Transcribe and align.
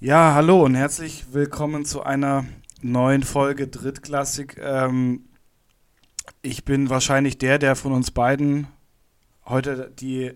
Ja, 0.00 0.32
hallo 0.34 0.62
und 0.64 0.76
herzlich 0.76 1.32
willkommen 1.32 1.84
zu 1.84 2.04
einer 2.04 2.44
neuen 2.82 3.24
Folge 3.24 3.66
Drittklassik. 3.66 4.56
Ähm, 4.62 5.24
ich 6.40 6.64
bin 6.64 6.88
wahrscheinlich 6.88 7.38
der, 7.38 7.58
der 7.58 7.74
von 7.74 7.92
uns 7.92 8.12
beiden 8.12 8.68
heute 9.44 9.92
die, 9.98 10.34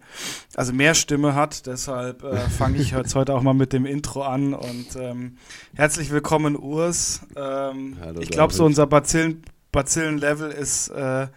also 0.57 0.73
mehr 0.73 0.95
Stimme 0.95 1.37
hat. 1.37 1.67
Deshalb 1.67 2.25
äh, 2.25 2.39
fange 2.51 2.79
ich 2.79 2.91
jetzt 2.91 3.15
heute 3.15 3.35
auch 3.35 3.43
mal 3.43 3.55
mit 3.55 3.73
dem 3.73 3.87
Intro 3.87 4.23
an 4.23 4.53
und 4.53 4.97
ähm, 4.97 5.37
herzlich 5.77 6.11
willkommen, 6.11 6.57
Urs. 6.57 7.21
Ähm, 7.37 7.99
Hallo, 8.01 8.21
ich 8.21 8.31
glaube, 8.31 8.53
so 8.53 8.65
unser 8.65 8.87
Bazillen- 8.89 9.43
Bazillen-Level 9.71 10.51
ist 10.51 10.89
äh, 10.89 11.29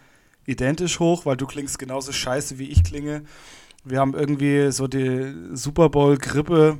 identisch 0.46 0.98
hoch, 0.98 1.26
weil 1.26 1.36
du 1.36 1.46
klingst 1.46 1.78
genauso 1.78 2.10
scheiße, 2.10 2.58
wie 2.58 2.70
ich 2.70 2.82
klinge. 2.82 3.22
Wir 3.84 4.00
haben 4.00 4.14
irgendwie 4.14 4.72
so 4.72 4.88
die 4.88 5.32
Super 5.52 5.90
Bowl-Grippe 5.90 6.78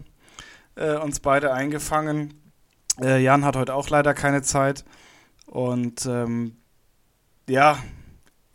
äh, 0.76 0.96
uns 0.96 1.20
beide 1.20 1.52
eingefangen. 1.52 2.34
Äh, 3.00 3.22
Jan 3.22 3.44
hat 3.44 3.56
heute 3.56 3.74
auch 3.74 3.88
leider 3.90 4.14
keine 4.14 4.42
Zeit. 4.42 4.84
Und 5.46 6.06
ähm, 6.06 6.56
ja, 7.48 7.82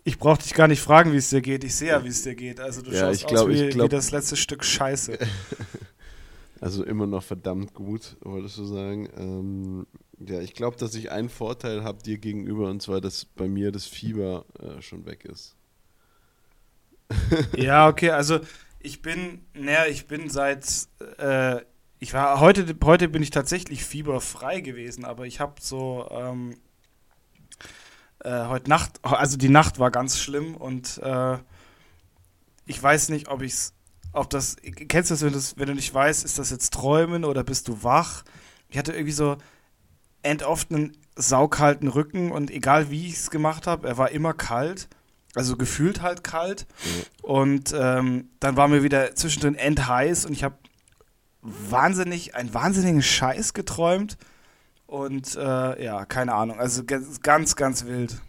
ich 0.03 0.17
brauche 0.17 0.41
dich 0.41 0.53
gar 0.53 0.67
nicht 0.67 0.81
fragen, 0.81 1.11
wie 1.13 1.17
es 1.17 1.29
dir 1.29 1.41
geht. 1.41 1.63
Ich 1.63 1.75
sehe 1.75 1.89
ja, 1.89 2.03
wie 2.03 2.07
es 2.09 2.23
dir 2.23 2.35
geht. 2.35 2.59
Also 2.59 2.81
du 2.81 2.91
Ja, 2.91 3.01
schaust 3.01 3.21
ich 3.21 3.27
glaub- 3.27 3.47
aus 3.47 3.53
wie, 3.53 3.69
glaub- 3.69 3.85
wie 3.85 3.95
das 3.95 4.11
letzte 4.11 4.35
Stück 4.37 4.63
Scheiße. 4.63 5.17
Also 6.63 6.83
immer 6.83 7.07
noch 7.07 7.23
verdammt 7.23 7.73
gut, 7.73 8.17
wolltest 8.21 8.59
du 8.59 8.65
sagen. 8.65 9.09
Ähm, 9.17 9.87
ja, 10.19 10.41
ich 10.41 10.53
glaube, 10.53 10.77
dass 10.77 10.93
ich 10.93 11.09
einen 11.11 11.29
Vorteil 11.29 11.83
habe 11.83 12.03
dir 12.03 12.19
gegenüber 12.19 12.69
und 12.69 12.83
zwar, 12.83 13.01
dass 13.01 13.25
bei 13.25 13.47
mir 13.47 13.71
das 13.71 13.87
Fieber 13.87 14.45
äh, 14.59 14.79
schon 14.79 15.07
weg 15.07 15.25
ist. 15.25 15.55
ja, 17.57 17.87
okay, 17.87 18.11
also 18.11 18.39
ich 18.79 19.01
bin, 19.01 19.43
naja, 19.55 19.85
ich 19.89 20.05
bin 20.05 20.29
seit, 20.29 20.65
äh, 21.17 21.61
ich 22.01 22.13
war, 22.15 22.39
heute, 22.39 22.75
heute 22.83 23.07
bin 23.07 23.21
ich 23.21 23.29
tatsächlich 23.29 23.85
fieberfrei 23.85 24.61
gewesen, 24.61 25.05
aber 25.05 25.27
ich 25.27 25.39
habe 25.39 25.53
so, 25.61 26.09
ähm, 26.09 26.57
äh, 28.23 28.47
heute 28.47 28.71
Nacht, 28.71 28.99
also 29.03 29.37
die 29.37 29.49
Nacht 29.49 29.77
war 29.77 29.91
ganz 29.91 30.17
schlimm 30.17 30.55
und 30.55 30.97
äh, 30.97 31.37
ich 32.65 32.81
weiß 32.81 33.09
nicht, 33.09 33.27
ob 33.27 33.43
ich's, 33.43 33.75
ob 34.13 34.31
das, 34.31 34.55
kennst 34.63 35.11
du 35.11 35.13
das, 35.13 35.21
wenn, 35.21 35.33
das, 35.33 35.57
wenn 35.57 35.67
du 35.67 35.75
nicht 35.75 35.93
weißt, 35.93 36.25
ist 36.25 36.39
das 36.39 36.49
jetzt 36.49 36.73
Träumen 36.73 37.23
oder 37.23 37.43
bist 37.43 37.67
du 37.67 37.83
wach? 37.83 38.23
Ich 38.67 38.79
hatte 38.79 38.93
irgendwie 38.93 39.11
so 39.11 39.37
end 40.23 40.41
oft 40.41 40.71
einen 40.71 40.97
saukalten 41.15 41.87
Rücken 41.87 42.31
und 42.31 42.49
egal 42.49 42.89
wie 42.89 43.05
ich 43.05 43.13
es 43.13 43.29
gemacht 43.29 43.67
habe, 43.67 43.87
er 43.87 43.99
war 43.99 44.09
immer 44.09 44.33
kalt, 44.33 44.89
also 45.35 45.55
gefühlt 45.55 46.01
halt 46.01 46.23
kalt. 46.23 46.65
Und 47.21 47.75
ähm, 47.77 48.31
dann 48.39 48.57
war 48.57 48.67
mir 48.67 48.81
wieder 48.81 49.13
zwischendrin 49.13 49.53
endheiß 49.53 50.25
und 50.25 50.33
ich 50.33 50.43
habe 50.43 50.55
wahnsinnig, 51.41 52.35
einen 52.35 52.53
wahnsinnigen 52.53 53.01
Scheiß 53.01 53.53
geträumt. 53.53 54.17
Und 54.87 55.35
äh, 55.35 55.83
ja, 55.83 56.05
keine 56.05 56.33
Ahnung. 56.33 56.59
Also 56.59 56.83
ganz, 56.83 57.55
ganz, 57.55 57.85
wild. 57.85 58.21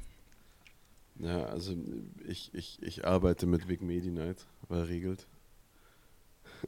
Ja, 1.18 1.44
also 1.46 1.74
ich, 2.26 2.54
ich, 2.54 2.82
ich 2.82 3.04
arbeite 3.04 3.46
mit 3.46 3.68
Vic 3.68 3.82
Medi-Night, 3.82 4.46
war 4.68 4.86
regelt. 4.88 5.26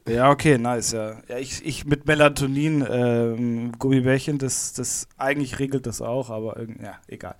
Ja, 0.07 0.29
okay, 0.29 0.57
nice, 0.57 0.91
ja. 0.91 1.21
Ja, 1.27 1.37
ich, 1.37 1.65
ich 1.65 1.85
mit 1.85 2.05
Melatonin, 2.05 2.85
ähm, 2.89 3.71
Gummibärchen, 3.79 4.37
das, 4.37 4.73
das 4.73 5.07
eigentlich 5.17 5.59
regelt 5.59 5.85
das 5.85 6.01
auch, 6.01 6.29
aber 6.29 6.61
ja, 6.81 6.99
egal. 7.07 7.35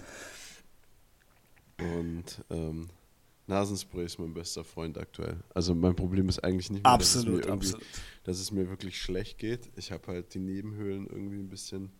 Und 1.77 2.43
ähm, 2.49 2.89
Nasenspray 3.47 4.05
ist 4.05 4.17
mein 4.19 4.33
bester 4.33 4.63
Freund 4.63 4.97
aktuell. 4.97 5.37
Also 5.53 5.75
mein 5.75 5.95
Problem 5.95 6.27
ist 6.29 6.43
eigentlich 6.43 6.71
nicht 6.71 6.83
mehr, 6.83 6.97
dass 6.97 7.15
es, 7.15 7.25
mir 7.25 7.33
Absolut, 7.37 7.49
absolut. 7.51 7.85
dass 8.23 8.39
es 8.39 8.51
mir 8.51 8.69
wirklich 8.69 8.99
schlecht 8.99 9.37
geht. 9.37 9.69
Ich 9.75 9.91
habe 9.91 10.07
halt 10.07 10.33
die 10.33 10.39
Nebenhöhlen 10.39 11.05
irgendwie 11.07 11.37
ein 11.39 11.49
bisschen 11.49 11.91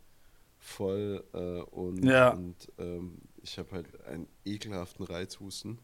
voll 0.57 1.23
äh, 1.33 1.61
und, 1.72 2.03
Ja. 2.03 2.29
und 2.31 2.56
ähm, 2.79 3.19
ich 3.44 3.59
habe 3.59 3.72
halt 3.72 4.06
einen 4.07 4.28
ekelhaften 4.44 5.06
Reizhusten. 5.06 5.78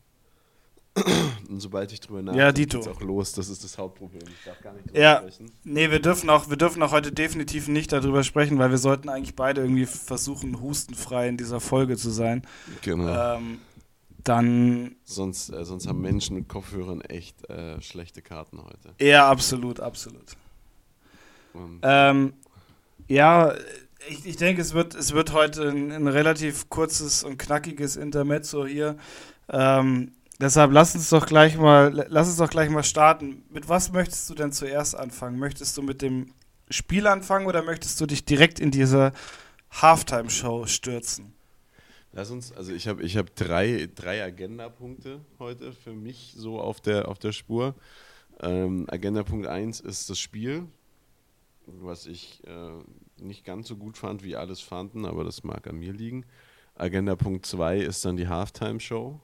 und 1.47 1.61
sobald 1.61 1.93
ich 1.93 2.01
drüber 2.01 2.21
nachdenke, 2.21 2.43
Ja, 2.43 2.51
geht's 2.51 2.75
auch 2.87 2.99
los. 2.99 3.31
Das 3.31 3.47
ist 3.47 3.63
das 3.63 3.77
Hauptproblem. 3.77 4.23
Ich 4.27 4.43
darf 4.43 4.59
gar 4.61 4.73
nicht 4.73 4.87
drüber 4.89 4.99
Ja. 4.99 5.19
sprechen. 5.19 5.51
Nee, 5.63 5.89
wir 5.89 5.99
dürfen 5.99 6.29
auch, 6.29 6.49
wir 6.49 6.57
dürfen 6.57 6.83
auch 6.83 6.91
heute 6.91 7.13
definitiv 7.13 7.69
nicht 7.69 7.93
darüber 7.93 8.23
sprechen, 8.25 8.57
weil 8.57 8.71
wir 8.71 8.77
sollten 8.77 9.07
eigentlich 9.07 9.35
beide 9.35 9.61
irgendwie 9.61 9.85
versuchen, 9.85 10.59
hustenfrei 10.59 11.29
in 11.29 11.37
dieser 11.37 11.61
Folge 11.61 11.95
zu 11.95 12.09
sein. 12.09 12.41
Genau. 12.81 13.37
Ähm, 13.37 13.59
dann, 14.23 14.95
sonst, 15.03 15.49
äh, 15.49 15.65
sonst 15.65 15.87
haben 15.87 16.01
Menschen 16.01 16.35
mit 16.35 16.47
Kopfhörern 16.47 17.01
echt 17.01 17.49
äh, 17.49 17.81
schlechte 17.81 18.21
Karten 18.21 18.63
heute. 18.63 18.93
ja, 18.99 19.29
absolut, 19.29 19.79
absolut. 19.79 20.35
Ähm, 21.81 22.33
ja, 23.07 23.53
ich, 24.07 24.25
ich 24.25 24.37
denke, 24.37 24.61
es 24.61 24.73
wird, 24.73 24.95
es 24.95 25.13
wird 25.13 25.33
heute 25.33 25.69
ein, 25.69 25.91
ein 25.91 26.07
relativ 26.07 26.69
kurzes 26.69 27.23
und 27.23 27.37
knackiges 27.37 27.95
Intermezzo 27.95 28.65
hier. 28.65 28.97
Ähm, 29.49 30.13
deshalb 30.39 30.71
lass 30.71 30.95
uns 30.95 31.09
doch 31.09 31.25
gleich 31.25 31.57
mal, 31.57 32.05
lass 32.09 32.27
uns 32.27 32.37
doch 32.37 32.49
gleich 32.49 32.69
mal 32.69 32.83
starten. 32.83 33.43
Mit 33.49 33.69
was 33.69 33.91
möchtest 33.91 34.29
du 34.29 34.33
denn 34.33 34.51
zuerst 34.51 34.95
anfangen? 34.95 35.39
Möchtest 35.39 35.77
du 35.77 35.81
mit 35.81 36.01
dem 36.01 36.33
Spiel 36.69 37.05
anfangen 37.07 37.47
oder 37.47 37.63
möchtest 37.63 37.99
du 37.99 38.05
dich 38.05 38.25
direkt 38.25 38.59
in 38.59 38.71
diese 38.71 39.11
Halftime-Show 39.71 40.67
stürzen? 40.67 41.33
Lass 42.13 42.29
uns, 42.29 42.51
also 42.51 42.73
ich 42.73 42.87
habe 42.89 43.03
ich 43.03 43.15
hab 43.15 43.33
drei, 43.35 43.89
drei 43.95 44.21
Agenda-Punkte 44.21 45.21
heute 45.39 45.71
für 45.71 45.93
mich 45.93 46.33
so 46.35 46.59
auf 46.59 46.81
der, 46.81 47.07
auf 47.07 47.19
der 47.19 47.31
Spur. 47.31 47.73
Ähm, 48.41 48.85
Agenda-Punkt 48.89 49.47
1 49.47 49.79
ist 49.79 50.09
das 50.09 50.19
Spiel, 50.19 50.67
was 51.67 52.07
ich 52.07 52.45
äh, 52.45 53.23
nicht 53.23 53.45
ganz 53.45 53.69
so 53.69 53.77
gut 53.77 53.97
fand, 53.97 54.23
wie 54.23 54.35
alles 54.35 54.59
fanden, 54.59 55.05
aber 55.05 55.23
das 55.23 55.43
mag 55.43 55.67
an 55.67 55.77
mir 55.77 55.93
liegen. 55.93 56.25
Agenda-Punkt 56.75 57.45
2 57.45 57.79
ist 57.79 58.03
dann 58.03 58.17
die 58.17 58.27
Halftime-Show. 58.27 59.21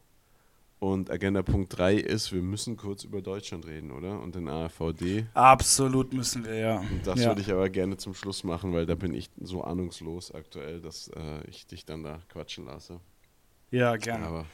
Und 0.79 1.09
Agenda-Punkt 1.09 1.75
3 1.75 1.95
ist, 1.95 2.31
wir 2.31 2.41
müssen 2.43 2.77
kurz 2.77 3.03
über 3.03 3.21
Deutschland 3.21 3.65
reden, 3.65 3.91
oder? 3.91 4.19
Und 4.21 4.35
den 4.35 4.47
AfVD. 4.47 5.25
Absolut 5.33 6.13
müssen 6.13 6.45
wir, 6.45 6.55
ja. 6.55 6.79
Und 6.79 7.05
das 7.05 7.19
ja. 7.19 7.27
würde 7.27 7.41
ich 7.41 7.51
aber 7.51 7.67
gerne 7.69 7.97
zum 7.97 8.13
Schluss 8.13 8.43
machen, 8.43 8.73
weil 8.73 8.85
da 8.85 8.93
bin 8.93 9.15
ich 9.15 9.29
so 9.41 9.63
ahnungslos 9.63 10.31
aktuell, 10.31 10.79
dass 10.79 11.07
äh, 11.15 11.47
ich 11.49 11.65
dich 11.65 11.85
dann 11.85 12.03
da 12.03 12.19
quatschen 12.29 12.65
lasse. 12.65 12.99
Ja, 13.71 13.95
gerne. 13.97 14.27
Aber 14.27 14.45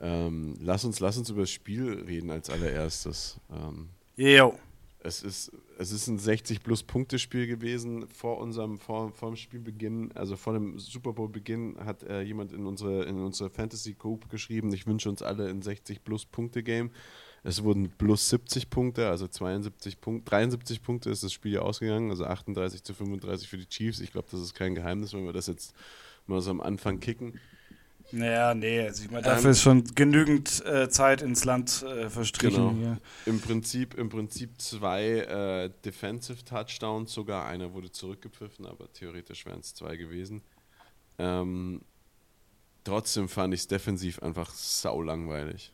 ähm, 0.00 0.54
lass, 0.60 0.84
uns, 0.84 0.98
lass 0.98 1.16
uns 1.16 1.30
über 1.30 1.42
das 1.42 1.50
Spiel 1.50 2.04
reden 2.06 2.30
als 2.30 2.50
allererstes. 2.50 3.38
Ähm, 3.50 3.90
Jo. 4.16 4.58
Es, 5.06 5.22
ist, 5.22 5.52
es 5.78 5.92
ist 5.92 6.08
ein 6.08 6.18
60-plus-Punkte-Spiel 6.18 7.46
gewesen. 7.46 8.06
Vor 8.08 8.38
unserem 8.38 8.78
vor, 8.78 9.12
vor 9.12 9.30
dem 9.30 9.36
Spielbeginn, 9.36 10.12
also 10.14 10.36
vor 10.36 10.52
dem 10.52 10.78
Super 10.78 11.12
Bowl-Beginn, 11.12 11.76
hat 11.84 12.02
äh, 12.02 12.22
jemand 12.22 12.52
in 12.52 12.66
unsere, 12.66 13.04
in 13.04 13.18
unsere 13.20 13.48
Fantasy-Group 13.48 14.28
geschrieben, 14.28 14.72
ich 14.72 14.86
wünsche 14.86 15.08
uns 15.08 15.22
alle 15.22 15.48
ein 15.48 15.62
60-plus-Punkte-Game. 15.62 16.90
Es 17.44 17.62
wurden 17.62 17.90
plus 17.90 18.28
70 18.28 18.70
Punkte, 18.70 19.08
also 19.08 19.28
72 19.28 20.00
Punkte, 20.00 20.30
73 20.30 20.82
Punkte 20.82 21.10
ist 21.10 21.22
das 21.22 21.32
Spiel 21.32 21.52
ja 21.52 21.60
ausgegangen, 21.60 22.10
also 22.10 22.24
38 22.24 22.82
zu 22.82 22.92
35 22.92 23.48
für 23.48 23.56
die 23.56 23.68
Chiefs. 23.68 24.00
Ich 24.00 24.10
glaube, 24.10 24.26
das 24.30 24.40
ist 24.40 24.54
kein 24.54 24.74
Geheimnis, 24.74 25.12
wenn 25.14 25.24
wir 25.24 25.32
das 25.32 25.46
jetzt 25.46 25.72
mal 26.26 26.40
so 26.40 26.50
am 26.50 26.60
Anfang 26.60 26.98
kicken. 26.98 27.38
Naja, 28.12 28.54
nee, 28.54 28.80
also 28.80 29.02
ich 29.02 29.10
meine, 29.10 29.24
dafür 29.24 29.46
Ähm, 29.46 29.50
ist 29.50 29.62
schon 29.62 29.84
genügend 29.94 30.64
äh, 30.64 30.88
Zeit 30.88 31.22
ins 31.22 31.44
Land 31.44 31.82
äh, 31.82 32.08
verstrichen. 32.08 32.56
Genau. 32.56 32.72
Hier. 32.72 32.98
Im 33.26 33.40
Prinzip, 33.40 33.94
im 33.94 34.08
Prinzip 34.08 34.60
zwei 34.60 35.04
äh, 35.04 35.70
Defensive 35.84 36.44
Touchdowns 36.44 37.12
sogar. 37.12 37.46
Einer 37.46 37.72
wurde 37.72 37.90
zurückgepfiffen, 37.90 38.64
aber 38.64 38.92
theoretisch 38.92 39.44
wären 39.44 39.60
es 39.60 39.74
zwei 39.74 39.96
gewesen. 39.96 40.42
Ähm, 41.18 41.82
trotzdem 42.84 43.28
fand 43.28 43.54
ich 43.54 43.60
es 43.60 43.68
defensiv 43.68 44.22
einfach 44.22 44.50
sau 44.50 45.02
langweilig. 45.02 45.72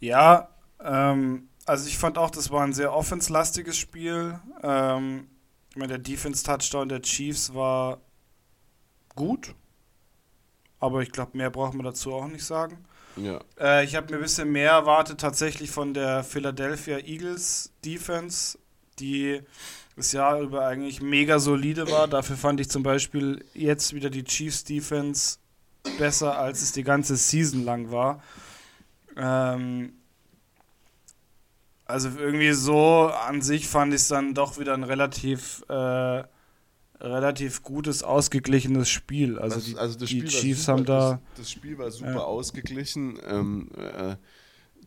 Ja, 0.00 0.48
ähm, 0.80 1.48
also 1.64 1.88
ich 1.88 1.96
fand 1.96 2.18
auch, 2.18 2.30
das 2.30 2.50
war 2.50 2.62
ein 2.62 2.74
sehr 2.74 2.92
offenslastiges 2.92 3.78
Spiel. 3.78 4.38
Ähm, 4.62 5.28
ich 5.70 5.76
meine, 5.76 5.94
der 5.94 5.98
Defense-Touchdown 5.98 6.90
der 6.90 7.00
Chiefs 7.00 7.54
war 7.54 8.02
gut. 9.14 9.54
Aber 10.84 11.00
ich 11.00 11.10
glaube, 11.12 11.36
mehr 11.36 11.48
braucht 11.50 11.72
man 11.72 11.84
dazu 11.84 12.12
auch 12.12 12.28
nicht 12.28 12.44
sagen. 12.44 12.76
Ja, 13.16 13.40
Äh, 13.58 13.84
ich 13.84 13.94
habe 13.94 14.10
mir 14.10 14.18
ein 14.18 14.22
bisschen 14.22 14.52
mehr 14.52 14.72
erwartet 14.72 15.18
tatsächlich 15.18 15.70
von 15.70 15.94
der 15.94 16.22
Philadelphia 16.24 16.98
Eagles 16.98 17.72
Defense, 17.84 18.58
die 18.98 19.40
das 19.96 20.12
Jahr 20.12 20.40
über 20.40 20.66
eigentlich 20.66 21.00
mega 21.00 21.38
solide 21.38 21.90
war. 21.90 22.06
Dafür 22.06 22.36
fand 22.36 22.60
ich 22.60 22.68
zum 22.68 22.82
Beispiel 22.82 23.44
jetzt 23.54 23.94
wieder 23.94 24.10
die 24.10 24.24
Chiefs 24.24 24.64
Defense 24.64 25.38
besser, 25.98 26.36
als 26.38 26.60
es 26.60 26.72
die 26.72 26.82
ganze 26.84 27.16
Season 27.16 27.64
lang 27.64 27.90
war. 27.90 28.22
Ähm, 29.16 29.94
also 31.86 32.10
irgendwie 32.18 32.52
so 32.52 33.08
an 33.08 33.40
sich 33.40 33.68
fand 33.68 33.94
ich 33.94 34.00
es 34.02 34.08
dann 34.08 34.34
doch 34.34 34.58
wieder 34.58 34.74
ein 34.74 34.84
relativ 34.84 35.62
äh, 35.70 36.24
relativ 37.00 37.62
gutes, 37.62 38.02
ausgeglichenes 38.02 38.88
Spiel. 38.88 39.38
Also 39.38 39.56
das, 39.56 39.64
die, 39.64 39.76
also 39.76 39.98
das 39.98 40.08
die 40.08 40.18
Spiel 40.20 40.28
Chiefs 40.30 40.68
war 40.68 40.74
haben 40.74 40.80
super, 40.80 40.92
da. 40.92 41.10
Das, 41.10 41.20
das 41.36 41.50
Spiel 41.50 41.78
war 41.78 41.90
super 41.90 42.10
Ja. 42.10 42.18
ausgeglichen. 42.20 43.18
Ähm, 43.26 43.70
äh, 43.76 44.16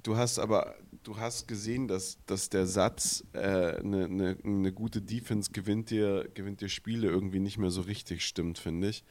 du 0.04 0.16
hast 0.18 0.40
aber, 0.40 0.76
du 1.04 1.18
hast 1.18 1.48
gesehen, 1.48 1.88
dass, 1.88 2.18
dass 2.26 2.50
der 2.50 2.66
Satz, 2.66 3.24
eine 3.34 3.78
äh, 3.78 3.84
ne, 3.84 4.10
ne, 4.10 4.38
ne 4.44 4.72
gute 4.72 5.02
Defense 5.02 5.52
gewinnt 5.52 5.90
dir, 5.90 6.28
gewinnt 6.34 6.62
dir 6.62 6.70
Spiele 6.70 7.08
irgendwie 7.08 7.40
nicht 7.40 7.58
mehr 7.58 7.72
so 7.72 7.82
richtig 7.82 8.26
stimmt, 8.26 8.58
finde 8.58 8.90
ich. 8.90 9.04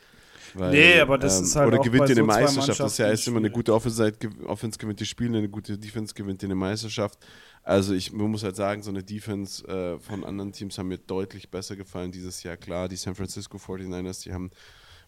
Weil, 0.54 0.72
nee, 0.72 1.00
aber 1.00 1.19
das 1.19 1.38
ähm, 1.38 1.44
ist 1.44 1.56
halt 1.56 1.69
Oder 1.69 1.78
gewinnt 1.78 2.08
dir 2.08 2.12
eine 2.12 2.20
so 2.20 2.26
Meisterschaft. 2.26 2.81
Das 2.81 2.98
heißt 2.98 3.28
immer, 3.28 3.38
eine 3.38 3.50
gute 3.50 3.75
Offense, 3.75 4.12
Offense 4.46 4.78
gewinnt 4.78 5.00
die 5.00 5.06
Spiele, 5.06 5.38
eine 5.38 5.48
gute 5.48 5.78
Defense 5.78 6.14
gewinnt 6.14 6.43
dir 6.43 6.46
eine 6.46 6.54
Meisterschaft. 6.54 7.19
Also 7.66 7.94
ich 7.94 8.12
muss 8.12 8.44
halt 8.44 8.54
sagen, 8.54 8.84
so 8.84 8.90
eine 8.90 9.02
Defense 9.02 9.66
äh, 9.66 9.98
von 9.98 10.22
anderen 10.22 10.52
Teams 10.52 10.78
haben 10.78 10.86
mir 10.86 10.98
deutlich 10.98 11.50
besser 11.50 11.74
gefallen 11.74 12.12
dieses 12.12 12.44
Jahr. 12.44 12.56
Klar, 12.56 12.86
die 12.88 12.94
San 12.94 13.16
Francisco 13.16 13.58
49ers, 13.58 14.22
die 14.22 14.32
haben, 14.32 14.52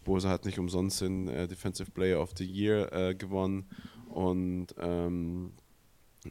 Bosa 0.03 0.29
hat 0.29 0.45
nicht 0.45 0.59
umsonst 0.59 1.01
den 1.01 1.29
äh, 1.29 1.47
Defensive 1.47 1.93
Player 1.93 2.21
of 2.21 2.33
the 2.37 2.45
Year 2.45 2.93
äh, 2.93 3.15
gewonnen 3.15 3.69
und 4.09 4.75
ähm, 4.77 5.53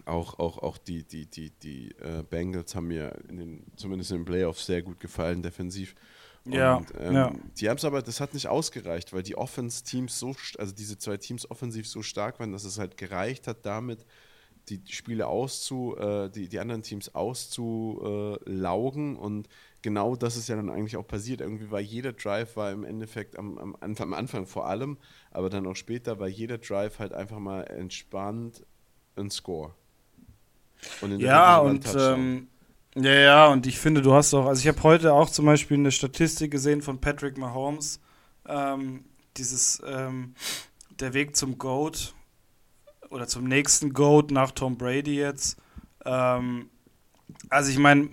auch, 0.04 0.38
auch, 0.38 0.58
auch 0.58 0.78
die, 0.78 1.06
die, 1.06 1.28
die, 1.28 1.52
die 1.52 1.92
äh, 2.02 2.24
Bengals 2.30 2.76
haben 2.76 2.88
mir 2.88 3.18
in 3.30 3.38
den, 3.38 3.64
zumindest 3.78 4.12
in 4.12 4.18
den 4.18 4.26
Playoffs 4.26 4.66
sehr 4.66 4.82
gut 4.82 5.00
gefallen, 5.00 5.42
defensiv. 5.42 5.96
Ja, 6.44 6.76
und, 6.76 6.92
ähm, 7.00 7.14
ja. 7.14 7.34
Die 7.58 7.70
haben 7.70 7.78
es 7.78 7.86
aber, 7.86 8.02
das 8.02 8.20
hat 8.20 8.34
nicht 8.34 8.50
ausgereicht, 8.50 9.14
weil 9.14 9.24
die 9.24 9.38
Offense-Teams 9.38 10.20
so, 10.20 10.36
also 10.58 10.76
diese 10.76 10.98
zwei 10.98 11.16
Teams 11.16 11.50
offensiv 11.50 11.88
so 11.88 12.02
stark 12.02 12.42
waren, 12.42 12.52
dass 12.52 12.66
es 12.66 12.80
halt 12.80 12.98
gereicht 12.98 13.48
hat, 13.48 13.66
damit 13.66 14.06
die 14.70 14.82
Spiele 14.90 15.28
auszu, 15.28 15.96
äh, 15.98 16.30
die, 16.30 16.50
die 16.50 16.60
anderen 16.60 16.82
Teams 16.82 17.16
auszulaugen 17.16 19.16
und 19.16 19.48
genau 19.82 20.16
das 20.16 20.38
ist 20.38 20.50
ja 20.50 20.56
dann 20.56 20.70
eigentlich 20.70 20.98
auch 20.98 21.08
passiert. 21.08 21.42
Irgendwie 21.42 21.72
war 21.72 21.80
jeder 21.80 22.14
Drive 22.14 22.56
war 22.58 22.72
im 22.72 22.84
Endeffekt 22.84 23.38
am, 23.38 23.58
am, 23.58 23.76
am 23.80 24.14
Anfang 24.14 24.46
vor 24.46 24.68
allem, 24.68 24.98
aber 25.32 25.50
dann 25.50 25.66
auch 25.68 25.76
später 25.76 26.20
war 26.20 26.28
jeder 26.28 26.58
Drive 26.58 27.00
halt 27.00 27.14
einfach 27.14 27.40
mal 27.40 27.64
entspannt 27.64 28.66
ein 29.16 29.30
Score. 29.30 29.74
Und 31.02 31.20
ja, 31.20 31.58
und 31.58 31.88
ähm, 31.98 32.48
ja, 32.96 33.14
ja, 33.14 33.48
und 33.48 33.68
ich 33.68 33.80
finde, 33.80 34.02
du 34.02 34.14
hast 34.14 34.34
auch, 34.34 34.48
also 34.48 34.60
ich 34.60 34.68
habe 34.68 34.82
heute 34.84 35.14
auch 35.14 35.30
zum 35.30 35.46
Beispiel 35.46 35.78
eine 35.78 35.92
Statistik 35.92 36.52
gesehen 36.52 36.82
von 36.82 37.00
Patrick 37.00 37.38
Mahomes, 37.38 38.00
ähm, 38.48 39.06
dieses, 39.38 39.82
ähm, 39.86 40.34
der 41.00 41.14
Weg 41.14 41.36
zum 41.36 41.58
GOAT 41.58 42.14
oder 43.10 43.28
zum 43.28 43.46
nächsten 43.46 43.94
GOAT 43.94 44.32
nach 44.32 44.52
Tom 44.52 44.78
Brady 44.78 45.18
jetzt. 45.18 45.58
Ähm, 46.06 46.70
also 47.50 47.72
ich 47.72 47.78
meine, 47.78 48.10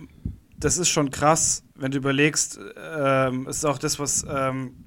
das 0.57 0.77
ist 0.77 0.89
schon 0.89 1.11
krass, 1.11 1.63
wenn 1.75 1.91
du 1.91 1.97
überlegst, 1.97 2.59
ähm, 2.77 3.47
ist 3.47 3.65
auch 3.65 3.77
das, 3.77 3.99
was, 3.99 4.25
ähm, 4.29 4.85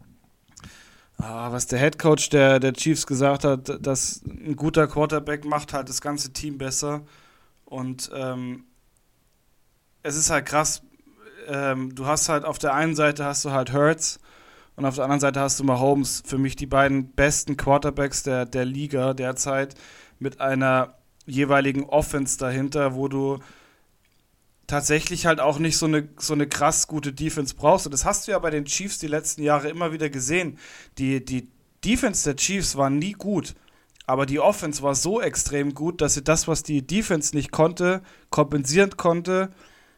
ah, 1.18 1.52
was 1.52 1.66
der 1.66 1.78
Head 1.78 1.98
Coach 1.98 2.30
der, 2.30 2.60
der 2.60 2.72
Chiefs 2.72 3.06
gesagt 3.06 3.44
hat, 3.44 3.84
dass 3.86 4.22
ein 4.24 4.56
guter 4.56 4.86
Quarterback 4.86 5.44
macht 5.44 5.72
halt 5.72 5.88
das 5.88 6.00
ganze 6.00 6.32
Team 6.32 6.58
besser. 6.58 7.02
Und 7.64 8.10
ähm, 8.14 8.64
es 10.02 10.16
ist 10.16 10.30
halt 10.30 10.46
krass, 10.46 10.82
ähm, 11.46 11.94
du 11.94 12.06
hast 12.06 12.28
halt 12.28 12.44
auf 12.44 12.58
der 12.58 12.74
einen 12.74 12.94
Seite 12.94 13.24
hast 13.24 13.44
du 13.44 13.50
halt 13.50 13.72
Hurts 13.72 14.20
und 14.78 14.84
auf 14.84 14.94
der 14.94 15.04
anderen 15.04 15.20
Seite 15.20 15.40
hast 15.40 15.58
du 15.58 15.64
Mahomes, 15.64 16.22
für 16.24 16.38
mich 16.38 16.54
die 16.54 16.66
beiden 16.66 17.10
besten 17.10 17.56
Quarterbacks 17.56 18.22
der, 18.22 18.46
der 18.46 18.64
Liga 18.64 19.12
derzeit 19.12 19.74
mit 20.20 20.40
einer 20.40 20.94
jeweiligen 21.26 21.82
Offense 21.84 22.38
dahinter, 22.38 22.94
wo 22.94 23.08
du 23.08 23.40
tatsächlich 24.68 25.26
halt 25.26 25.40
auch 25.40 25.58
nicht 25.58 25.76
so 25.76 25.86
eine, 25.86 26.08
so 26.16 26.32
eine 26.32 26.46
krass 26.46 26.86
gute 26.86 27.12
Defense 27.12 27.56
brauchst. 27.56 27.86
Und 27.86 27.92
das 27.92 28.04
hast 28.04 28.28
du 28.28 28.30
ja 28.30 28.38
bei 28.38 28.50
den 28.50 28.66
Chiefs 28.66 28.98
die 28.98 29.08
letzten 29.08 29.42
Jahre 29.42 29.68
immer 29.68 29.92
wieder 29.92 30.10
gesehen. 30.10 30.58
Die, 30.98 31.24
die 31.24 31.48
Defense 31.84 32.22
der 32.22 32.36
Chiefs 32.36 32.76
war 32.76 32.88
nie 32.88 33.14
gut. 33.14 33.56
Aber 34.06 34.26
die 34.26 34.38
Offense 34.38 34.80
war 34.84 34.94
so 34.94 35.20
extrem 35.20 35.74
gut, 35.74 36.00
dass 36.00 36.14
sie 36.14 36.22
das, 36.22 36.46
was 36.46 36.62
die 36.62 36.86
Defense 36.86 37.34
nicht 37.34 37.50
konnte, 37.50 38.00
kompensieren 38.30 38.96
konnte 38.96 39.50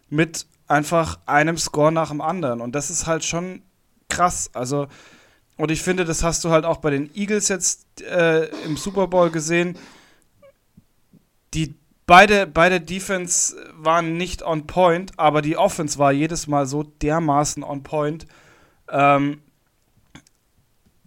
mit 0.09 0.47
einfach 0.69 1.19
einem 1.26 1.59
Score 1.59 1.93
nach 1.93 2.09
dem 2.09 2.23
anderen. 2.23 2.62
Und 2.62 2.75
das 2.75 2.88
ist 2.88 3.06
halt 3.06 3.26
schon 3.26 3.62
krass. 4.11 4.51
Also, 4.53 4.89
und 5.57 5.71
ich 5.71 5.83
finde, 5.83 6.05
das 6.05 6.23
hast 6.23 6.45
du 6.45 6.51
halt 6.51 6.65
auch 6.65 6.79
bei 6.79 6.91
den 6.91 7.15
Eagles 7.15 7.49
jetzt 7.49 8.03
äh, 8.03 8.47
im 8.65 8.77
Super 8.77 9.07
Bowl 9.07 9.31
gesehen. 9.31 9.79
Die 11.55 11.75
beide, 12.07 12.47
beide 12.47 12.81
Defense 12.81 13.57
waren 13.75 14.17
nicht 14.17 14.43
on 14.43 14.67
point, 14.67 15.19
aber 15.19 15.43
die 15.43 15.57
Offense 15.57 15.99
war 15.99 16.12
jedes 16.12 16.47
Mal 16.47 16.67
so 16.67 16.83
dermaßen 16.83 17.62
on 17.62 17.83
point. 17.83 18.27
Ähm, 18.89 19.41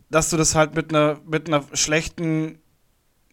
dass 0.10 0.30
du 0.30 0.38
das 0.38 0.54
halt 0.56 0.76
mit 0.76 0.94
einer 0.94 1.20
mit 1.26 1.48
einer 1.48 1.64
schlechten 1.74 2.60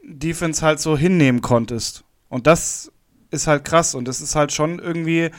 Defense 0.03 0.65
halt 0.65 0.81
so 0.81 0.97
hinnehmen 0.97 1.43
konntest. 1.43 2.05
Und 2.29 2.47
das 2.47 2.91
ist 3.31 3.47
halt 3.47 3.65
krass 3.65 3.95
und 3.95 4.07
das 4.09 4.21
ist 4.21 4.35
halt 4.35 4.53
schon 4.53 4.79
irgendwie, 4.79 5.31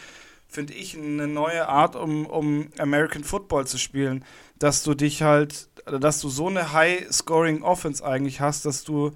finde 0.51 0.73
ich, 0.73 0.97
eine 0.97 1.27
neue 1.27 1.67
Art, 1.69 1.95
um, 1.95 2.25
um 2.25 2.69
American 2.77 3.23
Football 3.23 3.65
zu 3.65 3.77
spielen, 3.77 4.25
dass 4.59 4.83
du 4.83 4.93
dich 4.93 5.21
halt, 5.21 5.69
dass 5.85 6.19
du 6.19 6.27
so 6.27 6.49
eine 6.49 6.73
High-Scoring-Offense 6.73 8.05
eigentlich 8.05 8.41
hast, 8.41 8.65
dass 8.65 8.83
du 8.83 9.11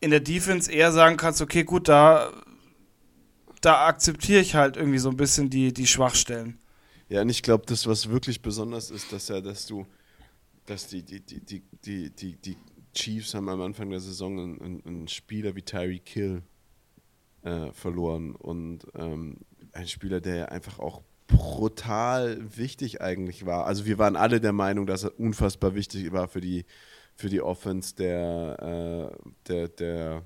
in 0.00 0.10
der 0.10 0.20
Defense 0.20 0.70
eher 0.70 0.92
sagen 0.92 1.16
kannst, 1.16 1.40
okay, 1.40 1.64
gut, 1.64 1.88
da, 1.88 2.30
da 3.62 3.86
akzeptiere 3.86 4.40
ich 4.40 4.54
halt 4.54 4.76
irgendwie 4.76 4.98
so 4.98 5.08
ein 5.08 5.16
bisschen 5.16 5.48
die, 5.48 5.72
die 5.72 5.86
Schwachstellen. 5.86 6.58
Ja, 7.08 7.22
und 7.22 7.30
ich 7.30 7.42
glaube, 7.42 7.64
das, 7.66 7.86
was 7.86 8.10
wirklich 8.10 8.42
besonders 8.42 8.90
ist, 8.90 9.10
dass 9.10 9.28
ja, 9.28 9.40
dass 9.40 9.66
du, 9.66 9.86
dass 10.66 10.86
die, 10.88 11.02
die, 11.02 11.20
die, 11.20 11.40
die, 11.40 11.62
die, 11.82 12.10
die, 12.10 12.36
die 12.36 12.56
Chiefs 12.92 13.32
haben 13.32 13.48
am 13.48 13.62
Anfang 13.62 13.88
der 13.88 14.00
Saison 14.00 14.38
einen, 14.38 14.82
einen 14.84 15.08
Spieler 15.08 15.54
wie 15.54 15.62
Tyree 15.62 16.00
Kill 16.00 16.42
äh, 17.46 17.72
verloren 17.72 18.34
und 18.34 18.86
ähm, 18.94 19.38
ein 19.76 19.88
Spieler, 19.88 20.20
der 20.20 20.52
einfach 20.52 20.78
auch 20.78 21.02
brutal 21.26 22.38
wichtig 22.56 23.00
eigentlich 23.00 23.46
war. 23.46 23.66
Also 23.66 23.86
wir 23.86 23.98
waren 23.98 24.16
alle 24.16 24.40
der 24.40 24.52
Meinung, 24.52 24.86
dass 24.86 25.04
er 25.04 25.18
unfassbar 25.18 25.74
wichtig 25.74 26.12
war 26.12 26.28
für 26.28 26.40
die 26.40 26.64
für 27.16 27.30
die 27.30 27.40
Offense 27.40 27.96
der, 27.96 29.10
äh, 29.14 29.28
der, 29.48 29.68
der 29.68 30.22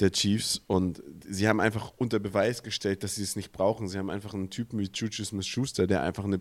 der 0.00 0.10
Chiefs 0.10 0.60
und 0.66 1.02
sie 1.28 1.48
haben 1.48 1.60
einfach 1.60 1.92
unter 1.96 2.18
Beweis 2.18 2.62
gestellt, 2.62 3.02
dass 3.04 3.16
sie 3.16 3.22
es 3.22 3.36
nicht 3.36 3.52
brauchen. 3.52 3.88
Sie 3.88 3.98
haben 3.98 4.10
einfach 4.10 4.34
einen 4.34 4.50
Typen 4.50 4.78
wie 4.78 4.90
Juju 4.92 5.24
Smith-Schuster, 5.24 5.86
der 5.86 6.02
einfach 6.02 6.24
eine, 6.24 6.40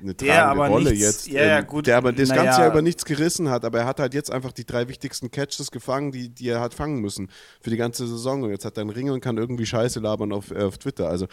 eine 0.00 0.16
tragende 0.16 0.66
Rolle 0.66 0.90
nichts, 0.90 1.00
jetzt, 1.00 1.28
ja, 1.28 1.44
ja, 1.44 1.60
gut, 1.60 1.86
der 1.86 1.96
aber 1.96 2.12
das 2.12 2.28
ganze 2.28 2.44
ja. 2.44 2.58
Jahr 2.60 2.70
über 2.70 2.82
nichts 2.82 3.04
gerissen 3.04 3.48
hat, 3.48 3.64
aber 3.64 3.80
er 3.80 3.86
hat 3.86 4.00
halt 4.00 4.14
jetzt 4.14 4.30
einfach 4.30 4.52
die 4.52 4.64
drei 4.64 4.88
wichtigsten 4.88 5.30
Catches 5.30 5.70
gefangen, 5.70 6.12
die, 6.12 6.28
die 6.28 6.48
er 6.48 6.60
hat 6.60 6.74
fangen 6.74 7.00
müssen 7.00 7.28
für 7.60 7.70
die 7.70 7.76
ganze 7.76 8.06
Saison 8.06 8.42
und 8.42 8.50
jetzt 8.50 8.64
hat 8.64 8.76
er 8.76 8.82
einen 8.82 8.90
Ring 8.90 9.10
und 9.10 9.20
kann 9.20 9.36
irgendwie 9.36 9.66
Scheiße 9.66 10.00
labern 10.00 10.32
auf, 10.32 10.50
äh, 10.50 10.62
auf 10.62 10.78
Twitter. 10.78 11.08
Also 11.08 11.26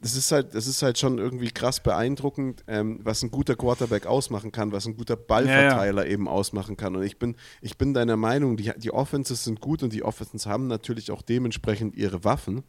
das 0.00 0.16
ist 0.16 0.32
halt, 0.32 0.54
das 0.54 0.66
ist 0.66 0.82
halt 0.82 0.98
schon 0.98 1.18
irgendwie 1.18 1.50
krass 1.50 1.80
beeindruckend, 1.80 2.64
ähm, 2.66 3.00
was 3.02 3.22
ein 3.22 3.30
guter 3.30 3.56
Quarterback 3.56 4.06
ausmachen 4.06 4.52
kann, 4.52 4.72
was 4.72 4.86
ein 4.86 4.96
guter 4.96 5.16
Ballverteiler 5.16 6.06
eben 6.06 6.28
ausmachen 6.28 6.76
kann. 6.76 6.96
Und 6.96 7.02
ich 7.02 7.18
bin, 7.18 7.36
ich 7.60 7.76
bin 7.76 7.94
deiner 7.94 8.16
Meinung, 8.16 8.56
die, 8.56 8.72
die 8.76 8.92
Offenses 8.92 9.44
sind 9.44 9.60
gut 9.60 9.82
und 9.82 9.92
die 9.92 10.02
Offenses 10.02 10.46
haben 10.46 10.66
natürlich 10.66 10.93
natürlich 10.94 11.10
auch 11.10 11.22
dementsprechend 11.22 11.96
ihre 11.96 12.24
Waffen. 12.24 12.62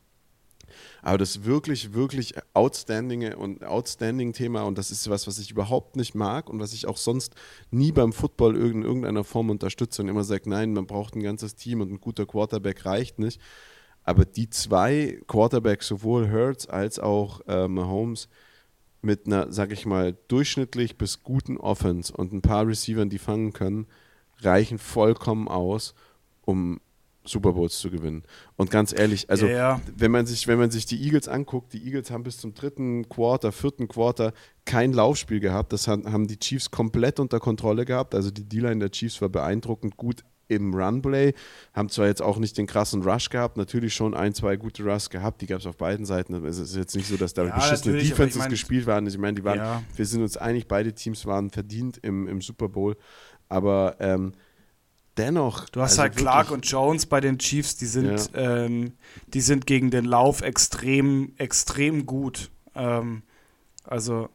Aber 1.04 1.20
das 1.20 1.44
wirklich, 1.44 1.94
wirklich 1.94 2.34
outstanding 2.56 3.34
und 3.36 3.64
outstanding 3.64 4.34
Thema, 4.34 4.64
und 4.64 4.78
das 4.78 4.90
ist 4.90 5.08
was, 5.10 5.28
was 5.28 5.38
ich 5.38 5.52
überhaupt 5.52 5.96
nicht 5.96 6.16
mag 6.16 6.50
und 6.50 6.60
was 6.60 6.74
ich 6.74 6.88
auch 6.88 6.98
sonst 6.98 7.36
nie 7.70 7.92
beim 7.92 8.12
Football 8.12 8.58
in 8.58 8.82
irgendeiner 8.82 9.24
Form 9.24 9.52
unterstütze 9.52 10.02
und 10.02 10.10
immer 10.10 10.24
sage, 10.24 10.50
nein, 10.50 10.74
man 10.74 10.88
braucht 10.88 11.16
ein 11.16 11.22
ganzes 11.22 11.56
Team 11.56 11.82
und 11.82 11.92
ein 11.92 12.02
guter 12.02 12.26
Quarterback 12.26 12.86
reicht 12.86 13.20
nicht. 13.20 13.40
Aber 14.04 14.26
die 14.26 14.50
zwei 14.50 15.20
Quarterbacks, 15.28 15.88
sowohl 15.88 16.32
Hurts 16.32 16.68
als 16.68 17.00
auch 17.00 17.42
äh, 17.48 17.68
Mahomes, 17.68 18.28
mit 19.02 19.28
einer, 19.28 19.52
sag 19.52 19.72
ich 19.72 19.86
mal, 19.86 20.18
durchschnittlich 20.28 20.98
bis 20.98 21.22
guten 21.22 21.58
Offense 21.58 22.12
und 22.12 22.34
ein 22.34 22.42
paar 22.42 22.68
Receivern, 22.68 23.10
die 23.10 23.20
fangen 23.20 23.54
können, 23.54 23.86
reichen 24.42 24.80
vollkommen 24.80 25.48
aus, 25.48 25.94
um 26.42 26.80
Super 27.26 27.54
Bowls 27.54 27.80
zu 27.80 27.90
gewinnen. 27.90 28.24
Und 28.56 28.72
ganz 28.72 28.94
ehrlich, 28.98 29.30
also 29.30 29.48
ja, 29.48 29.54
ja. 29.54 29.82
wenn 29.96 30.12
man 30.12 30.26
sich, 30.26 30.48
wenn 30.48 30.60
man 30.60 30.72
sich 30.72 30.86
die 30.86 31.02
Eagles 31.04 31.28
anguckt, 31.28 31.74
die 31.74 31.84
Eagles 31.86 32.12
haben 32.12 32.24
bis 32.24 32.38
zum 32.38 32.54
dritten 32.54 33.10
Quarter, 33.10 33.52
vierten 33.52 33.88
Quarter 33.88 34.34
kein 34.66 34.94
Laufspiel 34.94 35.40
gehabt. 35.40 35.74
Das 35.74 35.88
haben 35.88 36.28
die 36.28 36.38
Chiefs 36.38 36.72
komplett 36.72 37.20
unter 37.20 37.40
Kontrolle 37.40 37.86
gehabt. 37.86 38.16
Also 38.16 38.32
die 38.32 38.48
D-Line 38.48 38.80
der 38.80 38.92
Chiefs 38.92 39.22
war 39.22 39.30
beeindruckend 39.30 39.98
gut 39.98 40.24
im 40.48 40.74
Runplay. 40.74 41.34
Haben 41.74 41.90
zwar 41.90 42.08
jetzt 42.08 42.22
auch 42.22 42.38
nicht 42.38 42.58
den 42.58 42.68
krassen 42.68 43.02
Rush 43.04 43.30
gehabt, 43.30 43.58
natürlich 43.58 43.94
schon 43.94 44.14
ein, 44.14 44.34
zwei 44.34 44.56
gute 44.56 44.84
Rush 44.84 45.10
gehabt, 45.10 45.42
die 45.42 45.48
gab 45.48 45.60
es 45.60 45.66
auf 45.66 45.78
beiden 45.78 46.06
Seiten. 46.06 46.46
Es 46.46 46.60
ist 46.60 46.76
jetzt 46.76 46.96
nicht 46.96 47.08
so, 47.08 47.18
dass 47.18 47.34
da 47.34 47.46
ja, 47.46 47.56
beschissene 47.56 47.98
Defenses 47.98 48.36
ich 48.36 48.40
mein, 48.40 48.50
gespielt 48.50 48.86
waren. 48.86 49.08
Ich 49.08 49.18
meine, 49.18 49.36
die 49.36 49.44
waren, 49.44 49.58
ja. 49.58 49.84
wir 49.96 50.06
sind 50.06 50.22
uns 50.22 50.38
einig, 50.38 50.68
beide 50.68 50.94
Teams 50.94 51.26
waren 51.26 51.50
verdient 51.50 51.98
im, 52.02 52.28
im 52.28 52.42
Super 52.42 52.70
Bowl. 52.70 52.96
Aber 53.50 53.96
ähm, 54.00 54.34
dennoch. 55.18 55.70
Du 55.70 55.82
hast 55.82 55.94
also 55.94 56.04
halt 56.04 56.18
Clark 56.18 56.52
und 56.52 56.66
Jones 56.70 57.06
bei 57.06 57.22
den 57.22 57.38
Chiefs, 57.38 57.76
die 57.76 57.86
sind, 57.86 58.32
ja. 58.34 58.64
ähm, 58.66 58.94
die 59.28 59.42
sind 59.42 59.66
gegen 59.66 59.92
den 59.92 60.06
Lauf 60.06 60.42
extrem, 60.42 61.34
extrem 61.38 62.06
gut. 62.06 62.52
Ähm, 62.76 63.24
also 63.84 64.30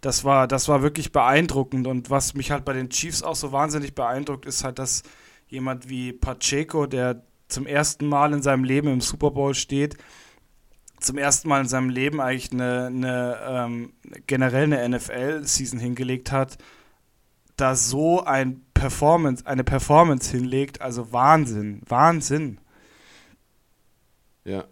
das 0.00 0.24
war, 0.24 0.46
das 0.46 0.68
war 0.68 0.82
wirklich 0.82 1.12
beeindruckend. 1.12 1.86
Und 1.86 2.10
was 2.10 2.34
mich 2.34 2.50
halt 2.50 2.64
bei 2.64 2.72
den 2.72 2.90
Chiefs 2.90 3.22
auch 3.22 3.36
so 3.36 3.52
wahnsinnig 3.52 3.94
beeindruckt, 3.94 4.46
ist 4.46 4.64
halt, 4.64 4.78
dass 4.78 5.02
jemand 5.48 5.88
wie 5.88 6.12
Pacheco, 6.12 6.86
der 6.86 7.22
zum 7.48 7.66
ersten 7.66 8.06
Mal 8.06 8.32
in 8.32 8.42
seinem 8.42 8.64
Leben 8.64 8.88
im 8.88 9.00
Super 9.00 9.30
Bowl 9.30 9.54
steht, 9.54 9.96
zum 11.00 11.16
ersten 11.16 11.48
Mal 11.48 11.62
in 11.62 11.68
seinem 11.68 11.90
Leben 11.90 12.20
eigentlich 12.20 12.52
eine, 12.52 12.86
eine 12.86 13.38
ähm, 13.46 13.92
generell 14.26 14.72
eine 14.72 14.96
NFL-Season 14.96 15.78
hingelegt 15.78 16.32
hat, 16.32 16.58
da 17.56 17.74
so 17.74 18.24
ein 18.24 18.62
Performance, 18.78 19.46
eine 19.46 19.64
Performance 19.64 20.30
hinlegt, 20.30 20.80
also 20.80 21.12
Wahnsinn, 21.12 21.82
Wahnsinn. 21.86 22.60
Ja, 24.44 24.64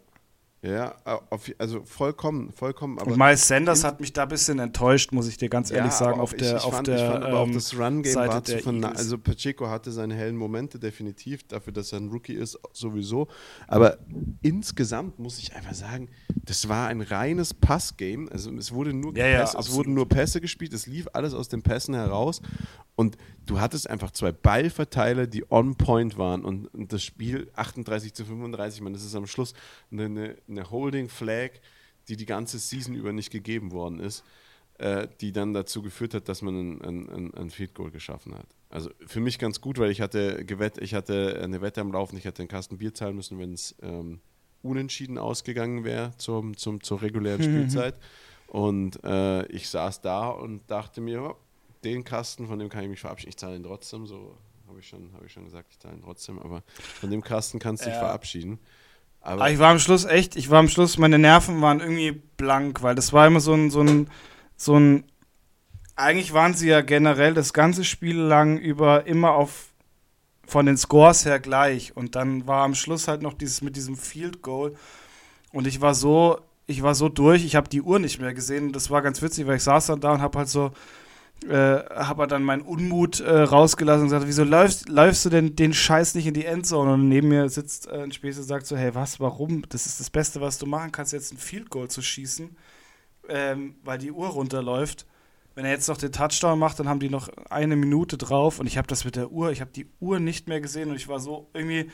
ja, 0.67 0.97
auf, 1.31 1.49
also 1.59 1.83
vollkommen, 1.85 2.51
vollkommen. 2.51 2.99
Und 2.99 3.17
Miles 3.17 3.47
Sanders 3.47 3.85
hat 3.85 4.01
mich 4.01 4.13
da 4.13 4.25
ein 4.25 4.29
bisschen 4.29 4.59
enttäuscht, 4.59 5.13
muss 5.13 5.29
ich 5.29 5.37
dir 5.37 5.49
ganz 5.49 5.71
ehrlich 5.71 5.93
ja, 5.93 5.97
sagen, 5.97 6.19
auf 6.19 6.33
ich, 6.33 6.39
der, 6.39 6.57
ich 6.57 6.65
auf 6.65 6.75
fand, 6.75 6.89
der 6.89 6.97
ich 6.97 7.03
fand 7.03 7.25
aber 7.25 7.39
auch 7.39 7.47
ähm, 7.47 7.55
das 7.55 7.79
Run-Game 7.79 8.15
war 8.17 8.43
zu 8.43 8.59
von, 8.59 8.83
also 8.85 9.17
Pacheco 9.17 9.69
hatte 9.69 9.93
seine 9.93 10.15
hellen 10.15 10.37
Momente 10.37 10.81
definitiv, 10.81 11.47
dafür, 11.47 11.73
dass 11.73 11.93
er 11.93 12.01
ein 12.01 12.09
Rookie 12.09 12.35
ist, 12.35 12.59
sowieso. 12.73 13.29
Aber 13.69 13.99
insgesamt 14.43 15.21
muss 15.21 15.39
ich 15.39 15.55
einfach 15.55 15.75
sagen, 15.75 16.09
das 16.35 16.69
war 16.69 16.89
ein 16.89 17.01
reines 17.01 17.55
Pass-Game. 17.55 18.29
Also 18.33 18.51
es 18.53 18.73
wurde 18.73 18.93
nur 18.93 19.17
ja, 19.17 19.25
Pässe, 19.25 19.59
es 19.59 19.73
wurden 19.73 19.95
nur 19.95 20.09
Pässe 20.09 20.41
gespielt, 20.41 20.73
es 20.73 20.87
lief 20.87 21.07
alles 21.13 21.33
aus 21.33 21.49
den 21.49 21.63
Pässen 21.63 21.95
heraus 21.95 22.41
und 22.97 23.17
du 23.47 23.61
hattest 23.61 23.89
einfach 23.89 24.11
zwei 24.11 24.33
Ballverteiler, 24.33 25.27
die 25.27 25.51
on 25.51 25.77
point 25.77 26.19
waren 26.19 26.45
und, 26.45 26.67
und 26.75 26.93
das 26.93 27.03
Spiel 27.03 27.51
38 27.55 28.13
zu 28.13 28.25
35, 28.25 28.81
man, 28.81 28.93
das 28.93 29.05
ist 29.05 29.15
am 29.15 29.27
Schluss 29.27 29.55
eine, 29.91 30.37
eine 30.49 30.71
Holding 30.71 31.09
Flag, 31.09 31.51
die 32.09 32.17
die 32.17 32.27
ganze 32.27 32.59
Season 32.59 32.95
über 32.95 33.13
nicht 33.13 33.31
gegeben 33.31 33.73
worden 33.73 34.01
ist, 34.01 34.25
äh, 34.79 35.09
die 35.21 35.33
dann 35.33 35.55
dazu 35.55 35.83
geführt 35.83 36.15
hat, 36.15 36.29
dass 36.29 36.43
man 36.43 36.81
ein, 36.81 37.09
ein, 37.09 37.35
ein 37.35 37.51
Field 37.51 37.75
Goal 37.75 37.91
geschaffen 37.91 38.35
hat. 38.35 38.47
Also 38.69 38.91
für 39.07 39.21
mich 39.21 39.39
ganz 39.39 39.61
gut, 39.61 39.79
weil 39.79 39.91
ich 39.91 40.01
hatte 40.01 40.45
gewett, 40.45 40.79
ich 40.79 40.95
hatte 40.95 41.41
eine 41.43 41.61
Wette 41.61 41.81
am 41.81 41.93
Laufen, 41.93 42.17
ich 42.17 42.25
hätte 42.25 42.43
einen 42.43 42.49
Kasten 42.49 42.79
Bier 42.79 42.93
zahlen 42.93 43.17
müssen, 43.17 43.39
wenn 43.39 43.53
es 43.53 43.75
ähm, 43.81 44.21
unentschieden 44.63 45.19
ausgegangen 45.19 45.85
wäre 45.85 46.11
zum, 46.19 46.57
zum, 46.57 46.83
zur 46.83 47.01
regulären 47.01 47.43
Spielzeit. 47.43 47.95
Und 48.49 49.03
äh, 49.05 49.47
ich 49.47 49.69
saß 49.69 50.01
da 50.01 50.29
und 50.29 50.69
dachte 50.71 51.01
mir, 51.01 51.37
den 51.85 52.05
Kasten, 52.05 52.47
von 52.47 52.59
dem 52.59 52.69
kann 52.69 52.83
ich 52.83 52.91
mich 52.91 53.01
verabschieden. 53.01 53.31
Ich 53.31 53.37
zahle 53.37 53.57
ihn 53.57 53.63
trotzdem, 53.63 54.07
so 54.07 54.37
habe 54.69 54.81
ich, 54.81 54.89
schon, 54.89 55.11
hab 55.15 55.25
ich 55.25 55.33
schon 55.33 55.45
gesagt, 55.45 55.69
ich 55.71 55.79
zahle 55.79 55.95
ihn 55.95 56.03
trotzdem, 56.03 56.39
aber 56.39 56.63
von 57.01 57.11
dem 57.11 57.23
Kasten 57.23 57.59
kannst 57.59 57.85
du 57.85 57.91
dich 57.91 57.99
verabschieden. 57.99 58.59
Aber, 59.21 59.43
aber 59.43 59.51
ich 59.51 59.59
war 59.59 59.71
am 59.71 59.79
Schluss 59.79 60.05
echt, 60.05 60.37
ich 60.37 60.51
war 60.51 60.59
am 60.59 60.69
Schluss, 60.69 60.99
meine 60.99 61.19
Nerven 61.19 61.61
waren 61.61 61.81
irgendwie 61.81 62.13
blank, 62.13 62.83
weil 62.83 62.95
das 62.95 63.13
war 63.13 63.27
immer 63.27 63.41
so 63.41 63.55
ein, 63.55 63.71
so 63.71 63.81
ein, 63.81 64.09
so 64.57 64.79
ein, 64.79 65.05
eigentlich 65.97 66.33
waren 66.33 66.55
sie 66.55 66.69
ja 66.69 66.81
generell 66.81 67.35
das 67.35 67.53
ganze 67.53 67.85
Spiel 67.85 68.17
lang 68.17 68.59
über 68.59 69.07
immer 69.07 69.33
auf, 69.33 69.69
von 70.47 70.67
den 70.67 70.77
Scores 70.77 71.25
her 71.25 71.41
gleich 71.41 71.97
und 71.97 72.15
dann 72.15 72.47
war 72.47 72.65
am 72.65 72.75
Schluss 72.75 73.09
halt 73.09 73.23
noch 73.23 73.35
dieses 73.35 73.63
mit 73.63 73.75
diesem 73.75 73.97
Field 73.97 74.43
Goal 74.43 74.77
und 75.53 75.67
ich 75.67 75.81
war 75.81 75.95
so, 75.95 76.39
ich 76.67 76.83
war 76.83 76.95
so 76.95 77.09
durch, 77.09 77.45
ich 77.45 77.57
habe 77.57 77.69
die 77.69 77.83
Uhr 77.83 77.99
nicht 77.99 78.21
mehr 78.21 78.35
gesehen 78.35 78.67
und 78.67 78.73
das 78.77 78.91
war 78.91 79.03
ganz 79.03 79.23
witzig, 79.23 79.47
weil 79.47 79.57
ich 79.57 79.63
saß 79.65 79.87
dann 79.87 80.01
da 80.01 80.13
und 80.13 80.21
habe 80.21 80.39
halt 80.39 80.49
so, 80.49 80.73
äh, 81.45 81.85
habe 81.95 82.27
dann 82.27 82.43
meinen 82.43 82.63
Unmut 82.63 83.21
äh, 83.21 83.31
rausgelassen 83.31 84.03
und 84.03 84.07
gesagt, 84.09 84.27
wieso 84.27 84.43
läufst, 84.43 84.89
läufst 84.89 85.25
du 85.25 85.29
denn 85.29 85.55
den 85.55 85.75
Scheiß 85.75 86.15
nicht 86.15 86.27
in 86.27 86.35
die 86.35 86.45
Endzone? 86.45 86.95
Und 86.95 87.09
neben 87.09 87.29
mir 87.29 87.49
sitzt 87.49 87.89
äh, 87.89 88.03
ein 88.03 88.13
Späße 88.13 88.41
und 88.41 88.47
sagt 88.47 88.67
so, 88.67 88.77
hey, 88.77 88.95
was, 88.95 89.21
warum? 89.21 89.63
Das 89.69 89.87
ist 89.87 90.01
das 90.01 90.11
Beste, 90.11 90.41
was 90.41 90.59
du 90.59 90.67
machen 90.67 90.93
kannst, 90.93 91.13
jetzt 91.13 91.33
ein 91.33 91.39
Field 91.39 91.71
Goal 91.71 91.89
zu 91.89 92.03
schießen, 92.03 92.57
ähm, 93.29 93.77
weil 93.85 93.99
die 93.99 94.11
Uhr 94.11 94.29
runterläuft. 94.29 95.07
Wenn 95.55 95.65
er 95.65 95.71
jetzt 95.71 95.89
noch 95.89 95.97
den 95.97 96.13
Touchdown 96.13 96.59
macht, 96.59 96.81
dann 96.81 96.89
haben 96.89 97.01
die 97.01 97.09
noch 97.09 97.29
eine 97.49 97.77
Minute 97.77 98.19
drauf 98.19 98.59
und 98.59 98.67
ich 98.67 98.77
habe 98.77 98.89
das 98.89 99.05
mit 99.05 99.17
der 99.17 99.31
Uhr, 99.31 99.53
ich 99.53 99.61
habe 99.61 99.71
die 99.71 99.87
Uhr 100.01 100.21
nicht 100.21 100.49
mehr 100.49 100.61
gesehen 100.61 100.91
und 100.91 100.97
ich 100.97 101.09
war 101.09 101.19
so 101.19 101.49
irgendwie, 101.55 101.91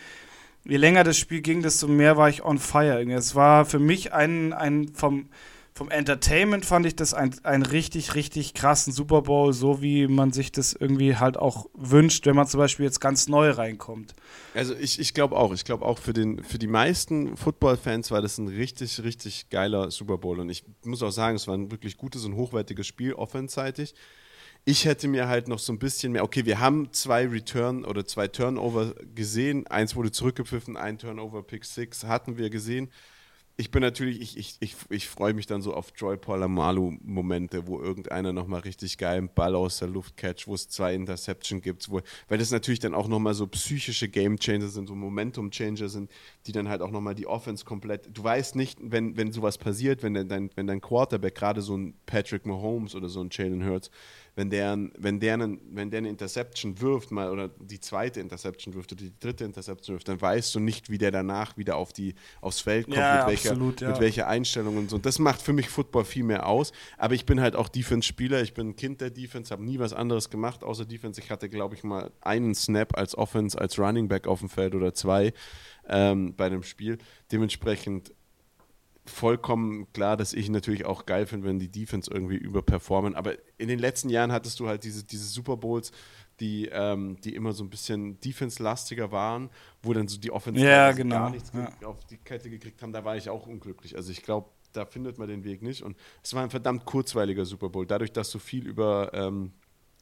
je 0.65 0.77
länger 0.77 1.05
das 1.05 1.17
Spiel 1.17 1.43
ging, 1.43 1.63
desto 1.63 1.87
mehr 1.87 2.17
war 2.17 2.29
ich 2.29 2.45
on 2.45 2.59
fire. 2.59 3.01
Es 3.13 3.35
war 3.35 3.65
für 3.65 3.79
mich 3.79 4.13
ein, 4.13 4.53
ein 4.53 4.89
vom 4.95 5.29
vom 5.75 5.91
Entertainment 5.91 6.67
fand 6.67 6.85
ich 6.85 6.97
das 6.97 7.15
ein, 7.15 7.35
ein 7.45 7.63
richtig, 7.63 8.15
richtig 8.15 8.53
krassen 8.53 8.93
Super 8.93 9.23
Bowl, 9.23 9.55
so 9.55 9.81
wie 9.81 10.07
man 10.07 10.31
sich 10.31 10.53
das 10.53 10.75
irgendwie 10.75 11.17
halt 11.17 11.39
auch 11.39 11.67
wünscht, 11.73 12.27
wenn 12.27 12.37
man 12.37 12.47
zum 12.47 12.59
Beispiel 12.59 12.85
jetzt 12.85 13.01
ganz 13.01 13.27
neu 13.27 13.51
reinkommt. 13.51 14.15
Also 14.55 14.75
ich, 14.75 15.01
ich 15.01 15.15
glaube 15.15 15.35
auch, 15.37 15.55
ich 15.55 15.65
glaube 15.65 15.87
auch 15.87 15.99
für, 15.99 16.13
den, 16.13 16.45
für 16.45 16.59
die 16.59 16.67
meisten 16.67 17.39
Football-Fans 17.39 18.11
war 18.11 18.21
das 18.21 18.37
ein 18.37 18.49
richtig, 18.49 19.03
richtig 19.03 19.49
geiler 19.49 19.91
Super 19.91 20.19
Bowl. 20.19 20.41
Und 20.41 20.51
ich 20.51 20.65
muss 20.85 21.03
auch 21.03 21.11
sagen, 21.11 21.37
es 21.37 21.49
war 21.49 21.57
ein 21.57 21.71
wirklich 21.71 21.97
gutes 21.97 22.27
und 22.27 22.37
hochwertiges 22.37 22.87
Spiel, 22.87 23.15
offenseitig. 23.15 23.95
Ich 24.67 24.85
hätte 24.85 25.09
mir 25.09 25.27
halt 25.27 25.49
noch 25.49 25.59
so 25.59 25.73
ein 25.73 25.79
bisschen 25.79 26.13
mehr, 26.13 26.23
okay, 26.23 26.45
wir 26.45 26.61
haben 26.61 26.93
zwei 26.93 27.27
Return 27.27 27.85
oder 27.85 28.05
zwei 28.05 28.29
Turnover 28.29 28.95
gesehen. 29.15 29.67
Eins 29.69 29.97
wurde 29.97 30.13
zurückgepfiffen, 30.13 30.77
ein 30.77 30.99
Turnover 30.99 31.43
Pick 31.43 31.65
Six 31.65 32.05
hatten 32.05 32.37
wir 32.37 32.51
gesehen 32.51 32.91
ich 33.57 33.71
bin 33.71 33.83
natürlich, 33.83 34.21
ich, 34.21 34.37
ich, 34.39 34.57
ich, 34.61 34.77
ich 34.89 35.09
freue 35.09 35.35
mich 35.35 35.47
dann 35.47 35.61
so 35.61 35.75
auf 35.75 35.93
Joy 35.97 36.17
Polamalu-Momente, 36.17 37.67
wo 37.67 37.81
irgendeiner 37.81 38.33
nochmal 38.33 38.61
richtig 38.61 38.97
geil 38.97 39.19
einen 39.19 39.29
Ball 39.29 39.55
aus 39.55 39.79
der 39.79 39.89
Luft 39.89 40.17
catch, 40.17 40.47
wo 40.47 40.55
es 40.55 40.69
zwei 40.69 40.95
Interception 40.95 41.61
gibt, 41.61 41.91
wo, 41.91 42.01
weil 42.29 42.39
das 42.39 42.51
natürlich 42.51 42.81
dann 42.81 42.95
auch 42.95 43.09
nochmal 43.09 43.35
so 43.35 43.47
psychische 43.47 44.09
Game 44.09 44.39
Changer 44.39 44.69
sind, 44.69 44.89
so 44.89 44.95
Momentum 44.95 45.51
Changer 45.51 45.89
sind, 45.89 46.11
die 46.47 46.53
dann 46.53 46.69
halt 46.69 46.81
auch 46.81 46.91
nochmal 46.91 47.15
die 47.15 47.27
Offense 47.27 47.65
komplett. 47.65 48.09
Du 48.17 48.25
weißt 48.25 48.57
nicht, 48.57 48.79
wenn, 48.83 49.17
wenn 49.17 49.33
sowas 49.33 49.59
passiert, 49.59 50.03
wenn 50.03 50.15
dein, 50.15 50.51
wenn 50.55 50.67
dein 50.67 50.81
Quarterback, 50.81 51.35
gerade 51.35 51.61
so 51.61 51.77
ein 51.77 51.95
Patrick 52.07 52.47
Mahomes 52.47 52.95
oder 52.95 53.09
so 53.09 53.21
ein 53.21 53.29
Jalen 53.31 53.65
Hurts, 53.67 53.91
wenn 54.35 54.49
der, 54.49 54.79
wenn, 54.99 55.21
der 55.21 55.35
einen, 55.35 55.61
wenn 55.73 55.91
der 55.91 55.99
eine 55.99 56.09
Interception 56.09 56.81
wirft, 56.81 57.11
mal 57.11 57.31
oder 57.31 57.49
die 57.49 57.81
zweite 57.81 58.21
Interception 58.21 58.75
wirft 58.75 58.93
oder 58.93 59.03
die 59.03 59.13
dritte 59.19 59.45
Interception 59.45 59.95
wirft, 59.95 60.09
dann 60.09 60.21
weißt 60.21 60.55
du 60.55 60.61
nicht, 60.61 60.91
wie 60.91 60.99
der 60.99 61.11
danach 61.11 61.57
wieder 61.57 61.77
auf 61.77 61.93
die, 61.93 62.15
aufs 62.41 62.61
Feld 62.61 62.87
kommt, 62.87 62.97
ja, 62.97 63.19
mit, 63.19 63.27
welcher, 63.27 63.51
absolut, 63.51 63.81
ja. 63.81 63.91
mit 63.91 64.01
welcher 64.01 64.29
Einstellung 64.29 64.79
und 64.79 64.91
so. 64.91 64.99
Das 64.99 65.19
macht 65.19 65.43
für 65.43 65.53
mich 65.53 65.69
Football 65.69 66.05
viel 66.05 66.25
mehr 66.25 66.47
aus. 66.47 66.73
Aber 66.97 67.15
ich 67.15 67.27
bin 67.27 67.41
halt 67.41 67.57
auch 67.57 67.69
Defense-Spieler, 67.69 68.43
ich 68.43 68.55
bin 68.55 68.71
ein 68.71 68.77
Kind 68.77 69.01
der 69.01 69.11
Defense, 69.11 69.53
habe 69.53 69.65
nie 69.65 69.79
was 69.79 69.93
anderes 69.93 70.31
gemacht 70.31 70.65
außer 70.65 70.87
Defense. 70.87 71.21
Ich 71.21 71.31
hatte, 71.31 71.49
glaube 71.49 71.75
ich, 71.75 71.85
mal 71.85 72.11
einen 72.23 72.55
Snap 72.55 72.97
als 72.97 73.17
Offense, 73.17 73.59
als 73.59 73.79
Running 73.79 74.09
Back 74.09 74.27
auf 74.27 74.41
dem 74.41 74.49
Feld 74.49 74.75
oder 74.75 74.95
zwei 74.95 75.35
ähm, 75.89 76.35
bei 76.37 76.47
einem 76.47 76.63
Spiel. 76.63 76.99
Dementsprechend 77.31 78.13
vollkommen 79.05 79.93
klar, 79.93 80.17
dass 80.17 80.33
ich 80.33 80.49
natürlich 80.49 80.87
auch 80.87 81.07
geil 81.07 81.27
finde, 81.27 81.49
wenn 81.49 81.59
die 81.59 81.71
Defense 81.71 82.11
irgendwie 82.11 82.37
überperformen. 82.37 83.15
Aber 83.15 83.35
in 83.59 83.69
den 83.69 83.79
letzten 83.79 84.09
Jahren 84.09 84.33
hattest 84.33 84.61
du 84.61 84.69
halt 84.69 84.85
diese, 84.85 85.05
diese 85.05 85.27
Super 85.27 85.57
Bowls, 85.57 85.93
die, 86.41 86.69
ähm, 86.73 87.21
die 87.21 87.35
immer 87.35 87.53
so 87.53 87.65
ein 87.65 87.71
bisschen 87.71 88.21
defense-lastiger 88.21 89.11
waren, 89.13 89.51
wo 89.83 89.93
dann 89.93 90.09
so 90.09 90.19
die 90.19 90.31
Offense 90.31 90.65
ja, 90.65 90.93
genau. 90.93 91.17
gar 91.17 91.31
nichts 91.31 91.53
ja. 91.53 91.87
auf 91.87 92.05
die 92.07 92.17
Kette 92.17 92.49
gekriegt 92.49 92.83
haben. 92.83 92.93
Da 92.93 93.05
war 93.05 93.17
ich 93.17 93.29
auch 93.29 93.47
unglücklich. 93.47 93.97
Also 93.97 94.13
ich 94.13 94.23
glaube, 94.23 94.49
da 94.73 94.87
findet 94.87 95.19
man 95.19 95.29
den 95.29 95.45
Weg 95.45 95.63
nicht. 95.63 95.83
Und 95.83 95.97
es 96.23 96.33
war 96.35 96.43
ein 96.43 96.51
verdammt 96.51 96.85
kurzweiliger 96.85 97.45
Super 97.45 97.69
Bowl. 97.69 97.87
Dadurch, 97.87 98.13
dass 98.13 98.31
so 98.31 98.39
viel 98.39 98.67
über, 98.67 99.11
ähm, 99.15 99.53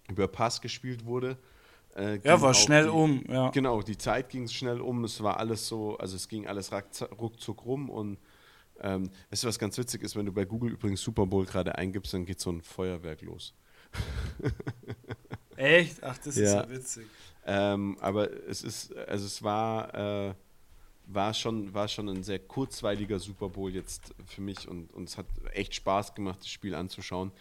über 0.08 0.28
Pass 0.28 0.60
gespielt 0.60 1.04
wurde. 1.04 1.38
Äh, 1.96 2.20
ja, 2.22 2.40
war 2.40 2.54
schnell 2.54 2.84
die, 2.84 2.90
um. 2.90 3.24
Ja. 3.28 3.50
Genau, 3.50 3.82
die 3.82 3.98
Zeit 3.98 4.28
ging 4.28 4.46
schnell 4.48 4.80
um. 4.80 5.04
Es 5.04 5.22
war 5.22 5.38
alles 5.38 5.66
so, 5.66 5.96
also 5.98 6.16
es 6.16 6.28
ging 6.28 6.46
alles 6.46 6.70
ruckzuck 7.18 7.64
rum 7.64 7.90
und 7.90 8.18
ähm, 8.82 9.10
weißt 9.30 9.44
du, 9.44 9.48
was 9.48 9.58
ganz 9.58 9.78
witzig 9.78 10.02
ist, 10.02 10.16
wenn 10.16 10.26
du 10.26 10.32
bei 10.32 10.44
Google 10.44 10.72
übrigens 10.72 11.00
Super 11.00 11.26
Bowl 11.26 11.44
gerade 11.44 11.76
eingibst, 11.76 12.14
dann 12.14 12.24
geht 12.24 12.40
so 12.40 12.50
ein 12.50 12.62
Feuerwerk 12.62 13.22
los. 13.22 13.54
Echt? 15.56 16.02
Ach, 16.02 16.16
das 16.18 16.36
ja. 16.36 16.44
ist 16.44 16.52
ja 16.52 16.70
witzig. 16.70 17.06
Ähm, 17.46 17.96
aber 18.00 18.30
es 18.48 18.62
ist, 18.62 18.94
also 18.96 19.26
es 19.26 19.42
war, 19.42 19.94
äh, 19.94 20.34
war, 21.06 21.34
schon, 21.34 21.72
war 21.74 21.88
schon 21.88 22.08
ein 22.08 22.22
sehr 22.22 22.38
kurzweiliger 22.38 23.18
Super 23.18 23.48
Bowl 23.48 23.74
jetzt 23.74 24.14
für 24.26 24.40
mich 24.40 24.68
und, 24.68 24.92
und 24.94 25.08
es 25.08 25.18
hat 25.18 25.26
echt 25.52 25.74
Spaß 25.74 26.14
gemacht, 26.14 26.40
das 26.40 26.48
Spiel 26.48 26.74
anzuschauen. 26.74 27.32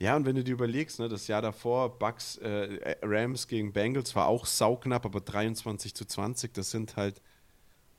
Ja, 0.00 0.14
und 0.14 0.26
wenn 0.26 0.36
du 0.36 0.44
dir 0.44 0.52
überlegst, 0.52 1.00
ne, 1.00 1.08
das 1.08 1.26
Jahr 1.26 1.42
davor, 1.42 1.98
Bucks, 1.98 2.36
äh, 2.36 2.96
Rams 3.02 3.48
gegen 3.48 3.72
Bengals 3.72 4.14
war 4.14 4.26
auch 4.26 4.46
sauknapp, 4.46 5.04
aber 5.04 5.20
23 5.20 5.94
zu 5.94 6.04
20, 6.04 6.54
das 6.54 6.70
sind 6.70 6.96
halt 6.96 7.20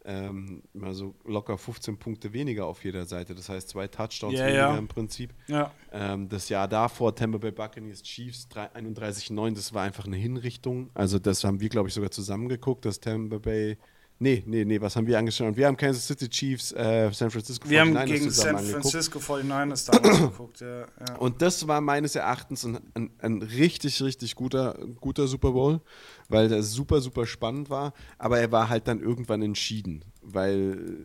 ähm, 0.10 0.64
mal 0.74 0.94
so 0.96 1.14
locker 1.24 1.56
15 1.56 1.98
Punkte 1.98 2.34
weniger 2.34 2.66
auf 2.66 2.84
jeder 2.84 3.06
Seite. 3.06 3.36
Das 3.36 3.48
heißt, 3.48 3.70
zwei 3.70 3.88
Touchdowns 3.88 4.34
yeah, 4.34 4.48
weniger 4.48 4.70
ja. 4.70 4.78
im 4.78 4.88
Prinzip. 4.88 5.36
Ja. 5.48 5.72
Ähm, 5.92 6.28
das 6.28 6.50
Jahr 6.50 6.68
davor, 6.68 7.16
Tampa 7.16 7.38
Bay 7.38 7.52
Buccaneers 7.52 8.02
Chiefs 8.02 8.48
31-9, 8.52 9.54
das 9.54 9.72
war 9.72 9.84
einfach 9.84 10.06
eine 10.06 10.18
Hinrichtung. 10.18 10.90
Also, 10.96 11.20
das 11.20 11.44
haben 11.44 11.60
wir, 11.60 11.70
glaube 11.70 11.90
ich, 11.90 11.94
sogar 11.94 12.10
zusammengeguckt, 12.10 12.86
dass 12.86 13.00
Tampa 13.00 13.38
Bay 13.38 13.78
Nee, 14.22 14.44
nee, 14.46 14.66
nee, 14.66 14.82
was 14.82 14.98
haben 14.98 15.08
wir 15.08 15.18
angeschaut? 15.18 15.56
Wir 15.56 15.66
haben 15.66 15.78
Kansas 15.78 16.06
City 16.06 16.28
Chiefs, 16.28 16.74
äh, 16.74 17.10
San 17.14 17.32
Francisco 17.32 17.70
wir 17.70 17.82
49ers 17.82 17.94
Wir 17.94 18.02
haben 18.02 18.06
gegen 18.06 18.30
San 18.30 18.60
Francisco 18.60 19.20
49ers 19.20 19.90
damals 19.90 20.20
geguckt, 20.32 20.60
ja, 20.60 20.80
ja, 20.82 21.16
Und 21.20 21.42
das 21.42 21.66
war 21.70 21.80
meines 21.80 22.16
Erachtens 22.16 22.66
ein, 22.66 22.80
ein, 22.96 23.12
ein, 23.20 23.42
richtig, 23.42 24.02
richtig 24.02 24.36
guter, 24.36 24.78
guter 25.00 25.26
Super 25.26 25.52
Bowl, 25.52 25.80
weil 26.28 26.50
der 26.50 26.64
super, 26.64 27.00
super 27.00 27.26
spannend 27.26 27.70
war, 27.70 27.94
aber 28.18 28.40
er 28.40 28.52
war 28.52 28.68
halt 28.68 28.90
dann 28.90 29.00
irgendwann 29.00 29.42
entschieden, 29.42 30.04
weil 30.22 30.98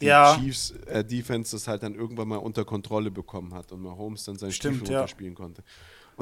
die 0.00 0.06
ja. 0.06 0.38
Chiefs 0.38 0.70
äh, 0.86 1.04
Defense 1.04 1.54
das 1.54 1.68
halt 1.68 1.82
dann 1.82 1.94
irgendwann 1.94 2.28
mal 2.28 2.38
unter 2.38 2.64
Kontrolle 2.64 3.10
bekommen 3.10 3.52
hat 3.52 3.70
und 3.72 3.82
Mahomes 3.82 4.24
dann 4.24 4.38
sein 4.38 4.50
Stimmt, 4.50 4.76
Stiefel 4.76 4.92
ja. 4.92 5.00
runterspielen 5.00 5.34
konnte. 5.34 5.62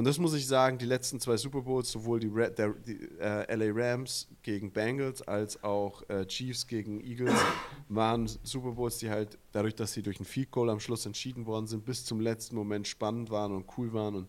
Und 0.01 0.07
das 0.07 0.17
muss 0.17 0.33
ich 0.33 0.47
sagen, 0.47 0.79
die 0.79 0.87
letzten 0.87 1.21
zwei 1.21 1.37
Super 1.37 1.61
Bowls, 1.61 1.91
sowohl 1.91 2.21
die, 2.21 2.29
Red, 2.29 2.59
der, 2.59 2.71
die 2.71 3.07
äh, 3.21 3.55
LA 3.55 3.71
Rams 3.71 4.29
gegen 4.43 4.73
Bengals 4.73 5.21
als 5.21 5.63
auch 5.63 6.09
äh, 6.09 6.25
Chiefs 6.25 6.67
gegen 6.67 7.03
Eagles, 7.05 7.39
waren 7.91 8.27
Super 8.43 8.71
Bowls, 8.71 8.97
die 8.97 9.11
halt 9.11 9.37
dadurch, 9.53 9.75
dass 9.75 9.93
sie 9.93 10.01
durch 10.01 10.19
ein 10.19 10.25
Field 10.25 10.53
Goal 10.53 10.71
am 10.71 10.81
Schluss 10.81 11.05
entschieden 11.05 11.45
worden 11.45 11.67
sind, 11.67 11.85
bis 11.85 12.07
zum 12.07 12.19
letzten 12.19 12.57
Moment 12.57 12.89
spannend 12.89 13.29
waren 13.29 13.53
und 13.53 13.67
cool 13.77 13.93
waren. 13.93 14.15
Und 14.15 14.29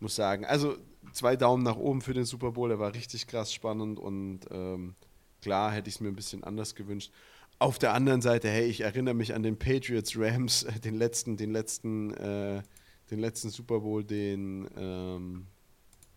muss 0.00 0.14
sagen, 0.14 0.46
also 0.46 0.78
zwei 1.12 1.36
Daumen 1.36 1.62
nach 1.62 1.76
oben 1.76 2.00
für 2.00 2.14
den 2.14 2.24
Super 2.24 2.52
Bowl, 2.52 2.70
der 2.70 2.78
war 2.78 2.94
richtig 2.94 3.26
krass 3.26 3.52
spannend 3.52 3.98
und 3.98 4.46
ähm, 4.50 4.94
klar 5.42 5.72
hätte 5.72 5.90
ich 5.90 5.96
es 5.96 6.00
mir 6.00 6.08
ein 6.08 6.16
bisschen 6.16 6.42
anders 6.42 6.74
gewünscht. 6.74 7.12
Auf 7.58 7.78
der 7.78 7.92
anderen 7.92 8.22
Seite, 8.22 8.48
hey, 8.48 8.64
ich 8.64 8.80
erinnere 8.80 9.12
mich 9.12 9.34
an 9.34 9.42
den 9.42 9.58
Patriots 9.58 10.18
Rams, 10.18 10.66
den 10.82 10.94
letzten, 10.94 11.36
den 11.36 11.52
letzten, 11.52 12.14
äh, 12.14 12.62
den 13.10 13.18
letzten 13.18 13.50
Super 13.50 13.80
Bowl, 13.80 14.02
den, 14.04 14.68
ähm, 14.76 15.46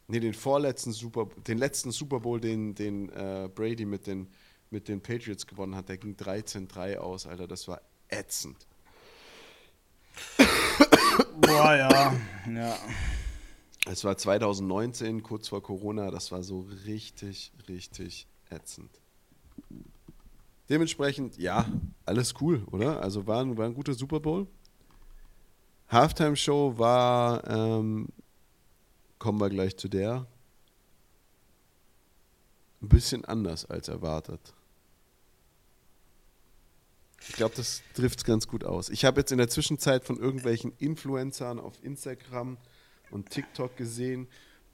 nee, 0.07 0.19
den 0.19 0.33
vorletzten 0.33 0.91
Super, 0.91 1.27
den 1.47 1.57
letzten 1.57 1.91
Super 1.91 2.19
Bowl, 2.19 2.39
den, 2.39 2.75
den 2.75 3.09
äh, 3.09 3.49
Brady 3.53 3.85
mit 3.85 4.07
den, 4.07 4.27
mit 4.69 4.87
den 4.87 5.01
Patriots 5.01 5.45
gewonnen 5.47 5.75
hat. 5.75 5.89
Der 5.89 5.97
ging 5.97 6.15
13-3 6.15 6.97
aus, 6.97 7.25
Alter, 7.25 7.47
das 7.47 7.67
war 7.67 7.81
ätzend. 8.09 8.67
Boah, 11.41 11.75
ja, 11.75 12.15
ja. 12.51 12.77
Es 13.85 14.03
war 14.03 14.17
2019, 14.17 15.23
kurz 15.23 15.47
vor 15.47 15.63
Corona, 15.63 16.11
das 16.11 16.31
war 16.31 16.43
so 16.43 16.67
richtig, 16.85 17.53
richtig 17.69 18.27
ätzend. 18.49 18.89
Dementsprechend, 20.69 21.37
ja, 21.37 21.65
alles 22.05 22.33
cool, 22.41 22.63
oder? 22.71 23.01
Also 23.01 23.25
war 23.25 23.41
ein, 23.41 23.57
war 23.57 23.65
ein 23.65 23.73
guter 23.73 23.93
Super 23.93 24.19
Bowl. 24.19 24.47
Halftime-Show 25.89 26.77
war, 26.77 27.47
ähm, 27.47 28.09
kommen 29.19 29.39
wir 29.39 29.49
gleich 29.49 29.77
zu 29.77 29.87
der, 29.87 30.27
ein 32.81 32.89
bisschen 32.89 33.25
anders 33.25 33.65
als 33.65 33.87
erwartet. 33.87 34.53
Ich 37.21 37.33
glaube, 37.33 37.55
das 37.55 37.81
trifft 37.93 38.19
es 38.19 38.25
ganz 38.25 38.47
gut 38.47 38.63
aus. 38.63 38.89
Ich 38.89 39.05
habe 39.05 39.19
jetzt 39.19 39.31
in 39.31 39.37
der 39.37 39.49
Zwischenzeit 39.49 40.03
von 40.03 40.17
irgendwelchen 40.17 40.73
Influencern 40.77 41.59
auf 41.59 41.83
Instagram 41.83 42.57
und 43.09 43.29
TikTok 43.29 43.75
gesehen, 43.75 44.27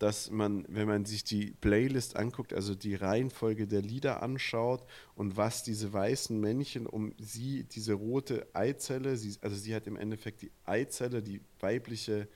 dass 0.04 0.30
man, 0.30 0.66
wenn 0.68 0.86
man 0.86 1.06
sich 1.06 1.24
die 1.24 1.52
Playlist 1.62 2.18
anguckt, 2.18 2.54
also 2.54 2.76
die 2.76 2.94
Reihenfolge 2.94 3.68
der 3.68 3.82
Lieder 3.82 4.22
anschaut 4.22 4.86
und 5.16 5.38
was 5.38 5.64
diese 5.64 5.94
weißen 5.94 6.38
Männchen 6.38 6.88
um 6.88 7.14
sie, 7.18 7.64
diese 7.64 7.94
rote 7.94 8.46
Eizelle, 8.52 9.16
sie, 9.16 9.38
also 9.40 9.56
sie 9.56 9.74
hat 9.74 9.88
im 9.88 9.96
Endeffekt 9.96 10.42
die 10.42 10.52
Eizelle, 10.66 11.24
die 11.24 11.40
weibliche 11.62 12.28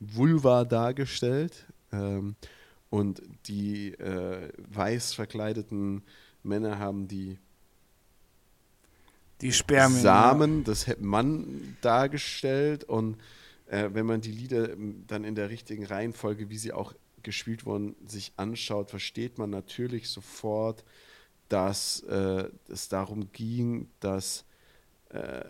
Vulva 0.00 0.64
dargestellt 0.64 1.66
ähm, 1.92 2.34
und 2.90 3.22
die 3.46 3.92
äh, 3.92 4.48
weiß 4.72 5.12
verkleideten 5.12 6.02
Männer 6.42 6.80
haben 6.80 7.06
die 7.06 7.38
die 9.40 9.52
Spermien, 9.52 10.02
Samen, 10.02 10.58
ja. 10.58 10.64
das 10.64 10.98
Mann 10.98 11.76
dargestellt 11.80 12.82
und 12.82 13.18
äh, 13.66 13.90
wenn 13.92 14.04
man 14.04 14.20
die 14.20 14.32
Lieder 14.32 14.70
dann 15.06 15.22
in 15.22 15.36
der 15.36 15.48
richtigen 15.48 15.86
Reihenfolge, 15.86 16.50
wie 16.50 16.58
sie 16.58 16.72
auch 16.72 16.92
gespielt 17.24 17.66
wurden, 17.66 17.96
sich 18.06 18.32
anschaut, 18.36 18.90
versteht 18.90 19.38
man 19.38 19.50
natürlich 19.50 20.08
sofort, 20.08 20.84
dass 21.48 22.00
äh, 22.04 22.48
es 22.68 22.88
darum 22.88 23.32
ging, 23.32 23.88
dass 24.00 24.44
äh, 25.10 25.42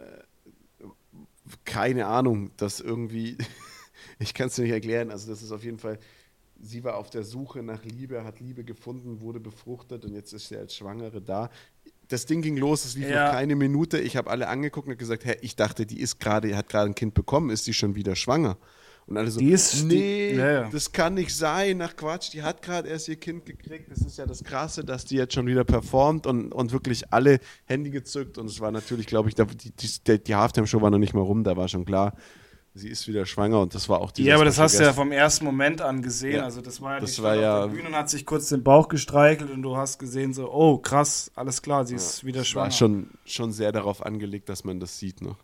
keine 1.65 2.07
Ahnung, 2.07 2.51
dass 2.57 2.81
irgendwie, 2.81 3.37
ich 4.19 4.35
kann 4.35 4.49
es 4.49 4.59
nicht 4.59 4.71
erklären, 4.71 5.11
also 5.11 5.31
das 5.31 5.43
ist 5.43 5.53
auf 5.53 5.63
jeden 5.63 5.79
Fall, 5.79 5.99
sie 6.61 6.83
war 6.85 6.97
auf 6.97 7.11
der 7.11 7.23
Suche 7.23 7.63
nach 7.63 7.85
Liebe, 7.85 8.25
hat 8.25 8.41
Liebe 8.41 8.65
gefunden, 8.65 9.21
wurde 9.21 9.41
befruchtet 9.41 10.05
und 10.05 10.15
jetzt 10.15 10.33
ist 10.33 10.49
sie 10.49 10.57
als 10.57 10.75
Schwangere 10.75 11.21
da 11.21 11.51
das 12.09 12.27
Ding 12.27 12.43
ging 12.43 12.57
los, 12.57 12.85
es 12.85 12.95
lief 12.95 13.09
ja. 13.09 13.27
noch 13.27 13.33
keine 13.33 13.57
Minute. 13.57 13.99
Ich 13.99 14.17
habe 14.17 14.31
alle 14.31 14.49
angeguckt 14.49 14.89
und 14.89 14.99
gesagt, 14.99 15.25
hä, 15.25 15.37
ich 15.41 15.57
dachte, 15.57 15.87
die 15.87 16.01
ist 16.01 16.21
gerade, 16.21 16.57
hat 16.57 16.69
gerade 16.69 16.91
ein 16.91 16.95
Kind 16.95 17.15
bekommen, 17.15 17.51
ist 17.51 17.67
die 17.67 17.75
schon 17.75 17.95
wieder 17.95 18.17
schwanger? 18.17 18.57
Und 19.07 19.19
alle 19.19 19.31
so, 19.31 19.39
die 19.39 19.51
ist, 19.51 19.85
nee, 19.85 20.33
die, 20.33 20.39
ja, 20.39 20.69
das 20.71 20.91
kann 20.91 21.15
nicht 21.15 21.35
sein. 21.37 21.77
Nach 21.77 21.95
Quatsch, 21.95 22.33
die 22.33 22.43
hat 22.43 22.63
gerade 22.63 22.89
erst 22.89 23.07
ihr 23.09 23.17
Kind 23.17 23.45
gekriegt. 23.45 23.91
Das 23.91 23.99
ist 23.99 24.17
ja 24.17 24.25
das 24.25 24.43
Krasse, 24.43 24.83
dass 24.83 25.05
die 25.05 25.17
jetzt 25.17 25.35
schon 25.35 25.47
wieder 25.47 25.65
performt 25.65 26.27
und, 26.27 26.53
und 26.53 26.73
wirklich 26.73 27.13
alle 27.13 27.41
Handy 27.67 27.91
gezückt. 27.91 28.39
Und 28.39 28.47
es 28.47 28.61
war 28.61 28.71
natürlich, 28.71 29.07
glaube 29.07 29.29
ich, 29.29 29.35
die, 29.35 29.45
die, 29.45 30.25
die 30.25 30.35
Halftime-Show 30.35 30.81
war 30.81 30.91
noch 30.91 30.99
nicht 30.99 31.13
mal 31.13 31.21
rum, 31.21 31.45
da 31.45 31.55
war 31.57 31.69
schon 31.69 31.85
klar, 31.85 32.15
sie 32.75 32.89
ist 32.89 33.07
wieder 33.07 33.25
schwanger 33.25 33.61
und 33.61 33.75
das 33.75 33.89
war 33.89 34.01
auch 34.01 34.11
die. 34.11 34.25
Ja, 34.25 34.35
aber 34.35 34.45
das 34.45 34.59
hast 34.59 34.79
du 34.79 34.83
ja 34.83 34.93
vom 34.93 35.13
ersten 35.13 35.45
Moment 35.45 35.81
an 35.81 36.03
gesehen. 36.03 36.37
Ja, 36.37 36.45
also 36.45 36.61
das 36.61 36.81
war 36.81 36.95
ja 36.95 37.01
das 37.01 37.23
war 37.23 37.37
ja, 37.37 37.59
auf 37.59 37.71
der 37.71 37.77
Bühne 37.77 37.89
und 37.89 37.97
hat 37.97 38.11
sich 38.11 38.27
kurz 38.27 38.49
den 38.49 38.65
Bauch 38.65 38.89
gestreichelt 38.89 39.51
und 39.51 39.63
du 39.63 39.77
hast 39.77 39.99
gesehen 39.99 40.35
so, 40.35 40.51
oh 40.51 40.79
krass, 40.79 41.31
alles 41.35 41.63
klar, 41.63 41.85
sie 41.87 41.95
ja, 41.95 41.99
ist 41.99 42.25
wieder 42.25 42.43
schwanger. 42.45 42.67
War 42.67 42.73
schon, 42.73 43.11
schon 43.25 43.53
sehr 43.53 43.71
darauf 43.71 44.05
angelegt, 44.05 44.49
dass 44.49 44.65
man 44.65 44.81
das 44.81 44.99
sieht 44.99 45.23
noch. 45.23 45.37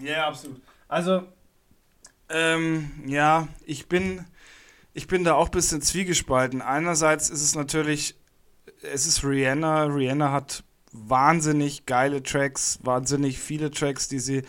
Ja, 0.00 0.28
absolut. 0.28 0.60
Also, 0.86 1.22
ähm, 2.30 2.90
ja, 3.06 3.48
ich 3.64 3.88
bin, 3.88 4.24
ich 4.94 5.06
bin 5.06 5.24
da 5.24 5.34
auch 5.34 5.46
ein 5.46 5.52
bisschen 5.52 5.82
zwiegespalten. 5.82 6.62
Einerseits 6.62 7.30
ist 7.30 7.42
es 7.42 7.54
natürlich, 7.54 8.16
es 8.82 9.06
ist 9.06 9.24
Rihanna. 9.24 9.84
Rihanna 9.84 10.32
hat 10.32 10.64
wahnsinnig 10.92 11.86
geile 11.86 12.22
Tracks, 12.22 12.78
wahnsinnig 12.82 13.38
viele 13.38 13.70
Tracks, 13.70 14.08
die 14.08 14.18
sie 14.18 14.42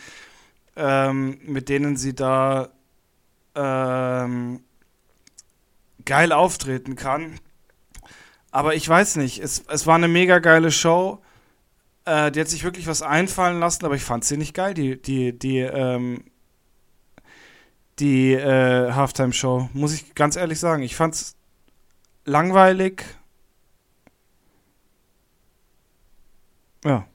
ähm, 0.76 1.38
mit 1.44 1.68
denen 1.68 1.96
sie 1.96 2.14
da 2.14 2.70
ähm, 3.54 4.62
geil 6.04 6.32
auftreten 6.32 6.96
kann. 6.96 7.38
Aber 8.50 8.74
ich 8.74 8.88
weiß 8.88 9.16
nicht, 9.16 9.38
es, 9.40 9.64
es 9.68 9.86
war 9.86 9.96
eine 9.96 10.08
mega 10.08 10.38
geile 10.38 10.72
Show. 10.72 11.22
Äh, 12.04 12.32
die 12.32 12.40
hat 12.40 12.48
sich 12.48 12.64
wirklich 12.64 12.86
was 12.86 13.02
einfallen 13.02 13.60
lassen, 13.60 13.84
aber 13.84 13.94
ich 13.94 14.02
fand 14.02 14.24
sie 14.24 14.36
nicht 14.36 14.54
geil, 14.54 14.74
die, 14.74 15.00
die, 15.00 15.38
die, 15.38 15.58
ähm, 15.58 16.24
die 18.00 18.32
äh, 18.32 18.92
Halftime-Show. 18.92 19.70
Muss 19.72 19.92
ich 19.92 20.14
ganz 20.14 20.36
ehrlich 20.36 20.58
sagen. 20.58 20.82
Ich 20.82 20.96
fand's 20.96 21.36
langweilig. 22.24 23.04
Ja. 26.84 27.06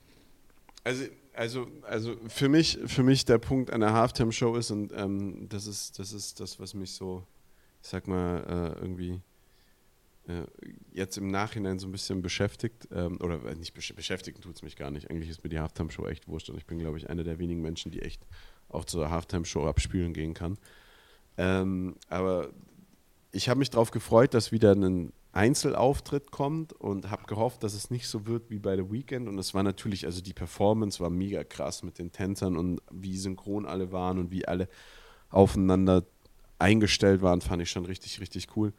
Also 0.83 1.05
also, 1.35 1.67
also 1.83 2.15
für 2.27 2.49
mich, 2.49 2.79
für 2.85 3.03
mich 3.03 3.25
der 3.25 3.37
Punkt 3.37 3.71
einer 3.71 3.93
Halftime-Show 3.93 4.55
ist, 4.55 4.71
und 4.71 4.91
ähm, 4.95 5.47
das 5.49 5.67
ist, 5.67 5.99
das 5.99 6.13
ist 6.13 6.39
das, 6.39 6.59
was 6.59 6.73
mich 6.73 6.91
so, 6.91 7.23
ich 7.81 7.89
sag 7.89 8.07
mal, 8.07 8.43
äh, 8.47 8.79
irgendwie 8.79 9.21
äh, 10.27 10.43
jetzt 10.93 11.17
im 11.17 11.27
Nachhinein 11.27 11.77
so 11.77 11.87
ein 11.87 11.91
bisschen 11.91 12.21
beschäftigt, 12.21 12.87
ähm, 12.91 13.19
oder 13.21 13.43
äh, 13.45 13.55
nicht 13.55 13.73
besch 13.73 13.93
beschäftigen 13.95 14.41
tut 14.41 14.55
es 14.55 14.63
mich 14.63 14.75
gar 14.75 14.91
nicht. 14.91 15.09
Eigentlich 15.09 15.29
ist 15.29 15.43
mir 15.43 15.49
die 15.49 15.59
Halftime-Show 15.59 16.05
echt 16.07 16.27
wurscht 16.27 16.49
und 16.49 16.57
ich 16.57 16.65
bin, 16.65 16.79
glaube 16.79 16.97
ich, 16.97 17.09
einer 17.09 17.23
der 17.23 17.37
wenigen 17.39 17.61
Menschen, 17.61 17.91
die 17.91 18.01
echt 18.01 18.21
auch 18.75 18.85
zur 18.85 19.09
Halftime-Show 19.09 19.65
abspielen 19.67 20.13
gehen 20.13 20.33
kann. 20.33 20.57
Ähm, 21.37 21.95
aber 22.09 22.49
ich 23.31 23.49
habe 23.49 23.59
mich 23.59 23.69
darauf 23.69 23.91
gefreut, 23.91 24.33
dass 24.33 24.51
wieder 24.51 24.73
ein 24.73 25.11
Einzelauftritt 25.33 26.31
kommt 26.31 26.71
und 26.71 27.11
habe 27.11 27.25
gehofft, 27.25 27.61
dass 27.63 27.73
es 27.73 27.91
nicht 27.91 28.07
so 28.07 28.25
wird 28.25 28.49
wie 28.49 28.59
bei 28.59 28.77
The 28.77 28.89
Weekend. 28.89 29.27
Und 29.27 29.37
es 29.37 29.53
war 29.53 29.63
natürlich, 29.63 30.05
also 30.05 30.21
die 30.21 30.33
Performance 30.33 31.01
war 31.01 31.09
mega 31.09 31.43
krass 31.43 31.83
mit 31.83 31.99
den 31.99 32.11
Tänzern 32.13 32.55
und 32.55 32.81
wie 32.89 33.17
synchron 33.17 33.65
alle 33.65 33.91
waren 33.91 34.17
und 34.17 34.31
wie 34.31 34.47
alle 34.47 34.69
aufeinander 35.29 36.05
eingestellt 36.57 37.21
waren, 37.21 37.41
fand 37.41 37.61
ich 37.61 37.69
schon 37.69 37.85
richtig, 37.85 38.21
richtig 38.21 38.55
cool. 38.55 38.71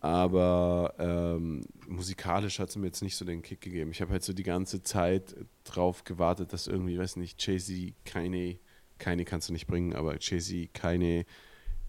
Aber 0.00 0.94
ähm, 0.98 1.62
musikalisch 1.86 2.58
hat 2.58 2.70
es 2.70 2.76
mir 2.76 2.86
jetzt 2.86 3.02
nicht 3.02 3.16
so 3.16 3.24
den 3.24 3.42
Kick 3.42 3.60
gegeben. 3.60 3.92
Ich 3.92 4.00
habe 4.00 4.12
halt 4.12 4.24
so 4.24 4.32
die 4.32 4.42
ganze 4.42 4.82
Zeit 4.82 5.36
drauf 5.62 6.04
gewartet, 6.04 6.52
dass 6.52 6.66
irgendwie, 6.66 6.98
weiß 6.98 7.16
nicht, 7.16 7.46
Jay-Z, 7.46 7.94
keine, 8.04 8.58
keine 9.02 9.24
kannst 9.24 9.48
du 9.48 9.52
nicht 9.52 9.66
bringen, 9.66 9.94
aber 9.94 10.16
Jay-Z, 10.20 10.72
keine 10.72 11.26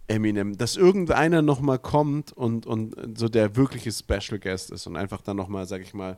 Eminem, 0.08 0.58
dass 0.58 0.76
irgendeiner 0.76 1.44
nochmal 1.44 1.78
kommt 1.78 2.34
und, 2.34 2.66
und 2.66 3.18
so 3.18 3.30
der 3.30 3.56
wirkliche 3.56 3.92
Special 3.92 4.40
Guest 4.40 4.72
ist 4.72 4.88
und 4.88 4.98
einfach 4.98 5.22
dann 5.22 5.38
nochmal, 5.38 5.68
sag 5.68 5.82
ich 5.82 5.94
mal, 5.94 6.18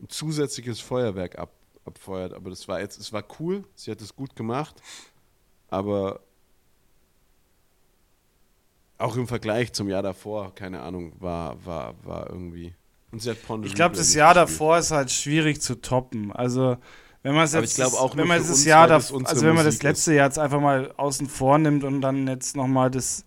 ein 0.00 0.08
zusätzliches 0.08 0.80
Feuerwerk 0.80 1.38
ab, 1.38 1.52
abfeuert. 1.84 2.34
Aber 2.34 2.50
das 2.50 2.66
war 2.66 2.80
jetzt, 2.80 2.98
es 2.98 3.12
war 3.12 3.24
cool, 3.38 3.64
sie 3.76 3.92
hat 3.92 4.00
es 4.00 4.14
gut 4.14 4.34
gemacht, 4.34 4.82
aber 5.68 6.20
auch 8.98 9.16
im 9.16 9.28
Vergleich 9.28 9.72
zum 9.72 9.88
Jahr 9.88 10.02
davor, 10.02 10.54
keine 10.54 10.80
Ahnung, 10.82 11.12
war, 11.20 11.64
war, 11.64 11.94
war 12.04 12.28
irgendwie. 12.28 12.74
Und 13.12 13.22
sie 13.22 13.30
hat 13.30 13.40
Pond 13.46 13.64
Ich 13.66 13.74
glaube, 13.74 13.96
das 13.96 14.12
Jahr 14.14 14.34
gespielt. 14.34 14.50
davor 14.50 14.78
ist 14.78 14.90
halt 14.90 15.10
schwierig 15.12 15.60
zu 15.60 15.80
toppen. 15.80 16.32
Also 16.32 16.76
wenn 17.24 17.34
man 17.34 17.44
es 17.44 17.52
jetzt, 17.54 17.80
auch 17.80 18.16
wenn 18.18 18.28
man 18.28 18.38
uns, 18.40 18.64
Jahr, 18.66 18.86
da, 18.86 18.96
also 18.96 19.42
wenn 19.42 19.54
man 19.54 19.64
das 19.64 19.82
letzte 19.82 20.12
Jahr 20.12 20.26
jetzt 20.26 20.38
einfach 20.38 20.60
mal 20.60 20.92
außen 20.98 21.26
vor 21.26 21.56
nimmt 21.56 21.82
und 21.82 22.02
dann 22.02 22.28
jetzt 22.28 22.54
nochmal 22.54 22.90
das 22.90 23.24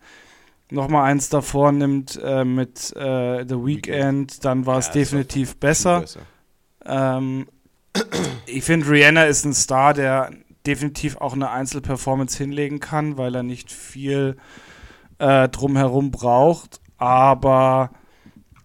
nochmal 0.70 1.10
eins 1.10 1.30
davor 1.30 1.72
nimmt 1.72 2.20
äh, 2.24 2.46
mit 2.46 2.96
äh, 2.96 3.44
The 3.48 3.56
Weekend, 3.56 4.46
dann 4.46 4.68
war 4.68 4.78
es 4.78 4.88
ja, 4.88 4.94
definitiv 4.94 5.56
besser. 5.58 6.02
besser. 6.02 6.20
Ähm, 6.86 7.48
ich 8.46 8.64
finde, 8.64 8.88
Rihanna 8.88 9.24
ist 9.24 9.46
ein 9.46 9.54
Star, 9.54 9.96
der 9.96 10.32
definitiv 10.68 11.18
auch 11.18 11.34
eine 11.34 11.50
Einzelperformance 11.50 12.38
hinlegen 12.38 12.80
kann, 12.80 13.18
weil 13.18 13.34
er 13.34 13.44
nicht 13.44 13.72
viel 13.72 14.38
äh, 15.18 15.50
drumherum 15.50 16.12
braucht, 16.12 16.82
aber 16.98 17.90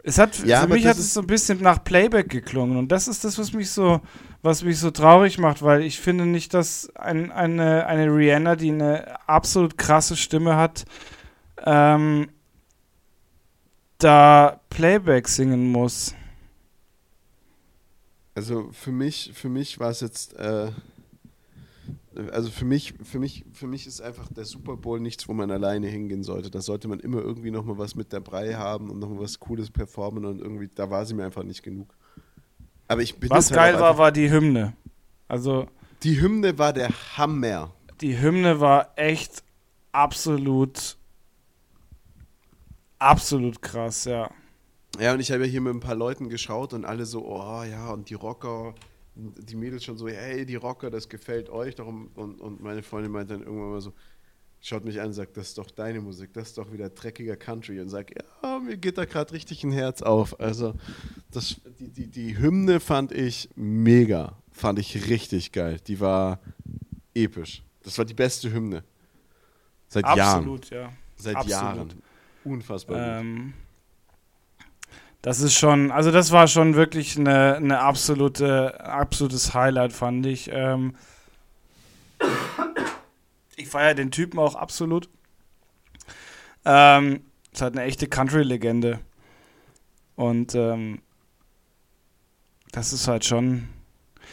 es 0.02 0.18
hat 0.18 0.38
Ja, 0.44 0.62
für 0.62 0.68
mich 0.68 0.82
das 0.82 0.90
hat 0.90 0.98
es 0.98 1.14
so 1.14 1.20
ein 1.20 1.26
bisschen 1.26 1.62
nach 1.62 1.82
Playback 1.82 2.28
geklungen 2.28 2.76
und 2.76 2.92
das 2.92 3.08
ist 3.08 3.24
das, 3.24 3.38
was 3.38 3.54
mich 3.54 3.70
so, 3.70 4.00
was 4.42 4.64
mich 4.64 4.78
so 4.78 4.90
traurig 4.90 5.38
macht, 5.38 5.62
weil 5.62 5.82
ich 5.82 6.00
finde 6.00 6.26
nicht, 6.26 6.52
dass 6.52 6.94
ein, 6.96 7.30
eine, 7.30 7.86
eine 7.86 8.06
Rihanna, 8.06 8.56
die 8.56 8.72
eine 8.72 9.28
absolut 9.28 9.78
krasse 9.78 10.16
Stimme 10.16 10.56
hat, 10.56 10.84
ähm, 11.64 12.28
da 13.98 14.60
Playback 14.68 15.28
singen 15.28 15.70
muss. 15.70 16.14
Also 18.34 18.70
für 18.72 18.90
mich, 18.90 19.30
für 19.34 19.48
mich 19.48 19.78
war 19.78 19.90
es 19.90 20.00
jetzt, 20.00 20.34
äh, 20.34 20.72
also 22.32 22.50
für 22.50 22.64
mich, 22.64 22.94
für 23.04 23.20
mich, 23.20 23.44
für 23.52 23.68
mich 23.68 23.86
ist 23.86 24.00
einfach 24.00 24.28
der 24.32 24.44
Super 24.44 24.76
Bowl 24.76 24.98
nichts, 24.98 25.28
wo 25.28 25.34
man 25.34 25.52
alleine 25.52 25.86
hingehen 25.86 26.24
sollte. 26.24 26.50
Da 26.50 26.62
sollte 26.62 26.88
man 26.88 26.98
immer 26.98 27.20
irgendwie 27.20 27.52
nochmal 27.52 27.78
was 27.78 27.94
mit 27.94 28.12
dabei 28.12 28.56
haben 28.56 28.90
und 28.90 28.98
nochmal 28.98 29.20
was 29.20 29.38
Cooles 29.38 29.70
performen 29.70 30.24
und 30.24 30.40
irgendwie, 30.40 30.68
da 30.74 30.90
war 30.90 31.06
sie 31.06 31.14
mir 31.14 31.24
einfach 31.24 31.44
nicht 31.44 31.62
genug. 31.62 31.94
Aber 32.92 33.02
ich 33.02 33.18
bin 33.18 33.30
Was 33.30 33.50
halt 33.50 33.56
geil 33.56 33.80
war, 33.80 33.96
war 33.98 34.12
die 34.12 34.30
Hymne. 34.30 34.74
Also 35.28 35.66
Die 36.02 36.20
Hymne 36.20 36.58
war 36.58 36.72
der 36.72 36.90
Hammer. 37.16 37.72
die 38.00 38.20
Hymne 38.20 38.60
war 38.60 38.92
echt 38.96 39.42
absolut, 39.92 40.96
absolut 42.98 43.62
krass, 43.62 44.04
ja. 44.04 44.30
Ja, 45.00 45.14
und 45.14 45.20
ich 45.20 45.30
habe 45.32 45.44
ja 45.44 45.50
hier 45.50 45.60
mit 45.62 45.74
ein 45.74 45.80
paar 45.80 45.94
Leuten 45.94 46.28
geschaut 46.28 46.74
und 46.74 46.84
alle 46.84 47.06
so, 47.06 47.24
oh 47.26 47.62
ja, 47.62 47.90
und 47.90 48.10
die 48.10 48.14
Rocker, 48.14 48.74
die 49.14 49.56
Mädels 49.56 49.84
schon 49.84 49.96
so, 49.96 50.06
hey, 50.08 50.44
die 50.44 50.56
Rocker, 50.56 50.90
das 50.90 51.08
gefällt 51.08 51.48
euch 51.48 51.74
doch. 51.76 51.86
Und, 51.86 52.08
und 52.40 52.62
meine 52.62 52.82
Freundin 52.82 53.10
meint 53.10 53.30
dann 53.30 53.40
irgendwann 53.42 53.70
mal 53.70 53.80
so, 53.80 53.92
schaut 54.62 54.84
mich 54.84 55.00
an 55.00 55.08
und 55.08 55.12
sagt, 55.12 55.36
das 55.36 55.48
ist 55.48 55.58
doch 55.58 55.70
deine 55.70 56.00
Musik, 56.00 56.32
das 56.32 56.48
ist 56.48 56.58
doch 56.58 56.72
wieder 56.72 56.88
dreckiger 56.88 57.36
Country. 57.36 57.80
Und 57.80 57.88
sagt, 57.88 58.14
ja, 58.42 58.58
mir 58.60 58.76
geht 58.76 58.96
da 58.96 59.04
gerade 59.04 59.32
richtig 59.32 59.64
ein 59.64 59.72
Herz 59.72 60.00
auf. 60.00 60.40
Also, 60.40 60.74
das, 61.30 61.60
die, 61.80 61.88
die, 61.88 62.06
die 62.06 62.38
Hymne 62.38 62.80
fand 62.80 63.12
ich 63.12 63.50
mega, 63.56 64.36
fand 64.52 64.78
ich 64.78 65.08
richtig 65.10 65.52
geil. 65.52 65.78
Die 65.86 66.00
war 66.00 66.38
episch. 67.12 67.62
Das 67.82 67.98
war 67.98 68.04
die 68.04 68.14
beste 68.14 68.52
Hymne. 68.52 68.84
Seit 69.88 70.04
Jahren. 70.04 70.38
Absolut, 70.38 70.70
ja. 70.70 70.92
Seit 71.16 71.36
absolut. 71.36 71.50
Jahren. 71.52 72.02
Unfassbar. 72.44 73.18
Ähm, 73.20 73.52
das 75.22 75.40
ist 75.40 75.54
schon, 75.54 75.90
also 75.90 76.10
das 76.10 76.32
war 76.32 76.48
schon 76.48 76.74
wirklich 76.74 77.18
eine, 77.18 77.56
eine 77.56 77.80
absolute, 77.80 78.80
absolutes 78.84 79.54
Highlight, 79.54 79.92
fand 79.92 80.24
ich. 80.26 80.50
Ähm, 80.52 80.94
ich 83.62 83.68
feiere 83.68 83.94
den 83.94 84.10
Typen 84.10 84.38
auch 84.38 84.54
absolut. 84.54 85.08
Ähm, 86.64 87.22
ist 87.52 87.62
halt 87.62 87.76
eine 87.76 87.84
echte 87.84 88.06
Country-Legende. 88.06 89.00
Und 90.16 90.54
ähm, 90.54 91.02
das 92.72 92.92
ist 92.92 93.08
halt 93.08 93.24
schon. 93.24 93.68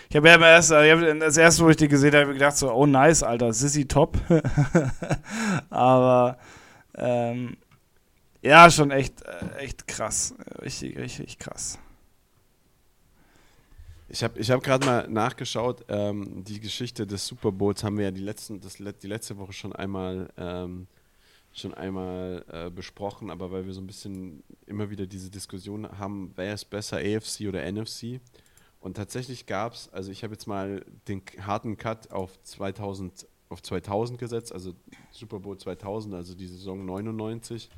Ich 0.09 0.15
habe 0.15 0.29
ja 0.29 0.39
erst, 0.39 0.71
ich 0.71 0.91
hab 0.91 1.19
das 1.19 1.37
erste, 1.37 1.63
wo 1.63 1.69
ich 1.69 1.77
die 1.77 1.87
gesehen 1.87 2.15
habe, 2.15 2.33
gedacht 2.33 2.57
so, 2.57 2.71
oh 2.71 2.85
nice, 2.85 3.23
Alter, 3.23 3.53
Sissy 3.53 3.87
top. 3.87 4.17
Aber 5.69 6.37
ähm, 6.95 7.57
ja, 8.41 8.69
schon 8.71 8.91
echt, 8.91 9.21
äh, 9.23 9.57
echt 9.57 9.87
krass. 9.87 10.33
Richtig, 10.61 10.97
richtig 10.97 11.37
krass. 11.37 11.79
Ich 14.11 14.23
habe 14.23 14.39
ich 14.39 14.49
hab 14.49 14.63
gerade 14.63 14.85
mal 14.87 15.07
nachgeschaut, 15.07 15.85
ähm, 15.87 16.43
die 16.43 16.59
Geschichte 16.59 17.05
des 17.05 17.27
Super 17.27 17.51
Bowls 17.51 17.83
haben 17.83 17.97
wir 17.97 18.05
ja 18.05 18.11
die, 18.11 18.21
letzten, 18.23 18.59
das, 18.59 18.77
die 18.77 19.07
letzte 19.07 19.37
Woche 19.37 19.53
schon 19.53 19.71
einmal, 19.71 20.29
ähm, 20.35 20.87
schon 21.53 21.75
einmal 21.75 22.43
äh, 22.51 22.71
besprochen, 22.71 23.29
aber 23.29 23.51
weil 23.51 23.67
wir 23.67 23.73
so 23.73 23.81
ein 23.81 23.85
bisschen 23.85 24.41
immer 24.65 24.89
wieder 24.89 25.05
diese 25.05 25.29
Diskussion 25.29 25.87
haben, 25.99 26.31
wer 26.35 26.55
ist 26.55 26.65
besser, 26.65 26.97
AFC 26.97 27.41
oder 27.47 27.71
NFC? 27.71 28.19
Und 28.79 28.97
tatsächlich 28.97 29.45
gab 29.45 29.73
es, 29.73 29.93
also 29.93 30.09
ich 30.11 30.23
habe 30.23 30.33
jetzt 30.33 30.47
mal 30.47 30.83
den 31.07 31.21
harten 31.41 31.77
Cut 31.77 32.11
auf 32.11 32.41
2000, 32.41 33.27
auf 33.49 33.61
2000 33.61 34.17
gesetzt, 34.17 34.51
also 34.51 34.73
Super 35.11 35.39
Bowl 35.39 35.55
2000, 35.55 36.15
also 36.15 36.33
die 36.33 36.47
Saison 36.47 36.83
99. 36.83 37.69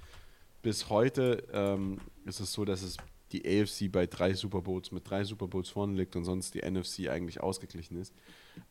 Bis 0.61 0.89
heute 0.89 1.43
ähm, 1.51 1.99
ist 2.23 2.39
es 2.39 2.53
so, 2.53 2.63
dass 2.63 2.83
es 2.83 2.95
die 3.33 3.45
AFC 3.45 3.91
bei 3.91 4.05
drei 4.07 4.33
Super 4.33 4.61
Bowls 4.61 4.91
mit 4.91 5.09
drei 5.09 5.23
Super 5.23 5.47
Bowls 5.47 5.69
vorne 5.69 5.95
liegt 5.95 6.15
und 6.15 6.25
sonst 6.25 6.53
die 6.53 6.61
NFC 6.61 7.09
eigentlich 7.09 7.41
ausgeglichen 7.41 7.97
ist. 7.97 8.13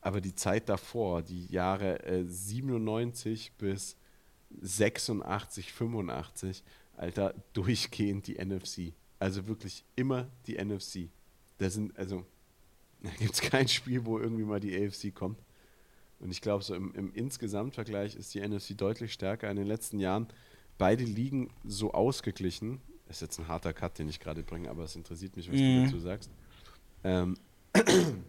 Aber 0.01 0.21
die 0.21 0.35
Zeit 0.35 0.69
davor, 0.69 1.23
die 1.23 1.47
Jahre 1.47 2.03
äh, 2.05 2.25
97 2.25 3.53
bis 3.59 3.97
86, 4.61 5.73
85, 5.73 6.63
Alter, 6.97 7.35
durchgehend 7.53 8.27
die 8.27 8.45
NFC. 8.45 8.93
Also 9.19 9.47
wirklich 9.47 9.85
immer 9.97 10.29
die 10.47 10.63
NFC. 10.63 11.09
Da 11.59 11.71
sind, 11.71 11.97
also, 11.99 12.25
da 13.03 13.11
gibt 13.19 13.35
es 13.35 13.41
kein 13.41 13.69
Spiel, 13.69 14.05
wo 14.05 14.19
irgendwie 14.19 14.45
mal 14.45 14.61
die 14.61 14.77
AFC 14.77 15.15
kommt. 15.15 15.39
Und 16.21 16.31
ich 16.31 16.43
glaube, 16.43 16.63
so 16.63 16.75
im, 16.75 16.95
im 16.95 17.13
Insgesamtvergleich 17.15 18.15
ist 18.15 18.35
die 18.35 18.47
NFC 18.47 18.77
deutlich 18.77 19.13
stärker 19.13 19.51
in 19.51 19.57
den 19.57 19.67
letzten 19.67 19.99
Jahren. 19.99 20.29
Beide 20.77 21.05
liegen 21.05 21.51
so 21.65 21.93
ausgeglichen. 21.93 22.81
Ist 23.11 23.21
jetzt 23.21 23.39
ein 23.39 23.49
harter 23.49 23.73
Cut, 23.73 23.99
den 23.99 24.09
ich 24.09 24.21
gerade 24.21 24.43
bringe, 24.43 24.71
aber 24.71 24.85
es 24.85 24.95
interessiert 24.97 25.37
mich, 25.37 25.51
was 25.51 25.59
Mhm. 25.59 25.77
du 25.81 25.85
dazu 25.85 25.99
sagst. 26.01 26.31
Ähm, 27.05 27.37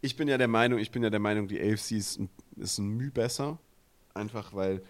ich 0.00 0.16
bin 0.16 0.28
ja 0.28 0.38
der 0.38 0.48
Meinung, 0.48 0.78
ich 0.78 0.90
bin 0.90 1.02
ja 1.02 1.10
der 1.10 1.20
Meinung, 1.20 1.48
die 1.48 1.60
AFC 1.60 1.92
ist 1.92 2.18
ein, 2.18 2.28
ist 2.56 2.78
ein 2.78 2.88
Mühe 2.88 3.10
besser. 3.10 3.58
Einfach 4.14 4.54
weil 4.54 4.82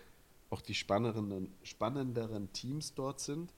auch 0.50 0.62
die 0.62 0.74
spannenderen, 0.74 1.52
spannenderen 1.62 2.52
Teams 2.52 2.94
dort 2.94 3.20
sind. 3.20 3.52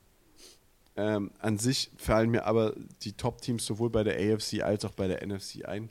Ähm, 0.97 1.31
an 1.39 1.57
sich 1.59 1.91
fallen 1.97 2.31
mir 2.31 2.45
aber 2.47 2.75
die 3.03 3.13
Top-Teams 3.13 3.65
sowohl 3.65 3.91
bei 3.91 4.03
der 4.03 4.17
AFC 4.17 4.63
als 4.63 4.85
auch 4.85 4.93
bei 4.93 5.07
der 5.07 5.25
NFC 5.25 5.65
ein. 5.65 5.89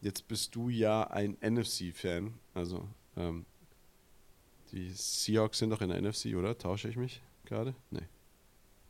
Jetzt 0.00 0.26
bist 0.26 0.54
du 0.56 0.68
ja 0.68 1.04
ein 1.04 1.36
NFC-Fan. 1.40 2.34
Also, 2.54 2.88
ähm, 3.16 3.46
die 4.72 4.90
Seahawks 4.90 5.58
sind 5.58 5.70
doch 5.70 5.80
in 5.82 5.90
der 5.90 6.00
NFC, 6.02 6.34
oder? 6.36 6.58
Tausche 6.58 6.88
ich 6.88 6.96
mich 6.96 7.22
gerade? 7.44 7.74
Nee. 7.90 8.02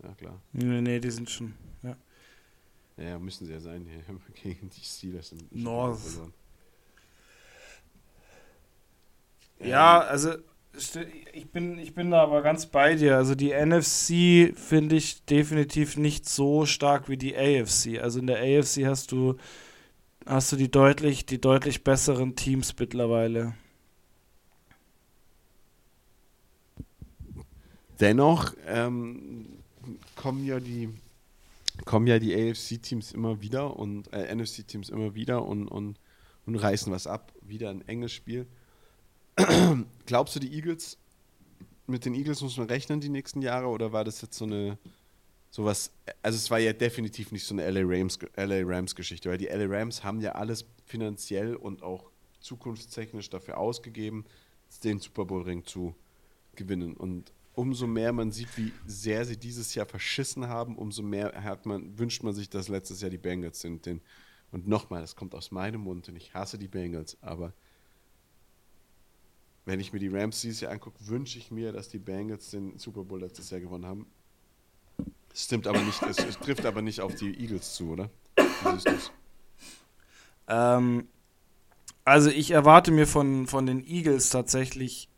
Ja, 0.02 0.14
klar. 0.14 0.40
Nee, 0.52 0.80
nee, 0.80 1.00
die 1.00 1.10
sind 1.10 1.28
schon. 1.28 1.54
Ja. 1.82 1.96
Ja, 2.96 3.04
ja, 3.04 3.18
müssen 3.18 3.46
sie 3.46 3.52
ja 3.52 3.60
sein. 3.60 3.86
Haben 4.08 4.20
gegen 4.42 4.70
die 4.70 4.80
Steelers 4.80 5.32
im 5.32 5.38
North. 5.50 6.00
Ja, 9.58 10.00
also 10.00 10.34
ich 11.32 11.50
bin, 11.50 11.78
ich 11.78 11.94
bin 11.94 12.10
da 12.10 12.22
aber 12.22 12.42
ganz 12.42 12.66
bei 12.66 12.94
dir. 12.94 13.16
Also 13.16 13.34
die 13.34 13.52
NFC 13.52 14.56
finde 14.56 14.96
ich 14.96 15.24
definitiv 15.24 15.96
nicht 15.96 16.28
so 16.28 16.64
stark 16.64 17.08
wie 17.08 17.16
die 17.16 17.36
AFC. 17.36 18.00
Also 18.00 18.20
in 18.20 18.26
der 18.26 18.38
AFC 18.38 18.86
hast 18.86 19.12
du 19.12 19.36
hast 20.26 20.52
du 20.52 20.56
die 20.56 20.70
deutlich, 20.70 21.26
die 21.26 21.40
deutlich 21.40 21.84
besseren 21.84 22.36
Teams 22.36 22.74
mittlerweile. 22.78 23.54
Dennoch 28.00 28.54
ähm, 28.66 29.59
kommen 30.16 30.44
ja 30.44 30.60
die 30.60 30.88
kommen 31.84 32.06
ja 32.06 32.18
die 32.18 32.34
AFC-Teams 32.34 33.12
immer 33.12 33.40
wieder 33.40 33.76
und 33.76 34.12
äh, 34.12 34.34
NFC-Teams 34.34 34.88
immer 34.90 35.14
wieder 35.14 35.44
und, 35.44 35.68
und, 35.68 35.98
und 36.46 36.56
reißen 36.56 36.92
was 36.92 37.06
ab. 37.06 37.32
Wieder 37.42 37.70
ein 37.70 37.86
enges 37.88 38.12
Spiel. 38.12 38.46
Glaubst 40.06 40.36
du, 40.36 40.40
die 40.40 40.52
Eagles, 40.52 40.98
mit 41.86 42.04
den 42.04 42.14
Eagles 42.14 42.42
muss 42.42 42.56
man 42.56 42.66
rechnen 42.66 43.00
die 43.00 43.08
nächsten 43.08 43.40
Jahre 43.40 43.68
oder 43.68 43.92
war 43.92 44.04
das 44.04 44.20
jetzt 44.20 44.36
so 44.36 44.44
eine 44.44 44.78
sowas, 45.50 45.92
also 46.22 46.36
es 46.36 46.50
war 46.50 46.60
ja 46.60 46.72
definitiv 46.72 47.32
nicht 47.32 47.44
so 47.44 47.54
eine 47.54 47.68
LA 47.68 47.80
Rams, 47.82 48.18
LA 48.36 48.62
Rams 48.64 48.94
Geschichte, 48.94 49.28
weil 49.28 49.38
die 49.38 49.46
LA 49.46 49.66
Rams 49.66 50.04
haben 50.04 50.20
ja 50.20 50.32
alles 50.32 50.64
finanziell 50.84 51.56
und 51.56 51.82
auch 51.82 52.10
zukunftstechnisch 52.40 53.30
dafür 53.30 53.58
ausgegeben, 53.58 54.24
den 54.84 55.00
Super 55.00 55.24
Bowl 55.24 55.42
Ring 55.42 55.64
zu 55.64 55.94
gewinnen 56.54 56.96
und 56.96 57.32
umso 57.54 57.86
mehr 57.86 58.12
man 58.12 58.30
sieht, 58.30 58.56
wie 58.56 58.72
sehr 58.86 59.24
sie 59.24 59.36
dieses 59.36 59.74
Jahr 59.74 59.86
verschissen 59.86 60.48
haben, 60.48 60.76
umso 60.76 61.02
mehr 61.02 61.42
hat 61.42 61.66
man, 61.66 61.98
wünscht 61.98 62.22
man 62.22 62.34
sich, 62.34 62.48
dass 62.48 62.68
letztes 62.68 63.00
Jahr 63.00 63.10
die 63.10 63.18
Bengals 63.18 63.60
sind. 63.60 63.86
Denn, 63.86 64.00
und 64.52 64.66
nochmal, 64.66 65.00
das 65.00 65.16
kommt 65.16 65.34
aus 65.34 65.50
meinem 65.50 65.82
Mund 65.82 66.08
und 66.08 66.16
ich 66.16 66.34
hasse 66.34 66.58
die 66.58 66.68
Bengals, 66.68 67.18
aber 67.20 67.52
wenn 69.64 69.78
ich 69.78 69.92
mir 69.92 69.98
die 69.98 70.08
Rams 70.08 70.40
dieses 70.40 70.62
Jahr 70.62 70.72
angucke, 70.72 71.06
wünsche 71.06 71.38
ich 71.38 71.50
mir, 71.50 71.72
dass 71.72 71.88
die 71.88 71.98
Bengals 71.98 72.50
den 72.50 72.78
Super 72.78 73.04
Bowl 73.04 73.20
letztes 73.20 73.50
Jahr 73.50 73.60
gewonnen 73.60 73.86
haben. 73.86 74.06
Es 75.32 75.44
stimmt 75.44 75.66
aber 75.66 75.80
nicht, 75.80 76.02
es, 76.02 76.18
es 76.18 76.38
trifft 76.38 76.66
aber 76.66 76.82
nicht 76.82 77.00
auf 77.00 77.14
die 77.14 77.38
Eagles 77.38 77.74
zu, 77.74 77.90
oder? 77.90 78.10
Wie 78.36 78.70
siehst 78.72 78.88
du's? 78.88 79.12
Ähm, 80.48 81.06
also 82.04 82.30
ich 82.30 82.50
erwarte 82.50 82.90
mir 82.90 83.06
von, 83.06 83.46
von 83.46 83.66
den 83.66 83.86
Eagles 83.86 84.30
tatsächlich 84.30 85.08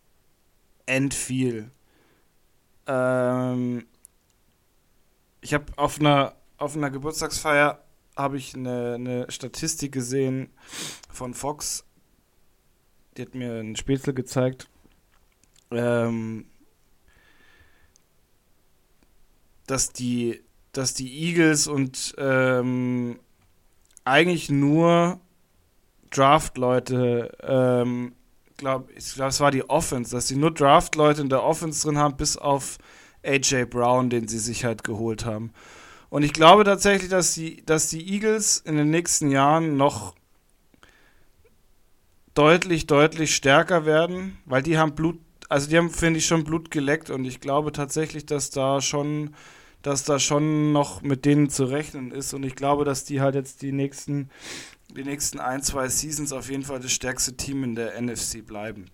end 0.87 1.15
viel. 1.15 1.71
Ähm, 2.87 3.87
ich 5.41 5.55
habe 5.55 5.67
auf 5.77 6.01
einer, 6.01 6.35
auf 6.59 6.77
einer 6.77 6.91
Geburtstagsfeier 6.91 7.83
habe 8.17 8.37
ich 8.37 8.55
eine, 8.55 8.95
eine 8.95 9.31
Statistik 9.31 9.93
gesehen 9.93 10.51
von 11.11 11.35
Fox. 11.35 11.85
Die 13.17 13.23
hat 13.23 13.35
mir 13.35 13.61
ein 13.61 13.77
Spätzle 13.77 14.15
gezeigt. 14.15 14.69
Ähm, 15.71 16.47
dass 19.67 19.93
die, 19.93 20.43
dass 20.73 20.95
die 20.95 21.11
Eagles 21.27 21.67
und 21.67 22.15
ähm, 22.19 23.19
eigentlich 24.05 24.51
nur 24.51 25.21
Draft-Leute 26.11 27.37
ähm, 27.43 28.15
glaub, 28.63 28.89
ich 28.97 29.15
glaube, 29.15 29.31
es 29.31 29.41
war 29.41 29.51
die 29.51 29.69
Offense, 29.69 30.15
dass 30.15 30.29
sie 30.29 30.37
nur 30.37 30.53
Draft-Leute 30.53 31.21
in 31.21 31.29
der 31.29 31.43
Offense 31.43 31.83
drin 31.83 31.99
haben, 31.99 32.17
bis 32.17 32.37
auf 32.37 32.79
AJ 33.25 33.67
Brown, 33.67 34.09
den 34.09 34.29
sie 34.29 34.39
sich 34.39 34.65
halt 34.65 34.85
geholt 34.85 35.25
haben. 35.25 35.53
Und 36.11 36.23
ich 36.23 36.33
glaube 36.33 36.63
tatsächlich, 36.63 37.11
dass 37.11 37.35
die, 37.35 37.65
dass 37.67 37.89
die 37.89 38.09
Eagles 38.13 38.59
in 38.59 38.77
den 38.77 38.91
nächsten 38.91 39.31
Jahren 39.31 39.77
noch 39.77 40.15
deutlich, 42.35 42.87
deutlich 42.87 43.35
stärker 43.35 43.85
werden, 43.85 44.39
weil 44.45 44.63
die 44.63 44.79
haben 44.79 44.95
Blut, 44.95 45.19
also 45.49 45.69
die 45.69 45.77
haben, 45.77 45.91
finde 45.91 46.19
ich, 46.19 46.27
schon 46.27 46.45
Blut 46.45 46.71
geleckt 46.71 47.11
und 47.11 47.25
ich 47.25 47.41
glaube 47.41 47.73
tatsächlich, 47.73 48.27
dass 48.27 48.51
da 48.51 48.81
schon, 48.81 49.35
dass 49.83 50.05
da 50.05 50.21
schon 50.21 50.73
noch 50.73 51.03
mit 51.03 51.25
denen 51.25 51.51
zu 51.51 51.65
rechnen 51.65 52.13
ist 52.13 52.33
und 52.33 52.45
ich 52.45 52.55
glaube, 52.55 52.85
dass 52.85 53.05
die 53.05 53.21
halt 53.21 53.35
jetzt 53.35 53.61
die 53.63 53.73
nächsten, 53.73 54.31
die 54.97 55.05
nächsten 55.05 55.41
ein, 55.41 55.63
zwei 55.63 55.89
Seasons 55.89 56.33
auf 56.33 56.51
jeden 56.51 56.63
Fall 56.63 56.81
das 56.81 56.93
stärkste 56.93 57.37
Team 57.37 57.65
in 57.65 57.75
der 57.75 58.01
NFC 58.01 58.45
bleiben. 58.45 58.87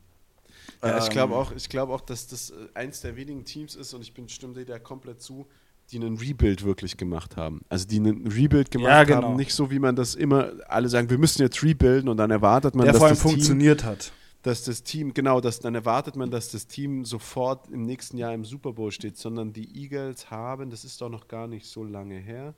Ja, 0.82 0.98
ich 0.98 1.10
glaube 1.10 1.34
ähm, 1.34 1.40
auch, 1.40 1.52
ich 1.52 1.78
auch, 1.78 2.00
dass 2.00 2.28
das 2.28 2.50
äh, 2.50 2.54
eins 2.74 3.00
der 3.00 3.16
wenigen 3.16 3.44
Teams 3.44 3.74
ist 3.74 3.94
und 3.94 4.02
ich 4.02 4.14
bin 4.14 4.28
stimme 4.28 4.54
dir 4.54 4.64
da 4.64 4.78
komplett 4.78 5.20
zu, 5.20 5.46
die 5.90 5.96
einen 5.96 6.18
Rebuild 6.18 6.64
wirklich 6.64 6.96
gemacht 6.96 7.36
haben. 7.36 7.62
Also 7.68 7.86
die 7.86 7.96
einen 7.96 8.26
Rebuild 8.26 8.70
gemacht 8.70 8.90
ja, 8.90 9.04
genau. 9.04 9.22
haben, 9.28 9.36
nicht 9.36 9.52
so 9.52 9.70
wie 9.70 9.78
man 9.78 9.96
das 9.96 10.14
immer 10.14 10.52
alle 10.68 10.88
sagen, 10.88 11.10
wir 11.10 11.18
müssen 11.18 11.42
jetzt 11.42 11.62
rebuilden 11.62 12.08
und 12.08 12.16
dann 12.16 12.30
erwartet 12.30 12.74
man, 12.74 12.84
der 12.84 12.92
dass 12.92 12.98
vor 12.98 13.06
allem 13.08 13.16
das 13.16 13.22
funktioniert 13.22 13.80
Team, 13.80 13.88
hat. 13.88 14.12
Dass 14.42 14.62
das 14.64 14.82
Team, 14.82 15.14
genau, 15.14 15.40
dass, 15.40 15.58
dann 15.60 15.74
erwartet 15.74 16.14
man, 16.14 16.30
dass 16.30 16.50
das 16.50 16.66
Team 16.66 17.04
sofort 17.04 17.68
im 17.70 17.82
nächsten 17.82 18.18
Jahr 18.18 18.32
im 18.34 18.44
Super 18.44 18.72
Bowl 18.72 18.92
steht, 18.92 19.16
sondern 19.16 19.52
die 19.52 19.82
Eagles 19.82 20.30
haben, 20.30 20.70
das 20.70 20.84
ist 20.84 21.00
doch 21.00 21.08
noch 21.08 21.26
gar 21.26 21.48
nicht 21.48 21.66
so 21.66 21.82
lange 21.82 22.18
her, 22.18 22.54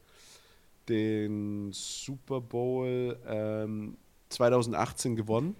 den 0.90 1.70
Super 1.72 2.40
Bowl 2.40 3.18
ähm, 3.26 3.96
2018 4.28 5.16
gewonnen 5.16 5.56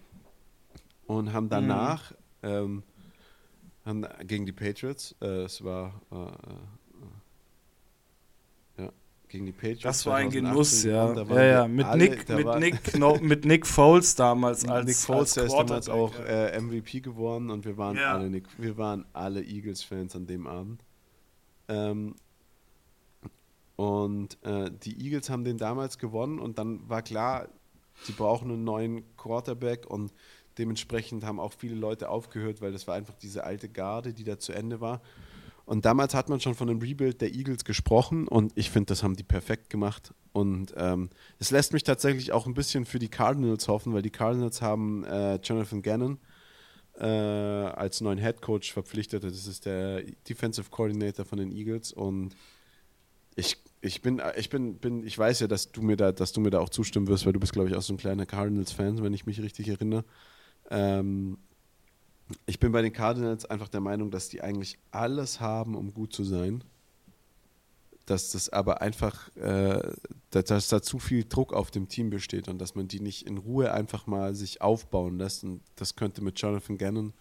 und 1.07 1.33
haben 1.33 1.49
danach 1.49 2.13
mhm. 2.43 2.49
ähm, 2.49 2.83
haben 3.85 4.07
gegen 4.27 4.45
die 4.45 4.53
Patriots, 4.53 5.15
äh, 5.23 5.45
es 5.45 5.65
war 5.65 6.01
äh, 6.13 6.27
gegen 9.31 9.47
die 9.47 9.53
Patriots. 9.53 9.83
Das 9.83 10.07
war 10.07 10.17
ein 10.17 10.31
Genuss, 10.31 10.83
ja. 10.83 11.15
Ja, 11.15 11.43
ja, 11.43 11.69
mit, 11.69 11.87
alle, 11.87 12.11
Nick, 12.11 12.29
mit, 12.29 12.59
Nick, 12.59 12.99
no, 12.99 13.17
mit 13.21 13.45
Nick 13.45 13.67
Foles 13.67 14.17
damals 14.17 14.69
als 14.69 14.87
Nick 14.87 14.97
Foles, 14.97 15.35
der 15.35 15.45
ist 15.45 15.55
damals 15.55 15.89
auch 15.89 16.13
äh, 16.27 16.61
MVP 16.61 17.01
geworden 17.01 17.51
und 17.51 17.65
wir 17.65 17.79
waren 17.79 17.97
ja. 17.97 18.15
alle 18.15 18.29
Nick, 18.29 18.45
wir 18.59 18.77
waren 18.77 19.07
alle 19.13 19.43
Eagles-Fans 19.43 20.17
an 20.17 20.27
dem 20.27 20.47
Abend. 20.47 20.85
Ähm, 21.69 22.17
und 23.81 24.37
äh, 24.45 24.71
die 24.71 25.03
Eagles 25.07 25.31
haben 25.31 25.43
den 25.43 25.57
damals 25.57 25.97
gewonnen 25.97 26.39
und 26.39 26.59
dann 26.59 26.87
war 26.91 27.01
klar, 27.01 27.49
sie 28.03 28.13
brauchen 28.13 28.51
einen 28.51 28.63
neuen 28.63 29.17
Quarterback 29.17 29.87
und 29.87 30.13
dementsprechend 30.59 31.25
haben 31.25 31.41
auch 31.41 31.55
viele 31.55 31.77
Leute 31.77 32.11
aufgehört, 32.11 32.61
weil 32.61 32.73
das 32.73 32.87
war 32.87 32.95
einfach 32.95 33.15
diese 33.15 33.43
alte 33.43 33.71
Garde, 33.71 34.13
die 34.13 34.25
da 34.25 34.39
zu 34.39 34.53
Ende 34.53 34.83
war. 34.83 35.01
Und 35.65 35.87
damals 35.87 36.13
hat 36.13 36.29
man 36.29 36.41
schon 36.41 36.55
von 36.55 36.69
einem 36.69 36.83
Rebuild 36.83 37.23
der 37.23 37.33
Eagles 37.33 37.65
gesprochen 37.65 38.29
und 38.29 38.53
ich 38.55 38.69
finde, 38.69 38.89
das 38.89 39.03
haben 39.03 39.17
die 39.17 39.23
perfekt 39.23 39.71
gemacht. 39.71 40.13
Und 40.33 40.75
ähm, 40.77 41.09
es 41.39 41.51
lässt 41.51 41.73
mich 41.73 41.83
tatsächlich 41.83 42.33
auch 42.33 42.47
ein 42.47 42.53
bisschen 42.53 42.85
für 42.85 42.99
die 42.99 43.09
Cardinals 43.09 43.67
hoffen, 43.67 43.95
weil 43.95 44.03
die 44.03 44.11
Cardinals 44.11 44.61
haben 44.61 45.05
äh, 45.05 45.37
Jonathan 45.37 45.81
Gannon 45.81 46.19
äh, 46.99 47.07
als 47.07 48.03
neuen 48.03 48.19
Head 48.19 48.43
Coach 48.43 48.75
verpflichtet. 48.75 49.25
Das 49.25 49.47
ist 49.47 49.65
der 49.65 50.03
Defensive 50.29 50.69
Coordinator 50.69 51.25
von 51.25 51.39
den 51.39 51.51
Eagles 51.51 51.95
und 51.95 52.37
ich, 53.37 53.57
ich 53.83 54.03
bin, 54.03 54.21
ich 54.37 54.51
bin, 54.51 54.77
bin, 54.77 55.07
ich 55.07 55.19
weiß 55.19 55.41
ja, 55.41 55.47
dass 55.47 55.73
du 55.73 55.83
mir 55.83 55.97
da, 55.97 56.13
dass 56.13 56.33
du 56.33 56.41
mir 56.41 56.51
da 56.51 56.61
auch 56.61 56.69
zustimmen 56.69 57.09
wirst, 57.09 57.25
weil 57.25 57.33
du 57.33 57.41
bist, 57.41 57.53
glaube 57.53 57.69
ich, 57.69 57.75
auch 57.75 57.83
so 57.83 57.95
ein 57.95 57.99
kleiner 57.99 58.27
Cardinals-Fan, 58.27 59.03
wenn 59.03 59.15
ich 59.15 59.25
mich 59.25 59.41
richtig 59.41 59.69
erinnere. 59.69 60.05
Ähm, 60.71 61.39
ich 62.47 62.61
bin 62.61 62.73
bei 62.73 62.83
den 62.83 62.93
Cardinals 62.93 63.47
einfach 63.47 63.69
der 63.69 63.81
Meinung, 63.81 64.11
dass 64.11 64.29
die 64.29 64.43
eigentlich 64.43 64.79
alles 64.91 65.41
haben, 65.41 65.75
um 65.75 65.95
gut 65.95 66.13
zu 66.13 66.25
sein. 66.25 66.63
Dass 68.05 68.31
das 68.31 68.51
aber 68.51 68.83
einfach, 68.83 69.35
äh, 69.37 69.93
dass, 70.31 70.45
dass, 70.45 70.69
da 70.69 70.83
zu 70.83 70.99
viel 70.99 71.25
Druck 71.25 71.55
auf 71.55 71.71
dem 71.71 71.89
Team 71.89 72.11
besteht 72.11 72.49
und 72.49 72.59
dass 72.59 72.75
man 72.75 72.87
die 72.87 73.01
nicht 73.01 73.27
in 73.27 73.39
Ruhe 73.39 73.73
einfach 73.73 74.07
mal 74.07 74.35
sich 74.35 74.61
aufbauen 74.61 75.17
lässt. 75.17 75.43
Und 75.43 75.63
das 75.77 75.97
könnte 75.97 76.23
mit 76.23 76.39
Jonathan 76.39 76.77
Gannon, 76.77 77.15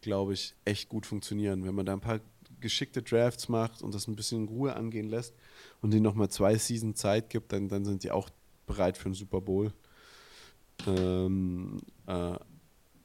glaube 0.00 0.32
ich, 0.32 0.54
echt 0.64 0.88
gut 0.88 1.06
funktionieren. 1.06 1.64
Wenn 1.64 1.74
man 1.74 1.86
da 1.86 1.92
ein 1.92 2.00
paar 2.00 2.20
geschickte 2.58 3.02
Drafts 3.02 3.48
macht 3.48 3.80
und 3.80 3.94
das 3.94 4.08
ein 4.08 4.16
bisschen 4.16 4.42
in 4.42 4.48
Ruhe 4.48 4.74
angehen 4.74 5.08
lässt 5.08 5.34
und 5.80 5.92
ihnen 5.92 6.02
nochmal 6.02 6.28
zwei 6.30 6.56
Season 6.56 6.94
Zeit 6.94 7.30
gibt, 7.30 7.52
dann, 7.52 7.68
dann 7.68 7.84
sind 7.84 8.02
die 8.04 8.10
auch 8.10 8.30
bereit 8.66 8.96
für 8.96 9.06
einen 9.06 9.14
Super 9.14 9.40
Bowl. 9.40 9.72
Ähm, 10.86 11.80
äh, 12.06 12.34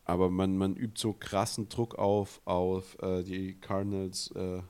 aber 0.05 0.29
man, 0.29 0.55
man 0.57 0.75
übt 0.75 0.99
so 0.99 1.13
krassen 1.13 1.67
Druck 1.67 1.95
auf, 1.95 2.41
auf 2.45 2.97
äh, 3.01 3.23
die 3.23 3.55
Cardinals 3.55 4.31
äh, 4.35 4.61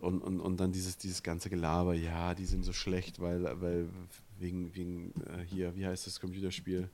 und, 0.00 0.22
und, 0.22 0.40
und 0.40 0.58
dann 0.58 0.72
dieses, 0.72 0.96
dieses 0.96 1.22
ganze 1.22 1.50
Gelaber, 1.50 1.94
ja, 1.94 2.34
die 2.34 2.46
sind 2.46 2.64
so 2.64 2.72
schlecht, 2.72 3.20
weil, 3.20 3.44
weil 3.60 3.88
wegen, 4.38 4.74
wegen 4.74 5.12
äh, 5.26 5.44
hier, 5.44 5.74
wie 5.74 5.86
heißt 5.86 6.06
das 6.06 6.20
Computerspiel? 6.20 6.88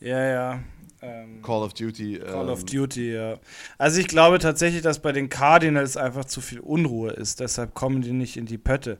Ja, 0.00 0.22
ja. 0.22 0.60
Ähm, 1.02 1.42
Call 1.42 1.62
of 1.62 1.74
Duty. 1.74 2.18
Call 2.18 2.44
ähm, 2.44 2.48
of 2.48 2.64
Duty, 2.64 3.12
ja. 3.14 3.38
Also 3.78 4.00
ich 4.00 4.08
glaube 4.08 4.38
tatsächlich, 4.38 4.82
dass 4.82 5.00
bei 5.00 5.12
den 5.12 5.28
Cardinals 5.28 5.96
einfach 5.96 6.24
zu 6.24 6.40
viel 6.40 6.60
Unruhe 6.60 7.10
ist, 7.10 7.40
deshalb 7.40 7.74
kommen 7.74 8.02
die 8.02 8.12
nicht 8.12 8.36
in 8.36 8.46
die 8.46 8.58
Pötte. 8.58 8.98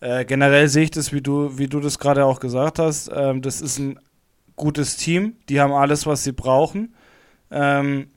Äh, 0.00 0.24
generell 0.24 0.68
sehe 0.68 0.84
ich 0.84 0.90
das, 0.90 1.12
wie 1.12 1.20
du, 1.20 1.56
wie 1.58 1.68
du 1.68 1.80
das 1.80 1.98
gerade 1.98 2.24
auch 2.24 2.40
gesagt 2.40 2.78
hast. 2.78 3.10
Ähm, 3.14 3.40
das 3.40 3.60
ist 3.60 3.78
ein 3.78 3.98
gutes 4.56 4.96
Team. 4.96 5.36
Die 5.48 5.60
haben 5.60 5.72
alles, 5.72 6.06
was 6.06 6.24
sie 6.24 6.32
brauchen. 6.32 6.94
Ähm, 7.50 8.08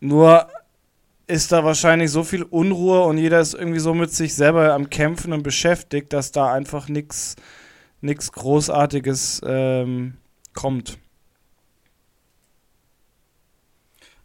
nur 0.00 0.48
ist 1.26 1.52
da 1.52 1.64
wahrscheinlich 1.64 2.10
so 2.10 2.24
viel 2.24 2.42
Unruhe 2.42 3.04
und 3.04 3.18
jeder 3.18 3.40
ist 3.40 3.54
irgendwie 3.54 3.78
so 3.78 3.94
mit 3.94 4.12
sich 4.12 4.34
selber 4.34 4.74
am 4.74 4.90
Kämpfen 4.90 5.32
und 5.32 5.42
beschäftigt, 5.42 6.12
dass 6.12 6.32
da 6.32 6.52
einfach 6.52 6.88
nichts 6.88 7.36
Großartiges 8.02 9.40
ähm, 9.46 10.14
kommt. 10.52 10.98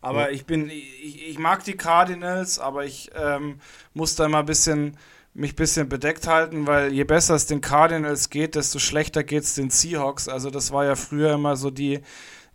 Aber 0.02 0.30
ja. 0.30 0.30
ich 0.30 0.46
bin, 0.46 0.70
ich, 0.70 1.30
ich, 1.30 1.40
mag 1.40 1.64
die 1.64 1.76
Cardinals, 1.76 2.60
aber 2.60 2.86
ich 2.86 3.10
ähm, 3.16 3.60
muss 3.94 4.16
da 4.16 4.28
mal 4.30 4.42
ein 4.42 4.46
bisschen 4.46 4.98
mich 5.34 5.54
ein 5.54 5.56
bisschen 5.56 5.88
bedeckt 5.88 6.28
halten, 6.28 6.66
weil 6.66 6.92
je 6.92 7.04
besser 7.04 7.36
es 7.36 7.46
den 7.46 7.62
Cardinals 7.62 8.32
geht, 8.32 8.56
desto 8.56 8.80
schlechter 8.80 9.24
geht 9.24 9.44
es 9.44 9.54
den 9.54 9.70
Seahawks. 9.70 10.28
Also 10.28 10.50
das 10.50 10.72
war 10.72 10.86
ja 10.86 10.96
früher 10.96 11.34
immer 11.34 11.56
so 11.56 11.70
die 11.70 12.02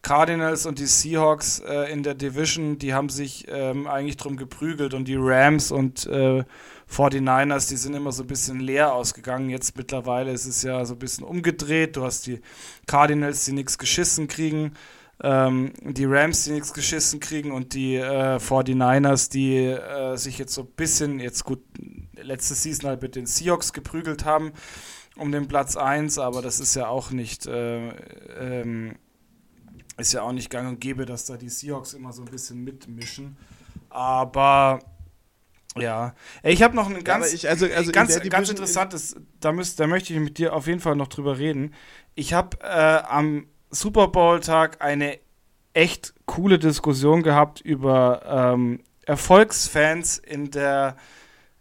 Cardinals 0.03 0.67
und 0.67 0.81
die 0.81 0.87
Seahawks 0.87 1.61
äh, 1.61 1.93
in 1.93 2.03
der 2.03 2.15
Division, 2.15 2.79
die 2.79 2.93
haben 2.93 3.09
sich 3.09 3.47
ähm, 3.49 3.87
eigentlich 3.87 4.17
drum 4.17 4.37
geprügelt 4.37 4.95
und 4.95 5.07
die 5.07 5.17
Rams 5.17 5.71
und 5.71 6.07
äh, 6.07 6.43
49ers, 6.91 7.69
die 7.69 7.77
sind 7.77 7.95
immer 7.95 8.11
so 8.11 8.25
ein 8.25 8.27
bisschen 8.27 8.59
leer 8.59 8.93
ausgegangen. 8.93 9.49
Jetzt 9.49 9.77
mittlerweile 9.77 10.33
ist 10.33 10.47
es 10.47 10.63
ja 10.63 10.85
so 10.85 10.95
ein 10.95 10.99
bisschen 10.99 11.25
umgedreht. 11.25 11.97
Du 11.97 12.03
hast 12.03 12.27
die 12.27 12.41
Cardinals, 12.87 13.45
die 13.45 13.53
nichts 13.53 13.79
geschissen 13.79 14.27
kriegen 14.27 14.73
ähm, 15.23 15.73
die 15.83 16.05
Rams, 16.05 16.45
die 16.45 16.53
nichts 16.53 16.75
geschissen 16.75 17.21
kriegen 17.21 17.53
und 17.53 17.75
die 17.75 17.97
äh, 17.97 18.37
49ers, 18.37 19.31
die 19.31 19.67
äh, 19.67 20.17
sich 20.17 20.39
jetzt 20.39 20.53
so 20.53 20.63
ein 20.63 20.71
bisschen, 20.77 21.21
jetzt 21.21 21.45
gut, 21.45 21.61
letzte 22.15 22.55
Season 22.55 22.89
halt 22.89 23.03
mit 23.03 23.17
den 23.17 23.27
Seahawks 23.27 23.73
geprügelt 23.73 24.25
haben 24.25 24.53
um 25.17 25.31
den 25.33 25.49
Platz 25.49 25.77
1, 25.77 26.19
aber 26.19 26.43
das 26.43 26.61
ist 26.61 26.75
ja 26.75 26.89
auch 26.89 27.11
nicht, 27.11 27.47
äh, 27.47 27.89
ähm, 28.39 28.97
ist 29.99 30.13
ja 30.13 30.23
auch 30.23 30.33
nicht 30.33 30.51
gang 30.51 30.69
und 30.69 30.81
gäbe, 30.81 31.05
dass 31.05 31.27
da 31.27 31.37
die 31.37 31.51
Seahawks 31.51 31.93
immer 31.93 32.13
so 32.13 32.23
ein 32.23 32.31
bisschen 32.31 32.65
mitmischen. 32.65 33.37
Aber 33.91 34.81
ja, 35.77 36.15
ich 36.43 36.63
habe 36.63 36.75
noch 36.75 36.89
ein 36.89 37.05
ganz, 37.05 37.29
ja, 37.29 37.35
ich, 37.35 37.49
also, 37.49 37.67
also 37.67 37.93
ganz, 37.93 38.17
in 38.17 38.29
ganz 38.31 38.49
interessantes, 38.49 39.17
da, 39.41 39.53
müsst, 39.53 39.81
da 39.81 39.87
möchte 39.87 40.13
ich 40.13 40.21
mit 40.21 40.39
dir 40.39 40.55
auf 40.55 40.67
jeden 40.67 40.81
Fall 40.81 40.97
noch 40.97 41.09
drüber 41.09 41.39
reden. 41.39 41.75
Ich 42.15 42.33
habe 42.33 42.59
äh, 42.63 43.03
am 43.07 43.47
Super 43.73 44.09
Bowl-Tag 44.09 44.83
eine 44.83 45.19
echt 45.73 46.15
coole 46.27 46.59
Diskussion 46.59 47.23
gehabt 47.23 47.61
über 47.61 48.23
ähm, 48.55 48.81
Erfolgsfans 49.07 50.19
in 50.19 50.51
der, 50.51 50.97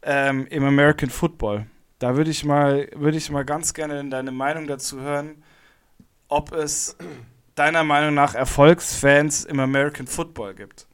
ähm, 0.04 0.46
im 0.48 0.64
American 0.66 1.10
Football. 1.10 1.66
Da 2.00 2.18
würde 2.18 2.30
ich 2.30 2.44
mal, 2.44 2.90
würde 2.94 3.18
ich 3.18 3.32
mal 3.32 3.46
ganz 3.46 3.74
gerne 3.74 4.04
deine 4.10 4.32
Meinung 4.32 4.68
dazu 4.68 5.00
hören, 5.00 5.44
ob 6.28 6.52
es 6.52 6.98
deiner 7.56 7.84
Meinung 7.84 8.14
nach 8.14 8.36
Erfolgsfans 8.36 9.46
im 9.46 9.60
American 9.60 10.08
Football 10.08 10.54
gibt. 10.56 10.88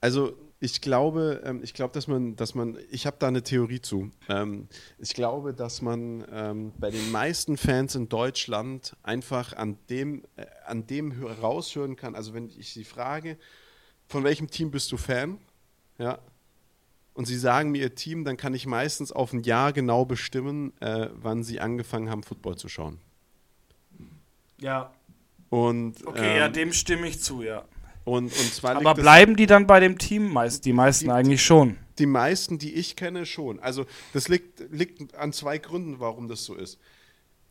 Also 0.00 0.36
ich 0.62 0.80
glaube, 0.80 1.42
ähm, 1.44 1.60
ich 1.64 1.74
glaube, 1.74 1.92
dass 1.92 2.06
man, 2.06 2.36
dass 2.36 2.54
man, 2.54 2.78
ich 2.88 3.04
habe 3.04 3.16
da 3.18 3.26
eine 3.26 3.42
Theorie 3.42 3.80
zu. 3.80 4.12
Ähm, 4.28 4.68
ich 4.98 5.12
glaube, 5.12 5.54
dass 5.54 5.82
man 5.82 6.24
ähm, 6.30 6.72
bei 6.78 6.92
den 6.92 7.10
meisten 7.10 7.56
Fans 7.56 7.96
in 7.96 8.08
Deutschland 8.08 8.96
einfach 9.02 9.54
an 9.54 9.76
dem, 9.90 10.22
äh, 10.36 10.46
an 10.64 10.86
dem 10.86 11.20
raushören 11.20 11.96
kann. 11.96 12.14
Also 12.14 12.32
wenn 12.32 12.48
ich 12.48 12.72
sie 12.72 12.84
frage, 12.84 13.38
von 14.06 14.22
welchem 14.22 14.50
Team 14.50 14.70
bist 14.70 14.92
du 14.92 14.96
Fan? 14.96 15.38
Ja. 15.98 16.20
Und 17.14 17.24
sie 17.24 17.38
sagen 17.38 17.72
mir 17.72 17.82
ihr 17.82 17.96
Team, 17.96 18.24
dann 18.24 18.36
kann 18.36 18.54
ich 18.54 18.64
meistens 18.64 19.10
auf 19.10 19.32
ein 19.32 19.42
Jahr 19.42 19.72
genau 19.72 20.04
bestimmen, 20.04 20.80
äh, 20.80 21.08
wann 21.12 21.42
sie 21.42 21.58
angefangen 21.58 22.08
haben, 22.08 22.22
Football 22.22 22.56
zu 22.56 22.68
schauen. 22.68 23.00
Ja. 24.58 24.92
Und, 25.50 26.06
okay, 26.06 26.34
ähm, 26.34 26.36
ja, 26.36 26.48
dem 26.48 26.72
stimme 26.72 27.08
ich 27.08 27.20
zu, 27.20 27.42
ja. 27.42 27.64
Und, 28.04 28.24
und 28.24 28.54
zwar 28.54 28.76
Aber 28.76 28.94
bleiben 28.94 29.36
die 29.36 29.46
dann 29.46 29.66
bei 29.66 29.80
dem 29.80 29.98
Team? 29.98 30.32
Meist, 30.32 30.64
die 30.64 30.72
meisten 30.72 31.06
die, 31.06 31.10
eigentlich 31.10 31.42
schon. 31.42 31.76
Die 31.98 32.06
meisten, 32.06 32.58
die 32.58 32.74
ich 32.74 32.96
kenne, 32.96 33.26
schon. 33.26 33.60
Also 33.60 33.86
das 34.12 34.28
liegt, 34.28 34.60
liegt 34.70 35.14
an 35.14 35.32
zwei 35.32 35.58
Gründen, 35.58 36.00
warum 36.00 36.28
das 36.28 36.44
so 36.44 36.54
ist. 36.54 36.78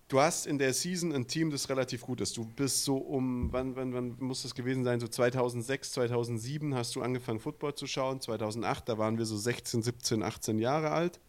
Du 0.10 0.20
hast 0.20 0.46
in 0.46 0.58
der 0.58 0.74
Season 0.74 1.14
ein 1.14 1.26
Team, 1.26 1.52
das 1.52 1.70
relativ 1.70 2.02
gut 2.02 2.20
ist. 2.20 2.36
Du 2.36 2.44
bist 2.44 2.84
so 2.84 2.98
um, 2.98 3.48
wann, 3.54 3.78
wann, 3.78 3.94
wann 3.94 4.18
muss 4.20 4.42
das 4.42 4.54
gewesen 4.54 4.84
sein? 4.84 5.00
So 5.00 5.08
2006, 5.08 5.94
2007 5.94 6.76
hast 6.76 6.96
du 6.98 7.02
angefangen, 7.02 7.40
Football 7.40 7.76
zu 7.76 7.88
schauen. 7.88 8.20
2008, 8.20 8.90
da 8.90 8.98
waren 8.98 9.18
wir 9.18 9.26
so 9.26 9.38
16, 9.38 9.82
17, 9.84 10.22
18 10.22 10.60
Jahre 10.60 10.92
alt. 10.92 11.22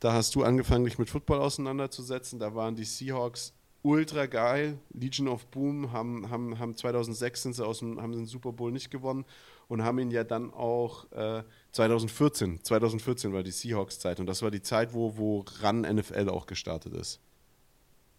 Da 0.00 0.14
hast 0.14 0.34
du 0.34 0.44
angefangen, 0.44 0.86
dich 0.86 0.98
mit 0.98 1.10
Football 1.10 1.40
auseinanderzusetzen. 1.40 2.38
Da 2.38 2.54
waren 2.54 2.74
die 2.74 2.84
Seahawks 2.84 3.52
ultra 3.82 4.26
geil. 4.26 4.78
Legion 4.92 5.28
of 5.28 5.46
Boom 5.46 5.92
haben, 5.92 6.30
haben, 6.30 6.58
haben 6.58 6.76
2006 6.76 7.42
sind 7.42 7.52
sie 7.54 7.66
aus 7.66 7.80
dem, 7.80 8.00
haben 8.00 8.12
den 8.12 8.26
Super 8.26 8.52
Bowl 8.52 8.72
nicht 8.72 8.90
gewonnen 8.90 9.24
und 9.68 9.82
haben 9.82 9.98
ihn 9.98 10.10
ja 10.10 10.24
dann 10.24 10.52
auch 10.52 11.10
äh, 11.12 11.42
2014, 11.72 12.62
2014 12.62 13.32
war 13.32 13.42
die 13.42 13.50
Seahawks-Zeit 13.50 14.20
und 14.20 14.26
das 14.26 14.42
war 14.42 14.50
die 14.50 14.62
Zeit, 14.62 14.94
wo, 14.94 15.16
wo 15.16 15.44
Run 15.62 15.80
NFL 15.80 16.28
auch 16.28 16.46
gestartet 16.46 16.94
ist. 16.94 17.20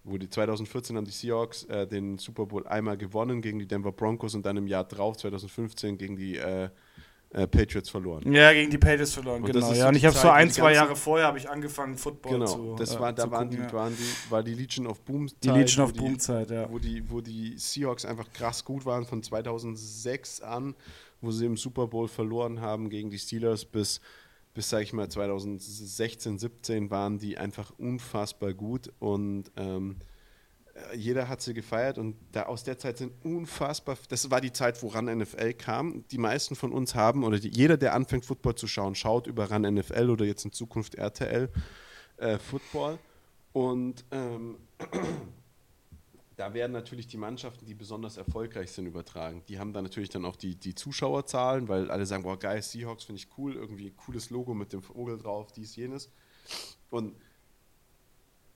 Wo 0.03 0.17
die 0.17 0.29
2014 0.29 0.97
haben 0.97 1.05
die 1.05 1.11
Seahawks 1.11 1.63
äh, 1.65 1.87
den 1.87 2.17
Super 2.17 2.45
Bowl 2.45 2.67
einmal 2.67 2.97
gewonnen 2.97 3.41
gegen 3.41 3.59
die 3.59 3.67
Denver 3.67 3.93
Broncos 3.93 4.35
und 4.35 4.45
dann 4.45 4.57
im 4.57 4.67
Jahr 4.67 4.83
drauf, 4.83 5.15
2015, 5.17 5.97
gegen 5.97 6.17
die 6.17 6.35
äh, 6.37 6.69
äh, 7.33 7.47
Patriots 7.47 7.89
verloren. 7.89 8.31
Ja, 8.31 8.53
gegen 8.53 8.69
die 8.69 8.77
Patriots 8.77 9.13
verloren, 9.13 9.43
und 9.43 9.51
genau. 9.51 9.73
Ja, 9.73 9.89
und 9.89 9.95
ich 9.95 10.05
habe 10.05 10.15
so 10.15 10.29
ein, 10.29 10.49
zwei 10.51 10.73
Jahre 10.73 10.95
vorher 10.95 11.27
habe 11.27 11.37
ich 11.37 11.49
angefangen, 11.49 11.97
Football 11.97 12.33
genau, 12.33 12.45
zu 12.45 12.75
das 12.77 12.99
war, 12.99 13.09
äh, 13.09 13.13
da 13.13 13.29
waren 13.29 13.49
gucken, 13.49 13.67
die, 13.67 13.73
ja. 13.73 13.73
waren 13.73 13.95
die, 13.95 14.31
war 14.31 14.43
die 14.43 14.53
Legion 14.53 14.87
of 14.87 15.01
Boom 15.01 15.27
Zeit. 15.27 15.43
Die 15.43 15.49
Legion 15.49 15.85
of 15.85 15.93
Boom 15.93 16.19
Zeit, 16.19 16.51
ja. 16.51 16.69
Wo 16.71 16.79
die, 16.79 17.03
wo 17.09 17.21
die 17.21 17.57
Seahawks 17.57 18.05
einfach 18.05 18.31
krass 18.31 18.63
gut 18.63 18.85
waren 18.85 19.05
von 19.05 19.21
2006 19.21 20.41
an, 20.41 20.75
wo 21.21 21.31
sie 21.31 21.45
im 21.45 21.57
Super 21.57 21.87
Bowl 21.87 22.07
verloren 22.07 22.61
haben 22.61 22.89
gegen 22.89 23.09
die 23.09 23.19
Steelers 23.19 23.65
bis 23.65 23.99
bis, 24.53 24.69
sage 24.69 24.83
ich 24.83 24.93
mal, 24.93 25.09
2016, 25.09 26.37
17 26.37 26.91
waren 26.91 27.17
die 27.17 27.37
einfach 27.37 27.71
unfassbar 27.79 28.53
gut 28.53 28.91
und 28.99 29.45
ähm, 29.57 29.95
äh, 29.99 30.12
jeder 30.95 31.29
hat 31.29 31.41
sie 31.41 31.53
gefeiert 31.53 31.97
und 31.97 32.15
da 32.31 32.43
aus 32.43 32.63
der 32.63 32.79
Zeit 32.79 32.97
sind 32.97 33.13
unfassbar, 33.23 33.97
das 34.09 34.31
war 34.31 34.41
die 34.41 34.51
Zeit, 34.51 34.81
wo 34.81 34.87
RAN 34.87 35.05
NFL 35.05 35.53
kam. 35.53 36.03
Die 36.09 36.17
meisten 36.17 36.55
von 36.55 36.71
uns 36.71 36.95
haben, 36.95 37.23
oder 37.23 37.39
die, 37.39 37.49
jeder, 37.49 37.77
der 37.77 37.93
anfängt, 37.93 38.25
Football 38.25 38.55
zu 38.55 38.67
schauen, 38.67 38.95
schaut 38.95 39.27
über 39.27 39.51
RAN 39.51 39.61
NFL 39.61 40.09
oder 40.09 40.25
jetzt 40.25 40.45
in 40.45 40.51
Zukunft 40.51 40.95
RTL 40.95 41.49
äh, 42.17 42.39
Football. 42.39 42.97
Und 43.51 44.03
ähm, 44.09 44.57
da 46.37 46.55
werden 46.55 46.71
natürlich 46.71 47.05
die 47.05 47.17
Mannschaften, 47.17 47.67
die 47.67 47.75
besonders 47.75 48.17
erfolgreich 48.17 48.71
sind, 48.71 48.87
übertragen. 48.87 49.43
Die 49.47 49.59
haben 49.59 49.73
dann 49.73 49.83
natürlich 49.83 50.09
dann 50.09 50.25
auch 50.25 50.35
die, 50.35 50.55
die 50.55 50.73
Zuschauerzahlen, 50.73 51.67
weil 51.67 51.91
alle 51.91 52.07
sagen, 52.07 52.23
boah, 52.23 52.39
geil, 52.39 52.63
Seahawks 52.63 53.03
finde 53.03 53.21
ich 53.21 53.27
cool, 53.37 53.53
irgendwie 53.53 53.91
cooles 53.91 54.31
Logo 54.31 54.55
mit 54.55 54.73
dem 54.73 54.81
Vogel 54.81 55.19
drauf, 55.19 55.51
dies, 55.51 55.75
jenes. 55.75 56.09
Und 56.89 57.15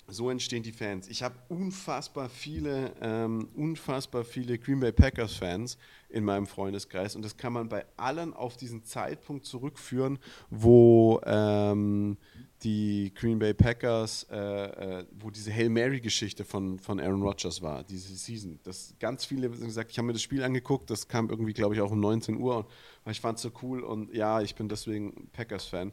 so 0.07 0.29
entstehen 0.29 0.63
die 0.63 0.71
Fans. 0.71 1.09
Ich 1.09 1.21
habe 1.21 1.35
unfassbar 1.49 2.29
viele, 2.29 2.93
ähm, 3.01 3.49
unfassbar 3.55 4.23
viele 4.23 4.57
Green 4.57 4.79
Bay 4.79 4.93
Packers 4.93 5.33
Fans 5.33 5.77
in 6.09 6.23
meinem 6.23 6.47
Freundeskreis 6.47 7.15
und 7.17 7.25
das 7.25 7.35
kann 7.35 7.51
man 7.51 7.67
bei 7.67 7.85
allen 7.97 8.33
auf 8.33 8.55
diesen 8.55 8.85
Zeitpunkt 8.85 9.45
zurückführen, 9.45 10.17
wo 10.49 11.19
ähm, 11.25 12.15
die 12.63 13.11
Green 13.15 13.37
Bay 13.37 13.53
Packers, 13.53 14.25
äh, 14.31 14.37
äh, 14.37 15.05
wo 15.19 15.29
diese 15.29 15.53
Hail 15.53 15.69
Mary 15.69 15.99
Geschichte 15.99 16.45
von, 16.45 16.79
von 16.79 17.01
Aaron 17.01 17.21
Rodgers 17.21 17.61
war, 17.61 17.83
diese 17.83 18.15
Season. 18.15 18.59
Das 18.63 18.95
ganz 18.99 19.25
viele 19.25 19.49
haben 19.49 19.59
gesagt, 19.59 19.91
ich 19.91 19.97
habe 19.97 20.07
mir 20.07 20.13
das 20.13 20.21
Spiel 20.21 20.41
angeguckt, 20.41 20.89
das 20.89 21.09
kam 21.09 21.29
irgendwie, 21.29 21.53
glaube 21.53 21.75
ich, 21.75 21.81
auch 21.81 21.91
um 21.91 21.99
19 21.99 22.37
Uhr 22.37 22.65
und 23.03 23.11
ich 23.11 23.19
fand 23.19 23.37
es 23.39 23.41
so 23.41 23.51
cool 23.61 23.83
und 23.83 24.13
ja, 24.13 24.41
ich 24.41 24.55
bin 24.55 24.69
deswegen 24.69 25.27
Packers 25.33 25.65
Fan. 25.65 25.91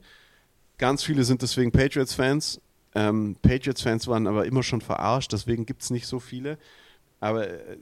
Ganz 0.78 1.04
viele 1.04 1.24
sind 1.24 1.42
deswegen 1.42 1.70
Patriots 1.70 2.14
Fans 2.14 2.60
ähm, 2.94 3.36
Patriots-Fans 3.42 4.06
waren 4.06 4.26
aber 4.26 4.46
immer 4.46 4.62
schon 4.62 4.80
verarscht, 4.80 5.32
deswegen 5.32 5.66
gibt 5.66 5.82
es 5.82 5.90
nicht 5.90 6.06
so 6.06 6.20
viele. 6.20 6.58
Aber 7.20 7.48
äh, 7.48 7.76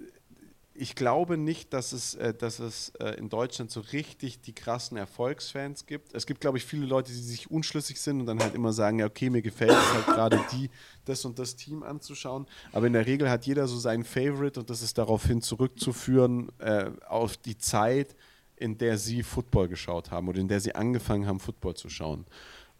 ich 0.74 0.94
glaube 0.94 1.36
nicht, 1.36 1.72
dass 1.72 1.92
es, 1.92 2.14
äh, 2.14 2.32
dass 2.32 2.58
es 2.58 2.90
äh, 3.00 3.10
in 3.18 3.28
Deutschland 3.28 3.70
so 3.70 3.80
richtig 3.80 4.40
die 4.40 4.54
krassen 4.54 4.96
Erfolgsfans 4.96 5.86
gibt. 5.86 6.14
Es 6.14 6.26
gibt, 6.26 6.40
glaube 6.40 6.58
ich, 6.58 6.64
viele 6.64 6.86
Leute, 6.86 7.12
die 7.12 7.18
sich 7.18 7.50
unschlüssig 7.50 8.00
sind 8.00 8.20
und 8.20 8.26
dann 8.26 8.40
halt 8.40 8.54
immer 8.54 8.72
sagen, 8.72 8.98
ja, 8.98 9.06
okay, 9.06 9.28
mir 9.28 9.42
gefällt 9.42 9.72
es 9.72 9.92
halt 9.92 10.06
gerade 10.06 10.40
die, 10.52 10.70
das 11.04 11.24
und 11.24 11.38
das 11.38 11.56
Team 11.56 11.82
anzuschauen. 11.82 12.46
Aber 12.72 12.86
in 12.86 12.94
der 12.94 13.06
Regel 13.06 13.28
hat 13.28 13.44
jeder 13.44 13.66
so 13.66 13.78
seinen 13.78 14.04
Favorite 14.04 14.60
und 14.60 14.70
das 14.70 14.82
ist 14.82 14.96
daraufhin 14.96 15.42
zurückzuführen 15.42 16.50
äh, 16.58 16.90
auf 17.06 17.36
die 17.36 17.58
Zeit, 17.58 18.16
in 18.56 18.78
der 18.78 18.96
sie 18.96 19.22
Football 19.22 19.68
geschaut 19.68 20.10
haben 20.10 20.28
oder 20.28 20.40
in 20.40 20.48
der 20.48 20.60
sie 20.60 20.74
angefangen 20.74 21.26
haben, 21.26 21.40
Football 21.40 21.74
zu 21.74 21.90
schauen. 21.90 22.24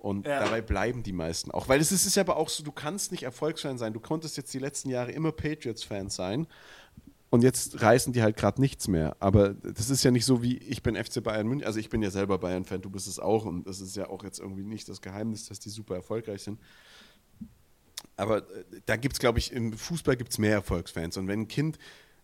Und 0.03 0.27
ja. 0.27 0.41
dabei 0.41 0.61
bleiben 0.61 1.05
die 1.05 1.12
meisten 1.12 1.53
auch. 1.53 1.69
Weil 1.69 1.81
es 1.81 1.93
ist, 1.93 2.07
ist 2.07 2.17
ja 2.17 2.25
aber 2.25 2.37
auch 2.37 2.49
so, 2.49 2.65
du 2.65 2.73
kannst 2.73 3.12
nicht 3.12 3.23
Erfolgsfan 3.23 3.79
sein. 3.79 3.93
Du 3.93 4.01
konntest 4.01 4.37
jetzt 4.37 4.53
die 4.53 4.59
letzten 4.59 4.91
Jahre 4.91 5.12
immer 5.12 5.31
Patriots-Fan 5.31 6.11
sein. 6.11 6.49
Und 7.31 7.45
jetzt 7.45 7.81
reißen 7.81 8.12
die 8.12 8.21
halt 8.21 8.37
gerade 8.37 8.61
nichts 8.61 8.88
mehr. 8.88 9.17
Aber 9.21 9.51
das 9.55 9.91
ist 9.91 10.03
ja 10.03 10.11
nicht 10.11 10.25
so 10.25 10.43
wie, 10.43 10.59
ich 10.59 10.83
bin 10.83 10.97
FC 10.97 11.23
Bayern 11.23 11.47
München. 11.47 11.65
Also 11.65 11.79
ich 11.79 11.88
bin 11.88 12.03
ja 12.03 12.11
selber 12.11 12.38
Bayern-Fan, 12.38 12.83
du 12.83 12.91
bist 12.91 13.07
es 13.07 13.21
auch. 13.21 13.45
Und 13.45 13.65
das 13.69 13.81
ist 13.81 13.95
ja 13.95 14.11
auch 14.11 14.25
jetzt 14.25 14.41
irgendwie 14.41 14.65
nicht 14.65 14.88
das 14.88 15.01
Geheimnis, 15.03 15.47
dass 15.47 15.61
die 15.61 15.71
super 15.71 15.95
erfolgreich 15.95 16.43
sind. 16.43 16.59
Aber 18.17 18.38
äh, 18.38 18.65
da 18.87 18.97
gibt 18.97 19.15
es, 19.15 19.21
glaube 19.21 19.38
ich, 19.38 19.53
im 19.53 19.73
Fußball 19.73 20.17
gibt 20.17 20.33
es 20.33 20.38
mehr 20.38 20.55
Erfolgsfans. 20.55 21.17
Und 21.17 21.29
wenn 21.29 21.43
ein 21.43 21.49
Kind 21.49 21.79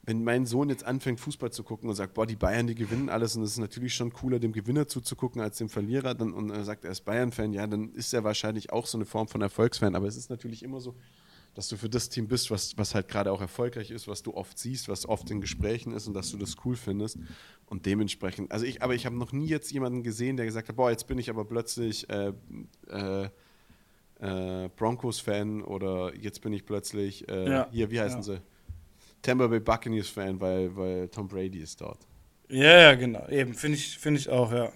wenn 0.09 0.25
mein 0.25 0.47
Sohn 0.47 0.71
jetzt 0.71 0.85
anfängt, 0.85 1.21
Fußball 1.21 1.53
zu 1.53 1.63
gucken 1.63 1.87
und 1.87 1.95
sagt, 1.95 2.15
boah, 2.15 2.27
die 2.27 2.35
Bayern, 2.35 2.67
die 2.67 2.75
gewinnen 2.75 3.11
alles 3.11 3.37
und 3.37 3.43
es 3.43 3.51
ist 3.53 3.59
natürlich 3.59 3.93
schon 3.93 4.11
cooler, 4.11 4.39
dem 4.39 4.53
Gewinner 4.53 4.89
zuzugucken 4.89 5.43
als 5.43 5.59
dem 5.59 5.69
Verlierer, 5.69 6.15
dann, 6.15 6.33
und 6.33 6.49
er 6.49 6.65
sagt, 6.65 6.87
er 6.87 6.93
ist 6.93 7.03
Bayern-Fan, 7.03 7.53
ja, 7.53 7.67
dann 7.67 7.93
ist 7.93 8.15
er 8.15 8.25
wahrscheinlich 8.25 8.73
auch 8.73 8.87
so 8.87 8.97
eine 8.97 9.05
Form 9.05 9.29
von 9.29 9.43
Erfolgsfan. 9.43 9.95
Aber 9.95 10.07
es 10.07 10.17
ist 10.17 10.31
natürlich 10.31 10.63
immer 10.63 10.81
so, 10.81 10.95
dass 11.53 11.69
du 11.69 11.77
für 11.77 11.91
das 11.91 12.09
Team 12.09 12.27
bist, 12.27 12.51
was, 12.51 12.79
was 12.79 12.95
halt 12.95 13.09
gerade 13.09 13.31
auch 13.31 13.43
erfolgreich 13.43 13.91
ist, 13.91 14.09
was 14.09 14.23
du 14.23 14.33
oft 14.33 14.59
siehst, 14.59 14.89
was 14.89 15.07
oft 15.07 15.31
in 15.31 15.43
Gesprächen 15.43 15.93
ist 15.93 16.07
und 16.07 16.15
dass 16.15 16.31
du 16.31 16.39
das 16.39 16.57
cool 16.65 16.77
findest. 16.77 17.19
Und 17.67 17.85
dementsprechend, 17.85 18.51
also 18.51 18.65
ich, 18.65 18.83
aber 18.83 18.95
ich 18.95 19.05
habe 19.05 19.17
noch 19.17 19.33
nie 19.33 19.49
jetzt 19.49 19.71
jemanden 19.73 20.03
gesehen, 20.03 20.39
der 20.39 20.47
gesagt 20.47 20.71
hat, 20.71 20.77
boah, 20.77 20.91
jetzt 20.91 21.07
bin 21.07 21.19
ich 21.19 21.29
aber 21.29 21.45
plötzlich 21.45 22.09
äh, 22.09 22.33
äh, 22.89 23.29
äh, 24.21 24.71
Broncos-Fan 24.75 25.61
oder 25.61 26.17
jetzt 26.17 26.41
bin 26.41 26.55
ich 26.55 26.65
plötzlich, 26.65 27.29
äh, 27.29 27.51
ja, 27.51 27.69
hier, 27.71 27.91
wie 27.91 28.01
heißen 28.01 28.21
ja. 28.21 28.23
sie? 28.23 28.41
Tampa 29.23 29.47
Bay 29.47 29.61
Buccaneers 29.61 30.09
Fan, 30.09 30.41
weil, 30.41 30.75
weil 30.77 31.09
Tom 31.09 31.29
Brady 31.29 31.61
ist 31.61 31.81
dort. 31.81 31.99
Ja, 32.49 32.81
ja, 32.81 32.95
genau. 32.95 33.29
Eben, 33.29 33.55
finde 33.55 33.77
ich, 33.77 33.99
find 33.99 34.19
ich 34.19 34.29
auch, 34.29 34.53
ja. 34.53 34.73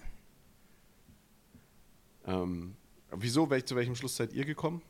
Ähm, 2.27 2.75
wieso, 3.11 3.49
wel, 3.49 3.63
zu 3.63 3.75
welchem 3.75 3.95
Schluss 3.95 4.15
seid 4.15 4.33
ihr 4.33 4.45
gekommen? 4.45 4.81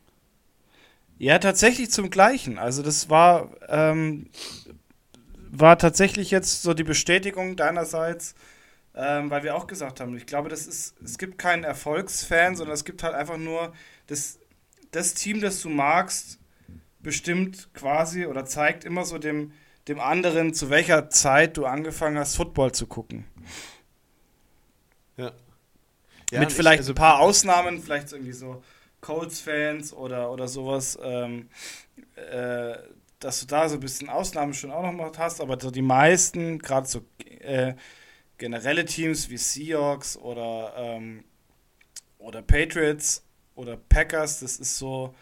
Ja, 1.18 1.38
tatsächlich 1.38 1.90
zum 1.90 2.10
gleichen. 2.10 2.58
Also 2.58 2.82
das 2.82 3.08
war, 3.08 3.50
ähm, 3.68 4.28
war 5.50 5.78
tatsächlich 5.78 6.30
jetzt 6.30 6.62
so 6.62 6.74
die 6.74 6.84
Bestätigung 6.84 7.56
deinerseits, 7.56 8.34
ähm, 8.94 9.30
weil 9.30 9.44
wir 9.44 9.54
auch 9.54 9.66
gesagt 9.66 10.00
haben, 10.00 10.16
ich 10.16 10.26
glaube, 10.26 10.48
das 10.48 10.66
ist, 10.66 10.94
es 11.02 11.16
gibt 11.18 11.38
keinen 11.38 11.64
Erfolgsfan, 11.64 12.56
sondern 12.56 12.74
es 12.74 12.84
gibt 12.84 13.02
halt 13.02 13.14
einfach 13.14 13.38
nur 13.38 13.72
das, 14.08 14.38
das 14.90 15.14
Team, 15.14 15.40
das 15.40 15.62
du 15.62 15.68
magst, 15.68 16.38
bestimmt 17.04 17.72
quasi 17.74 18.26
oder 18.26 18.44
zeigt 18.44 18.84
immer 18.84 19.04
so 19.04 19.18
dem, 19.18 19.52
dem 19.86 20.00
anderen, 20.00 20.54
zu 20.54 20.70
welcher 20.70 21.10
Zeit 21.10 21.56
du 21.56 21.66
angefangen 21.66 22.18
hast, 22.18 22.34
Football 22.34 22.72
zu 22.72 22.86
gucken. 22.88 23.24
Ja. 25.16 25.32
ja 26.32 26.40
Mit 26.40 26.52
vielleicht 26.52 26.74
ich, 26.74 26.80
also 26.80 26.92
ein 26.92 26.96
paar 26.96 27.20
Ausnahmen, 27.20 27.80
vielleicht 27.80 28.10
irgendwie 28.12 28.32
so 28.32 28.62
Colts-Fans 29.00 29.92
oder, 29.92 30.32
oder 30.32 30.48
sowas, 30.48 30.98
ähm, 31.02 31.48
äh, 32.16 32.76
dass 33.20 33.40
du 33.40 33.46
da 33.46 33.68
so 33.68 33.76
ein 33.76 33.80
bisschen 33.80 34.08
Ausnahmen 34.08 34.54
schon 34.54 34.70
auch 34.70 34.82
noch 34.82 34.92
mal 34.92 35.12
hast, 35.16 35.40
aber 35.40 35.58
so 35.60 35.70
die 35.70 35.82
meisten, 35.82 36.58
gerade 36.58 36.86
so 36.86 37.04
äh, 37.40 37.74
generelle 38.38 38.84
Teams 38.84 39.30
wie 39.30 39.36
Seahawks 39.36 40.16
oder, 40.16 40.74
ähm, 40.76 41.24
oder 42.18 42.42
Patriots 42.42 43.24
oder 43.54 43.76
Packers, 43.76 44.40
das 44.40 44.56
ist 44.56 44.76
so, 44.78 45.14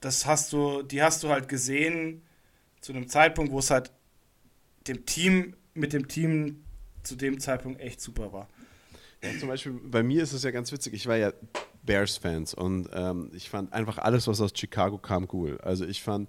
das 0.00 0.26
hast 0.26 0.52
du, 0.52 0.82
die 0.82 1.02
hast 1.02 1.22
du 1.22 1.28
halt 1.28 1.48
gesehen 1.48 2.22
zu 2.80 2.92
einem 2.92 3.08
Zeitpunkt, 3.08 3.52
wo 3.52 3.58
es 3.58 3.70
halt 3.70 3.90
dem 4.86 5.04
Team, 5.06 5.54
mit 5.74 5.92
dem 5.92 6.08
Team 6.08 6.64
zu 7.02 7.16
dem 7.16 7.40
Zeitpunkt 7.40 7.80
echt 7.80 8.00
super 8.00 8.32
war. 8.32 8.48
Ja, 9.22 9.30
zum 9.38 9.48
Beispiel 9.48 9.72
bei 9.72 10.02
mir 10.02 10.22
ist 10.22 10.32
es 10.32 10.44
ja 10.44 10.50
ganz 10.50 10.70
witzig, 10.70 10.94
ich 10.94 11.06
war 11.06 11.16
ja 11.16 11.32
Bears-Fans 11.82 12.54
und 12.54 12.88
ähm, 12.92 13.30
ich 13.34 13.50
fand 13.50 13.72
einfach 13.72 13.98
alles, 13.98 14.28
was 14.28 14.40
aus 14.40 14.52
Chicago 14.54 14.98
kam, 14.98 15.28
cool. 15.32 15.58
Also 15.62 15.84
ich 15.84 16.02
fand 16.02 16.28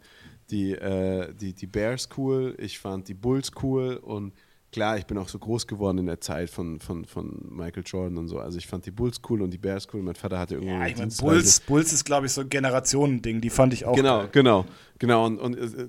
die, 0.50 0.72
äh, 0.72 1.34
die, 1.34 1.54
die 1.54 1.68
Bears 1.68 2.10
cool, 2.18 2.56
ich 2.58 2.80
fand 2.80 3.08
die 3.08 3.14
Bulls 3.14 3.52
cool 3.62 3.98
und 3.98 4.34
klar, 4.72 4.98
ich 4.98 5.06
bin 5.06 5.18
auch 5.18 5.28
so 5.28 5.40
groß 5.40 5.68
geworden 5.68 5.98
in 6.00 6.06
der 6.06 6.22
Zeit 6.22 6.50
von, 6.50 6.80
von, 6.80 7.06
von 7.06 7.40
Michael 7.50 7.84
Jordan 7.86 8.18
und 8.18 8.28
so. 8.28 8.40
Also 8.40 8.58
ich 8.58 8.68
fand 8.68 8.86
die 8.86 8.92
Bulls 8.92 9.22
cool 9.30 9.42
und 9.42 9.52
die 9.52 9.58
Bears 9.58 9.88
cool. 9.94 10.02
Mein 10.02 10.16
Vater 10.16 10.40
hatte 10.40 10.56
irgendwo 10.56 10.76
Ja, 10.76 10.88
ich 10.88 10.98
meine. 10.98 11.12
Bulls, 11.12 11.60
Bulls 11.62 11.94
ist, 11.94 12.06
glaube 12.06 12.28
ich, 12.28 12.32
so 12.32 12.42
ein 12.42 12.50
Generationending. 12.50 13.42
Die 13.42 13.50
fand 13.50 13.74
ich 13.74 13.86
auch. 13.86 13.96
Genau, 13.96 14.20
geil. 14.20 14.30
genau, 14.32 14.66
genau. 15.00 15.26
Und, 15.26 15.39
und 15.39 15.56
äh, 15.56 15.88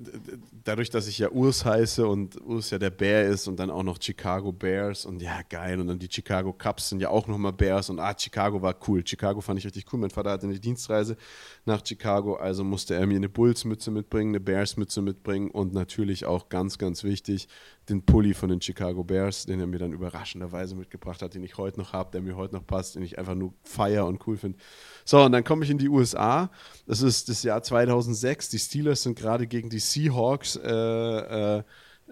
dadurch, 0.64 0.90
dass 0.90 1.06
ich 1.06 1.18
ja 1.18 1.30
Urs 1.30 1.64
heiße 1.64 2.06
und 2.06 2.40
Urs 2.40 2.70
ja 2.70 2.78
der 2.78 2.90
Bär 2.90 3.26
ist 3.26 3.48
und 3.48 3.58
dann 3.58 3.70
auch 3.70 3.82
noch 3.82 3.98
Chicago 4.00 4.52
Bears 4.52 5.04
und 5.04 5.20
ja, 5.20 5.40
geil. 5.48 5.80
Und 5.80 5.88
dann 5.88 5.98
die 5.98 6.08
Chicago 6.10 6.52
Cubs 6.52 6.88
sind 6.88 7.00
ja 7.00 7.10
auch 7.10 7.26
nochmal 7.26 7.52
Bears 7.52 7.90
und 7.90 7.98
ah, 7.98 8.14
Chicago 8.16 8.62
war 8.62 8.76
cool. 8.88 9.06
Chicago 9.06 9.40
fand 9.40 9.58
ich 9.58 9.66
richtig 9.66 9.86
cool. 9.92 10.00
Mein 10.00 10.10
Vater 10.10 10.30
hatte 10.30 10.46
eine 10.46 10.58
Dienstreise 10.58 11.16
nach 11.64 11.84
Chicago, 11.84 12.36
also 12.36 12.64
musste 12.64 12.94
er 12.94 13.06
mir 13.06 13.16
eine 13.16 13.28
Bulls-Mütze 13.28 13.90
mitbringen, 13.90 14.30
eine 14.30 14.40
Bears-Mütze 14.40 15.02
mitbringen 15.02 15.50
und 15.50 15.74
natürlich 15.74 16.24
auch 16.24 16.48
ganz, 16.48 16.78
ganz 16.78 17.04
wichtig, 17.04 17.48
den 17.88 18.02
Pulli 18.04 18.34
von 18.34 18.48
den 18.48 18.60
Chicago 18.60 19.02
Bears, 19.04 19.46
den 19.46 19.60
er 19.60 19.66
mir 19.66 19.78
dann 19.78 19.92
überraschenderweise 19.92 20.76
mitgebracht 20.76 21.22
hat, 21.22 21.34
den 21.34 21.42
ich 21.42 21.58
heute 21.58 21.80
noch 21.80 21.92
habe, 21.92 22.10
der 22.12 22.22
mir 22.22 22.36
heute 22.36 22.54
noch 22.54 22.66
passt, 22.66 22.94
den 22.94 23.02
ich 23.02 23.18
einfach 23.18 23.34
nur 23.34 23.52
feier 23.64 24.06
und 24.06 24.26
cool 24.26 24.36
finde. 24.36 24.58
So, 25.04 25.22
und 25.22 25.32
dann 25.32 25.44
komme 25.44 25.64
ich 25.64 25.70
in 25.70 25.78
die 25.78 25.88
USA. 25.88 26.50
Das 26.86 27.02
ist 27.02 27.28
das 27.28 27.42
Jahr 27.42 27.62
2006. 27.62 28.50
Die 28.50 28.58
Steelers 28.58 28.99
sind 29.02 29.18
gerade 29.18 29.46
gegen 29.46 29.70
die 29.70 29.78
Seahawks, 29.78 30.56
äh, 30.56 31.58
äh, 31.58 31.62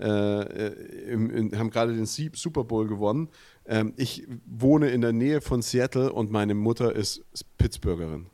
äh, 0.01 1.11
im, 1.11 1.31
in, 1.31 1.59
haben 1.59 1.71
gerade 1.71 1.95
den 1.95 2.07
Super 2.07 2.65
Bowl 2.65 2.87
gewonnen. 2.87 3.29
Ähm, 3.67 3.95
ich 3.97 4.27
wohne 4.47 4.91
in 4.91 5.01
der 5.01 5.13
Nähe 5.13 5.41
von 5.41 5.63
Seattle 5.63 6.13
und 6.13 6.31
meine 6.31 6.55
Mutter 6.55 6.95
ist 6.95 7.25
Pittsburgherin. 7.59 8.27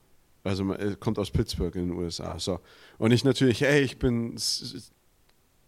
Also 0.43 0.71
äh, 0.75 0.97
kommt 1.01 1.19
aus 1.19 1.31
Pittsburgh 1.31 1.75
in 1.75 1.89
den 1.89 1.99
USA. 1.99 2.39
So. 2.39 2.61
Und 2.99 3.13
ich 3.13 3.25
natürlich, 3.25 3.63
hey, 3.63 3.83
ich 3.83 3.99
bin 3.99 4.37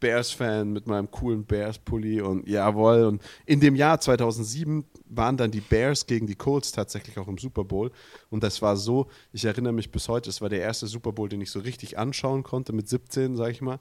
Bears-Fan 0.01 0.73
mit 0.73 0.87
meinem 0.87 1.11
coolen 1.11 1.45
Bears-Pulli 1.45 2.21
und 2.21 2.49
jawohl. 2.49 3.05
Und 3.05 3.23
in 3.45 3.61
dem 3.61 3.77
Jahr 3.77 4.01
2007 4.01 4.85
waren 5.09 5.37
dann 5.37 5.51
die 5.51 5.61
Bears 5.61 6.07
gegen 6.07 6.27
die 6.27 6.35
Colts 6.35 6.73
tatsächlich 6.73 7.19
auch 7.19 7.29
im 7.29 7.39
Super 7.39 7.65
Bowl. 7.65 7.91
Und 8.31 8.43
das 8.43 8.63
war 8.63 8.77
so, 8.77 9.09
ich 9.33 9.45
erinnere 9.45 9.73
mich 9.73 9.91
bis 9.91 10.09
heute, 10.09 10.31
es 10.31 10.41
war 10.41 10.49
der 10.49 10.61
erste 10.61 10.87
Super 10.87 11.13
Bowl, 11.13 11.29
den 11.29 11.41
ich 11.41 11.51
so 11.51 11.61
richtig 11.61 11.99
anschauen 11.99 12.43
konnte, 12.43 12.73
mit 12.73 12.89
17, 12.89 13.37
sag 13.37 13.51
ich 13.51 13.61
mal. 13.61 13.79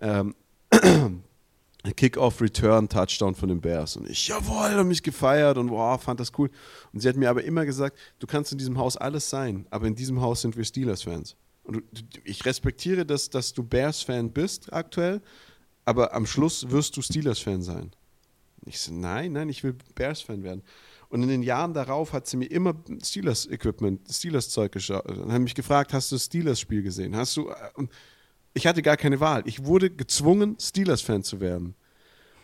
Ähm, 0.00 0.34
Kick-Off-Return-Touchdown 1.96 3.34
von 3.34 3.48
den 3.48 3.60
Bears. 3.60 3.96
Und 3.96 4.08
ich, 4.08 4.28
jawohl, 4.28 4.78
und 4.78 4.88
mich 4.88 5.02
gefeiert 5.02 5.58
und 5.58 5.70
wow, 5.70 6.00
fand 6.00 6.20
das 6.20 6.32
cool. 6.38 6.50
Und 6.92 7.00
sie 7.00 7.08
hat 7.08 7.16
mir 7.16 7.28
aber 7.28 7.42
immer 7.42 7.66
gesagt, 7.66 7.98
du 8.20 8.26
kannst 8.26 8.52
in 8.52 8.58
diesem 8.58 8.78
Haus 8.78 8.96
alles 8.96 9.28
sein, 9.28 9.66
aber 9.70 9.86
in 9.86 9.94
diesem 9.94 10.20
Haus 10.20 10.42
sind 10.42 10.56
wir 10.56 10.64
Steelers-Fans. 10.64 11.36
Und 11.64 11.84
ich 12.24 12.44
respektiere, 12.44 13.06
dass, 13.06 13.30
dass 13.30 13.52
du 13.52 13.62
Bears-Fan 13.62 14.32
bist 14.32 14.72
aktuell, 14.72 15.22
aber 15.84 16.14
am 16.14 16.26
Schluss 16.26 16.70
wirst 16.70 16.96
du 16.96 17.02
Steelers-Fan 17.02 17.62
sein. 17.62 17.92
Ich 18.66 18.80
so, 18.80 18.92
nein, 18.92 19.32
nein, 19.32 19.48
ich 19.48 19.64
will 19.64 19.76
Bears-Fan 19.94 20.42
werden. 20.42 20.62
Und 21.08 21.22
in 21.22 21.28
den 21.28 21.42
Jahren 21.42 21.74
darauf 21.74 22.12
hat 22.12 22.26
sie 22.26 22.36
mir 22.36 22.50
immer 22.50 22.74
Steelers-Equipment, 23.02 24.08
Steelers-Zeug 24.10 24.72
geschaut. 24.72 25.08
Dann 25.08 25.32
haben 25.32 25.44
mich 25.44 25.54
gefragt, 25.54 25.92
hast 25.92 26.10
du 26.10 26.16
das 26.16 26.24
Steelers-Spiel 26.24 26.82
gesehen? 26.82 27.14
Hast 27.16 27.36
du. 27.36 27.52
Und 27.74 27.90
ich 28.54 28.66
hatte 28.66 28.82
gar 28.82 28.96
keine 28.96 29.20
Wahl. 29.20 29.42
Ich 29.46 29.64
wurde 29.64 29.90
gezwungen, 29.90 30.56
Steelers-Fan 30.58 31.22
zu 31.22 31.40
werden. 31.40 31.74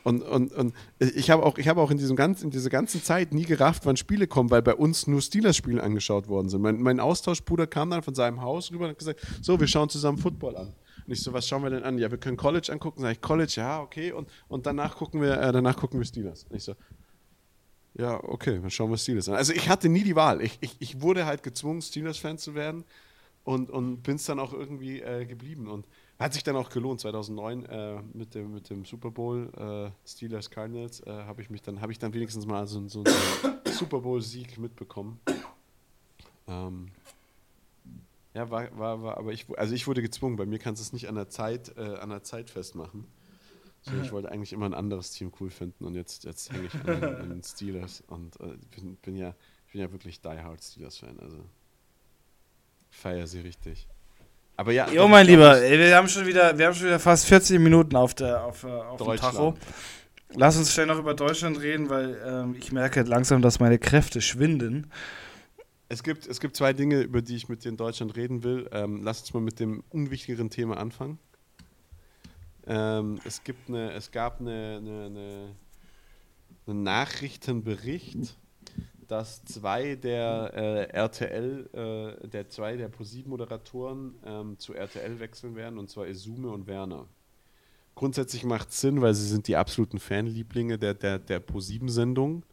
Und, 0.04 0.22
und, 0.22 0.52
und 0.52 0.74
ich 0.98 1.30
habe 1.30 1.44
auch, 1.44 1.58
ich 1.58 1.68
habe 1.68 1.80
auch 1.80 1.90
in, 1.90 1.98
diesem 1.98 2.16
ganzen, 2.16 2.44
in 2.44 2.50
dieser 2.50 2.70
ganzen 2.70 3.02
Zeit 3.02 3.32
nie 3.32 3.44
gerafft, 3.44 3.84
wann 3.84 3.96
Spiele 3.96 4.26
kommen, 4.26 4.50
weil 4.50 4.62
bei 4.62 4.74
uns 4.74 5.06
nur 5.06 5.20
Steelers-Spiele 5.20 5.82
angeschaut 5.82 6.28
worden 6.28 6.48
sind. 6.48 6.62
Mein, 6.62 6.80
mein 6.80 7.00
Austauschbruder 7.00 7.66
kam 7.66 7.90
dann 7.90 8.02
von 8.02 8.14
seinem 8.14 8.40
Haus 8.40 8.70
rüber 8.70 8.84
und 8.84 8.90
hat 8.90 8.98
gesagt: 8.98 9.20
So, 9.42 9.58
wir 9.58 9.66
schauen 9.66 9.88
zusammen 9.88 10.18
Football 10.18 10.56
an. 10.56 10.74
Und 11.06 11.12
ich 11.12 11.22
so, 11.22 11.32
was 11.32 11.48
schauen 11.48 11.62
wir 11.62 11.70
denn 11.70 11.84
an? 11.84 11.98
Ja, 11.98 12.10
wir 12.10 12.18
können 12.18 12.36
College 12.36 12.70
angucken. 12.70 13.00
Sag 13.00 13.12
ich, 13.12 13.20
College, 13.20 13.54
ja, 13.56 13.80
okay. 13.80 14.12
Und, 14.12 14.28
und 14.48 14.66
danach 14.66 14.96
gucken 14.96 15.22
wir, 15.22 15.40
äh, 15.40 15.52
danach 15.52 15.76
gucken 15.76 15.98
wir 15.98 16.04
Steelers. 16.04 16.44
Und 16.50 16.56
ich 16.56 16.64
so, 16.64 16.74
ja, 17.94 18.22
okay, 18.22 18.58
dann 18.60 18.70
schauen 18.70 18.90
wir 18.90 18.98
Steelers 18.98 19.28
an. 19.28 19.34
Also 19.34 19.52
ich 19.52 19.68
hatte 19.68 19.88
nie 19.88 20.04
die 20.04 20.14
Wahl. 20.14 20.42
Ich, 20.42 20.58
ich, 20.60 20.76
ich 20.78 21.00
wurde 21.00 21.26
halt 21.26 21.42
gezwungen, 21.42 21.82
Steelers-Fan 21.82 22.38
zu 22.38 22.54
werden 22.54 22.84
und, 23.44 23.70
und 23.70 24.02
bin 24.02 24.16
es 24.16 24.24
dann 24.26 24.38
auch 24.38 24.52
irgendwie 24.52 25.00
äh, 25.00 25.24
geblieben. 25.24 25.68
Und 25.68 25.86
hat 26.18 26.32
sich 26.34 26.42
dann 26.42 26.56
auch 26.56 26.68
gelohnt. 26.70 27.00
2009 27.00 27.64
äh, 27.66 28.02
mit, 28.12 28.34
dem, 28.34 28.52
mit 28.54 28.68
dem 28.70 28.84
Super 28.84 29.10
Bowl 29.10 29.50
äh, 29.56 30.08
Steelers 30.08 30.50
Cardinals 30.50 31.00
äh, 31.00 31.10
habe 31.10 31.42
ich 31.42 31.50
mich 31.50 31.62
dann 31.62 31.80
habe 31.80 31.92
ich 31.92 31.98
dann 31.98 32.12
wenigstens 32.14 32.46
mal 32.46 32.66
so, 32.66 32.86
so 32.88 33.04
einen 33.04 33.58
Super 33.72 34.00
Bowl 34.00 34.20
Sieg 34.20 34.58
mitbekommen. 34.58 35.20
Ähm, 36.48 36.88
ja, 38.34 38.50
war, 38.50 38.76
war, 38.78 39.02
war, 39.02 39.16
aber 39.18 39.32
ich, 39.32 39.46
also 39.58 39.74
ich 39.74 39.86
wurde 39.86 40.02
gezwungen. 40.02 40.36
Bei 40.36 40.46
mir 40.46 40.58
kannst 40.58 40.80
du 40.80 40.84
es 40.84 40.92
nicht 40.92 41.08
an 41.08 41.14
der 41.14 41.28
Zeit, 41.28 41.76
äh, 41.76 41.96
an 41.96 42.10
der 42.10 42.22
Zeit 42.22 42.50
festmachen. 42.50 43.04
So, 43.82 43.92
ich 44.02 44.10
wollte 44.12 44.30
eigentlich 44.30 44.52
immer 44.52 44.66
ein 44.66 44.74
anderes 44.74 45.12
Team 45.12 45.32
cool 45.40 45.50
finden 45.50 45.84
und 45.84 45.94
jetzt, 45.94 46.24
jetzt 46.24 46.52
hänge 46.52 46.66
ich 46.66 46.74
an, 46.74 46.86
den- 46.86 47.04
an 47.20 47.28
den 47.30 47.42
Steelers 47.44 48.02
und 48.08 48.38
äh, 48.40 48.56
bin, 48.74 48.96
bin 48.96 49.16
ja, 49.16 49.34
ich 49.66 49.72
bin 49.72 49.80
ja 49.80 49.92
wirklich 49.92 50.20
Die 50.20 50.28
Hard 50.28 50.62
Steelers 50.62 50.98
Fan. 50.98 51.18
Also 51.20 51.38
feier 52.90 53.26
sie 53.26 53.40
richtig. 53.40 53.86
Aber 54.58 54.72
ja. 54.72 54.90
Jo, 54.90 55.06
mein 55.06 55.24
Lieber, 55.24 55.62
ey, 55.62 55.78
wir 55.78 55.94
haben 55.94 56.08
schon 56.08 56.26
wieder, 56.26 56.58
wir 56.58 56.66
haben 56.66 56.74
schon 56.74 56.88
wieder 56.88 56.98
fast 56.98 57.26
40 57.26 57.60
Minuten 57.60 57.94
auf, 57.94 58.12
der, 58.14 58.44
auf, 58.44 58.64
äh, 58.64 58.66
auf 58.66 59.00
dem. 59.00 59.16
Tacho. 59.16 59.54
Lass 60.34 60.56
uns 60.56 60.72
schnell 60.72 60.86
noch 60.86 60.98
über 60.98 61.14
Deutschland 61.14 61.60
reden, 61.60 61.88
weil 61.88 62.20
ähm, 62.26 62.56
ich 62.58 62.72
merke 62.72 63.02
langsam, 63.02 63.40
dass 63.40 63.60
meine 63.60 63.78
Kräfte 63.78 64.20
schwinden. 64.20 64.90
Es 65.88 66.02
gibt, 66.02 66.26
es 66.26 66.40
gibt 66.40 66.56
zwei 66.56 66.72
Dinge, 66.72 67.02
über 67.02 67.22
die 67.22 67.36
ich 67.36 67.48
mit 67.48 67.64
dir 67.64 67.68
in 67.68 67.76
Deutschland 67.76 68.16
reden 68.16 68.42
will. 68.42 68.68
Ähm, 68.72 69.02
lass 69.04 69.20
uns 69.20 69.32
mal 69.32 69.40
mit 69.40 69.60
dem 69.60 69.84
unwichtigeren 69.90 70.50
Thema 70.50 70.76
anfangen. 70.76 71.20
Ähm, 72.66 73.20
es, 73.24 73.44
gibt 73.44 73.68
eine, 73.68 73.92
es 73.92 74.10
gab 74.10 74.40
eine, 74.40 74.78
eine, 74.82 75.06
eine, 75.06 75.54
einen 76.66 76.82
Nachrichtenbericht, 76.82 78.36
dass 79.08 79.42
zwei 79.44 79.96
der 79.96 80.52
äh, 80.54 80.82
RTL, 80.92 81.68
äh, 82.22 82.28
der 82.28 82.48
zwei 82.48 82.76
der 82.76 82.88
ProSieben-Moderatoren 82.88 84.14
ähm, 84.24 84.58
zu 84.58 84.74
RTL 84.74 85.18
wechseln 85.18 85.56
werden, 85.56 85.78
und 85.78 85.90
zwar 85.90 86.06
Isume 86.06 86.50
und 86.50 86.66
Werner. 86.66 87.06
Grundsätzlich 87.94 88.44
macht 88.44 88.68
es 88.68 88.80
Sinn, 88.80 89.00
weil 89.00 89.14
sie 89.14 89.26
sind 89.26 89.48
die 89.48 89.56
absoluten 89.56 89.98
Fanlieblinge 89.98 90.78
der, 90.78 90.94
der, 90.94 91.18
der 91.18 91.40
ProSieben-Sendung 91.40 92.44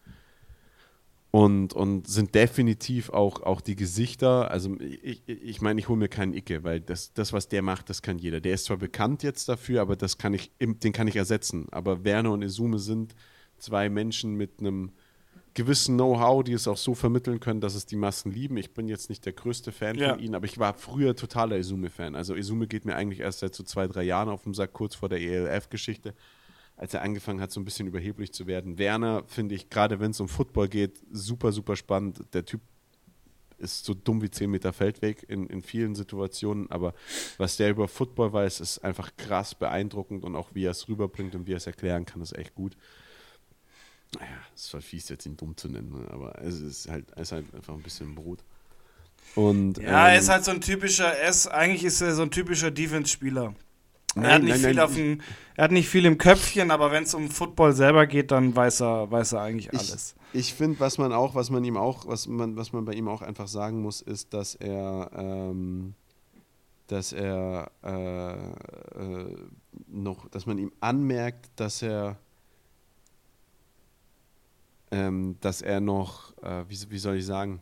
und, 1.29 1.73
und 1.73 2.07
sind 2.07 2.33
definitiv 2.33 3.09
auch, 3.09 3.41
auch 3.41 3.59
die 3.59 3.75
Gesichter. 3.75 4.49
Also 4.49 4.79
ich, 4.79 5.21
ich, 5.27 5.43
ich 5.43 5.61
meine, 5.61 5.81
ich 5.81 5.89
hole 5.89 5.99
mir 5.99 6.07
keinen 6.07 6.33
Icke, 6.33 6.63
weil 6.63 6.79
das, 6.79 7.11
das, 7.11 7.33
was 7.33 7.49
der 7.49 7.61
macht, 7.61 7.89
das 7.89 8.01
kann 8.01 8.17
jeder. 8.17 8.39
Der 8.39 8.53
ist 8.53 8.65
zwar 8.65 8.77
bekannt 8.77 9.21
jetzt 9.21 9.49
dafür, 9.49 9.81
aber 9.81 9.97
das 9.97 10.17
kann 10.17 10.33
ich, 10.33 10.51
den 10.59 10.93
kann 10.93 11.09
ich 11.09 11.17
ersetzen. 11.17 11.67
Aber 11.71 12.05
Werner 12.05 12.31
und 12.31 12.41
Isume 12.41 12.79
sind 12.79 13.13
zwei 13.57 13.89
Menschen 13.89 14.35
mit 14.35 14.61
einem 14.61 14.93
gewissen 15.55 15.95
Know-how, 15.95 16.43
die 16.43 16.53
es 16.53 16.67
auch 16.67 16.77
so 16.77 16.93
vermitteln 16.93 17.39
können, 17.39 17.61
dass 17.61 17.73
es 17.75 17.85
die 17.85 17.95
Massen 17.95 18.31
lieben. 18.31 18.57
Ich 18.57 18.73
bin 18.73 18.87
jetzt 18.87 19.09
nicht 19.09 19.25
der 19.25 19.33
größte 19.33 19.71
Fan 19.71 19.97
Ja. 19.97 20.09
von 20.11 20.19
ihnen, 20.19 20.35
aber 20.35 20.45
ich 20.45 20.59
war 20.59 20.73
früher 20.75 21.15
totaler 21.15 21.57
Isume-Fan. 21.57 22.15
Also 22.15 22.35
Isume 22.35 22.67
geht 22.67 22.85
mir 22.85 22.95
eigentlich 22.95 23.21
erst 23.21 23.39
seit 23.39 23.55
so 23.55 23.63
zwei, 23.63 23.87
drei 23.87 24.03
Jahren 24.03 24.29
auf 24.29 24.43
den 24.43 24.53
Sack, 24.53 24.73
kurz 24.73 24.93
vor 24.95 25.09
der 25.09 25.19
ELF-Geschichte, 25.21 26.13
als 26.77 26.93
er 26.93 27.01
angefangen 27.01 27.41
hat, 27.41 27.51
so 27.51 27.59
ein 27.59 27.65
bisschen 27.65 27.87
überheblich 27.87 28.33
zu 28.33 28.47
werden. 28.47 28.77
Werner 28.77 29.23
finde 29.27 29.55
ich, 29.55 29.69
gerade 29.69 29.99
wenn 29.99 30.11
es 30.11 30.19
um 30.19 30.27
Football 30.27 30.67
geht, 30.67 30.99
super, 31.11 31.51
super 31.53 31.75
spannend. 31.75 32.19
Der 32.33 32.45
Typ 32.45 32.61
ist 33.57 33.85
so 33.85 33.93
dumm 33.93 34.21
wie 34.21 34.29
10 34.29 34.51
Meter 34.51 34.73
Feldweg 34.73 35.23
in, 35.29 35.47
in 35.47 35.61
vielen 35.61 35.95
Situationen, 35.95 36.69
aber 36.69 36.93
was 37.37 37.55
der 37.55 37.69
über 37.69 37.87
Football 37.87 38.33
weiß, 38.33 38.59
ist 38.59 38.79
einfach 38.79 39.11
krass 39.15 39.55
beeindruckend 39.55 40.25
und 40.25 40.35
auch 40.35 40.49
wie 40.53 40.65
er 40.65 40.71
es 40.71 40.89
rüberbringt 40.89 41.33
und 41.35 41.47
wie 41.47 41.53
er 41.53 41.57
es 41.57 41.65
erklären 41.65 42.05
kann, 42.05 42.21
ist 42.21 42.37
echt 42.37 42.53
gut. 42.55 42.75
Naja, 44.19 44.37
es 44.55 44.73
war 44.73 44.81
fies, 44.81 45.09
jetzt 45.09 45.25
ihn 45.25 45.37
dumm 45.37 45.55
zu 45.57 45.67
nennen, 45.69 45.91
ne, 45.91 46.07
aber 46.11 46.41
es 46.41 46.59
ist 46.59 46.89
halt, 46.89 47.05
es 47.15 47.23
ist 47.23 47.31
halt 47.33 47.53
einfach 47.53 47.73
ein 47.73 47.81
bisschen 47.83 48.15
Brot. 48.15 48.43
Und, 49.35 49.77
Ja, 49.79 50.07
er 50.07 50.13
ähm, 50.13 50.19
ist 50.19 50.29
halt 50.29 50.45
so 50.45 50.51
ein 50.51 50.61
typischer, 50.61 51.07
er 51.13 51.29
ist, 51.29 51.47
eigentlich 51.47 51.83
ist 51.83 52.01
er 52.01 52.15
so 52.15 52.21
ein 52.21 52.31
typischer 52.31 52.71
Defense-Spieler. 52.71 53.53
Er 54.15 54.33
hat 54.35 54.43
nicht 54.43 54.51
nein, 54.51 54.59
viel 54.61 54.75
nein, 54.75 54.79
auf 54.85 54.95
dem, 54.95 55.21
er 55.55 55.65
hat 55.65 55.71
nicht 55.71 55.89
viel 55.89 56.05
im 56.05 56.17
Köpfchen, 56.17 56.71
aber 56.71 56.89
wenn 56.91 57.03
es 57.03 57.13
um 57.13 57.29
Football 57.29 57.73
selber 57.73 58.07
geht, 58.07 58.31
dann 58.31 58.55
weiß 58.55 58.81
er, 58.81 59.11
weiß 59.11 59.33
er 59.33 59.41
eigentlich 59.41 59.73
Ich, 59.73 59.79
alles. 59.79 60.15
ich 60.31 60.53
finde, 60.53 60.79
was 60.79 60.97
man 60.97 61.11
auch, 61.11 61.35
was 61.35 61.49
man 61.49 61.63
ihm 61.65 61.75
auch, 61.75 62.07
was 62.07 62.27
man, 62.27 62.55
was 62.55 62.71
man 62.71 62.85
bei 62.85 62.93
ihm 62.93 63.09
auch 63.09 63.21
einfach 63.21 63.49
sagen 63.49 63.81
muss, 63.81 63.99
ist, 64.01 64.33
dass 64.33 64.55
er, 64.55 65.11
ähm, 65.13 65.95
dass 66.87 67.11
er 67.11 67.71
äh, 67.83 69.01
äh, 69.01 69.35
noch, 69.87 70.29
dass 70.29 70.45
man 70.45 70.59
ihm 70.59 70.71
anmerkt, 70.79 71.49
dass 71.57 71.81
er, 71.81 72.17
ähm, 74.91 75.37
dass 75.41 75.61
er 75.61 75.79
noch, 75.79 76.33
äh, 76.43 76.63
wie, 76.67 76.77
wie 76.89 76.97
soll 76.99 77.17
ich 77.17 77.25
sagen, 77.25 77.61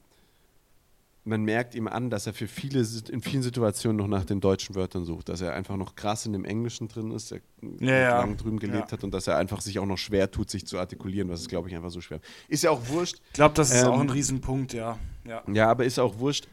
man 1.26 1.44
merkt 1.46 1.74
ihm 1.74 1.88
an, 1.88 2.10
dass 2.10 2.28
er 2.28 2.34
für 2.34 2.50
viele 2.50 2.86
in 3.10 3.22
vielen 3.22 3.44
Situationen 3.44 3.96
noch 3.96 4.08
nach 4.08 4.26
den 4.26 4.42
deutschen 4.42 4.76
Wörtern 4.76 5.06
sucht, 5.06 5.30
dass 5.30 5.40
er 5.40 5.54
einfach 5.54 5.78
noch 5.78 5.96
krass 5.96 6.26
in 6.26 6.34
dem 6.34 6.44
Englischen 6.44 6.90
drin 6.90 7.12
ist, 7.12 7.32
der 7.32 7.40
Ja, 7.80 7.94
ja. 7.98 8.18
lang 8.20 8.36
drüben 8.36 8.60
gelebt 8.60 8.88
Ja. 8.88 8.92
hat 8.92 9.06
und 9.06 9.14
dass 9.14 9.28
er 9.28 9.38
einfach 9.38 9.62
sich 9.62 9.80
auch 9.80 9.86
noch 9.86 9.98
schwer 9.98 10.30
tut, 10.30 10.50
sich 10.50 10.68
zu 10.68 10.78
artikulieren, 10.78 11.30
was 11.30 11.40
ist, 11.42 11.48
glaube 11.48 11.70
ich, 11.70 11.76
einfach 11.76 11.92
so 11.92 12.02
schwer. 12.02 12.20
Ist 12.50 12.64
ja 12.64 12.72
auch 12.72 12.90
wurscht. 12.90 13.22
Ich 13.28 13.34
glaube, 13.34 13.56
das 13.56 13.72
ist 13.72 13.84
Ähm, 13.84 13.88
auch 13.88 14.00
ein 14.02 14.10
Riesenpunkt, 14.10 14.74
ja. 14.74 14.98
ja. 15.26 15.42
Ja, 15.48 15.70
aber 15.72 15.86
ist 15.86 15.98
auch 15.98 16.20
wurscht. 16.20 16.50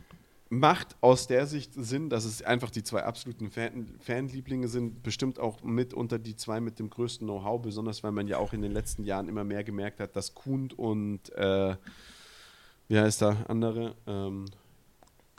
Macht 0.51 0.97
aus 1.01 1.29
der 1.29 1.47
Sicht 1.47 1.73
Sinn, 1.75 2.11
dass 2.11 2.25
es 2.25 2.43
einfach 2.43 2.71
die 2.71 2.83
zwei 2.83 3.05
absoluten 3.05 3.51
Fan 3.51 3.87
Fanlieblinge 4.01 4.67
sind, 4.67 5.03
bestimmt 5.05 5.39
auch 5.39 5.63
mit 5.63 5.95
unter 5.95 6.19
die 6.19 6.35
zwei 6.35 6.61
mit 6.61 6.81
dem 6.81 6.91
größten 6.91 7.27
Know-how, 7.27 7.63
besonders 7.63 8.03
weil 8.03 8.11
man 8.11 8.27
ja 8.27 8.39
auch 8.39 8.53
in 8.53 8.61
den 8.61 8.73
letzten 8.73 9.05
Jahren 9.05 9.29
immer 9.29 9.45
mehr 9.45 9.63
gemerkt 9.63 10.01
hat, 10.01 10.17
dass 10.17 10.35
Kuhn 10.35 10.73
und 10.73 11.31
äh, 11.35 11.77
wie 12.89 12.99
heißt 12.99 13.23
der 13.23 13.49
andere? 13.49 13.95
Ähm, 14.09 14.47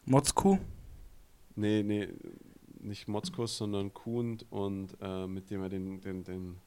Motzku? 0.05 0.57
Nee, 1.57 1.83
nee, 1.83 2.07
nicht 2.79 3.09
Motzkus, 3.09 3.57
sondern 3.57 3.93
Kuhn 3.93 4.37
und 4.49 4.95
äh, 5.01 5.27
mit 5.27 5.51
dem 5.51 5.61
er 5.61 5.69
den, 5.69 5.99
den, 5.99 6.23
den 6.23 6.57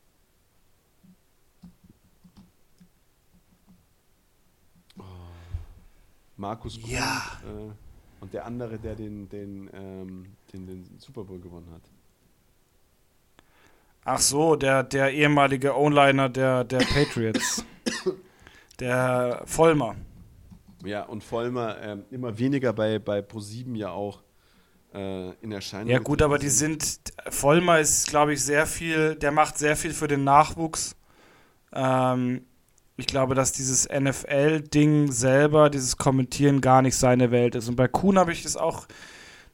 oh, 4.99 5.03
Markus 6.37 6.79
Kuhn 6.79 6.91
ja. 6.91 7.23
äh, 7.47 7.84
und 8.25 8.33
der 8.33 8.47
andere, 8.47 8.79
der 8.79 8.95
den, 8.95 9.29
den, 9.29 9.69
ähm, 9.75 10.25
den, 10.51 10.67
den 10.67 10.99
Super 10.99 11.25
Bowl 11.25 11.39
gewonnen 11.39 11.69
hat. 11.71 11.83
Ach 14.03 14.19
so, 14.19 14.57
der, 14.57 14.83
der 14.83 15.13
ehemalige 15.13 15.77
O-Liner 15.77 16.31
der, 16.31 16.65
der 16.65 16.79
Patriots. 16.79 17.63
der 18.81 19.43
Vollmer. 19.45 19.97
Ja, 20.87 21.03
und 21.03 21.23
Vollmer 21.23 21.79
äh, 21.79 21.99
immer 22.11 22.39
weniger 22.39 22.73
bei, 22.73 22.99
bei 22.99 23.19
Pro7 23.19 23.77
ja 23.77 23.91
auch 23.91 24.23
äh, 24.95 25.33
in 25.43 25.53
Erscheinung. 25.53 25.91
Ja, 25.91 25.99
gut, 25.99 26.23
aber 26.23 26.39
die 26.39 26.49
sind. 26.49 27.01
Vollmer 27.29 27.79
ist, 27.81 28.09
glaube 28.09 28.33
ich, 28.33 28.43
sehr 28.43 28.67
viel. 28.67 29.17
Der 29.17 29.33
macht 29.33 29.59
sehr 29.59 29.77
viel 29.77 29.93
für 29.93 30.09
den 30.09 30.25
Nachwuchs. 30.25 30.97
Ähm, 31.75 32.47
ich 32.97 33.07
glaube, 33.07 33.35
dass 33.35 33.53
dieses 33.53 33.89
NFL-Ding 33.89 35.11
selber, 35.11 35.69
dieses 35.69 35.97
Kommentieren 35.97 36.61
gar 36.61 36.83
nicht 36.83 36.97
seine 36.97 37.31
Welt 37.31 37.55
ist. 37.55 37.69
Und 37.69 37.77
bei 37.77 37.89
Kuhn 37.89 38.19
habe 38.19 38.33
ich 38.33 38.43
das 38.43 38.57
auch 38.57 38.87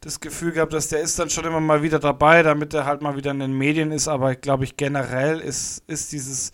das 0.01 0.20
Gefühl 0.20 0.53
gehabt, 0.53 0.72
dass 0.72 0.88
der 0.88 1.01
ist 1.01 1.18
dann 1.18 1.30
schon 1.30 1.45
immer 1.45 1.61
mal 1.61 1.82
wieder 1.82 1.99
dabei, 1.99 2.43
damit 2.43 2.74
er 2.74 2.86
halt 2.86 3.03
mal 3.03 3.16
wieder 3.16 3.30
in 3.30 3.38
den 3.38 3.57
Medien 3.57 3.93
ist. 3.93 4.09
Aber 4.09 4.32
ich 4.32 4.41
glaube, 4.41 4.64
ich 4.64 4.76
generell 4.76 5.41
ist, 5.41 5.82
ist 5.86 6.12
dieses 6.12 6.53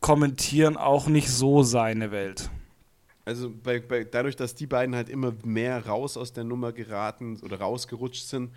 Kommentieren 0.00 0.76
auch 0.76 1.06
nicht 1.06 1.30
so 1.30 1.62
seine 1.62 2.10
Welt. 2.10 2.50
Also 3.24 3.50
bei, 3.50 3.78
bei, 3.80 4.04
dadurch, 4.04 4.36
dass 4.36 4.54
die 4.54 4.66
beiden 4.66 4.94
halt 4.94 5.08
immer 5.08 5.32
mehr 5.44 5.86
raus 5.86 6.16
aus 6.16 6.32
der 6.32 6.44
Nummer 6.44 6.72
geraten 6.72 7.38
oder 7.42 7.60
rausgerutscht 7.60 8.26
sind, 8.26 8.50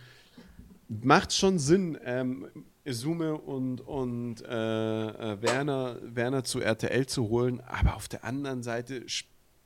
macht 0.88 1.34
schon 1.34 1.60
Sinn, 1.60 1.98
ähm, 2.04 2.48
Isume 2.86 3.36
und, 3.36 3.82
und 3.82 4.42
äh, 4.42 5.08
äh, 5.34 5.42
Werner, 5.42 5.98
Werner 6.02 6.44
zu 6.44 6.62
RTL 6.62 7.06
zu 7.08 7.30
holen. 7.30 7.62
Aber 7.62 7.96
auf 7.96 8.08
der 8.08 8.24
anderen 8.24 8.64
Seite 8.64 9.06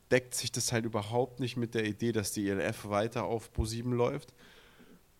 deckt 0.09 0.33
sich 0.33 0.51
das 0.51 0.71
halt 0.71 0.85
überhaupt 0.85 1.39
nicht 1.39 1.57
mit 1.57 1.75
der 1.75 1.85
Idee, 1.85 2.11
dass 2.11 2.31
die 2.31 2.47
ELF 2.49 2.89
weiter 2.89 3.25
auf 3.25 3.51
Pro7 3.55 3.93
läuft 3.93 4.33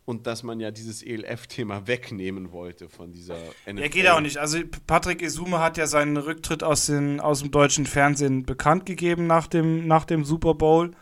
und 0.05 0.25
dass 0.25 0.41
man 0.41 0.59
ja 0.59 0.71
dieses 0.71 1.03
ELF-Thema 1.03 1.85
wegnehmen 1.85 2.51
wollte 2.51 2.89
von 2.89 3.11
dieser 3.11 3.37
NFL. 3.67 3.79
Ja, 3.79 3.87
geht 3.89 4.07
auch 4.07 4.21
nicht. 4.21 4.37
Also 4.37 4.57
Patrick 4.87 5.21
Isume 5.21 5.59
hat 5.59 5.77
ja 5.77 5.85
seinen 5.85 6.17
Rücktritt 6.17 6.63
aus, 6.63 6.87
den, 6.87 7.19
aus 7.19 7.41
dem 7.41 7.51
deutschen 7.51 7.85
Fernsehen 7.85 8.43
bekannt 8.43 8.87
gegeben 8.87 9.27
nach 9.27 9.45
dem, 9.45 9.85
nach 9.85 10.05
dem 10.05 10.25
Super 10.25 10.55
Bowl. 10.55 10.95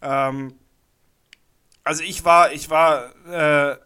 Ähm, 0.00 0.54
also 1.84 2.02
ich 2.02 2.24
war, 2.24 2.52
ich 2.52 2.70
war 2.70 3.12
äh, 3.26 3.76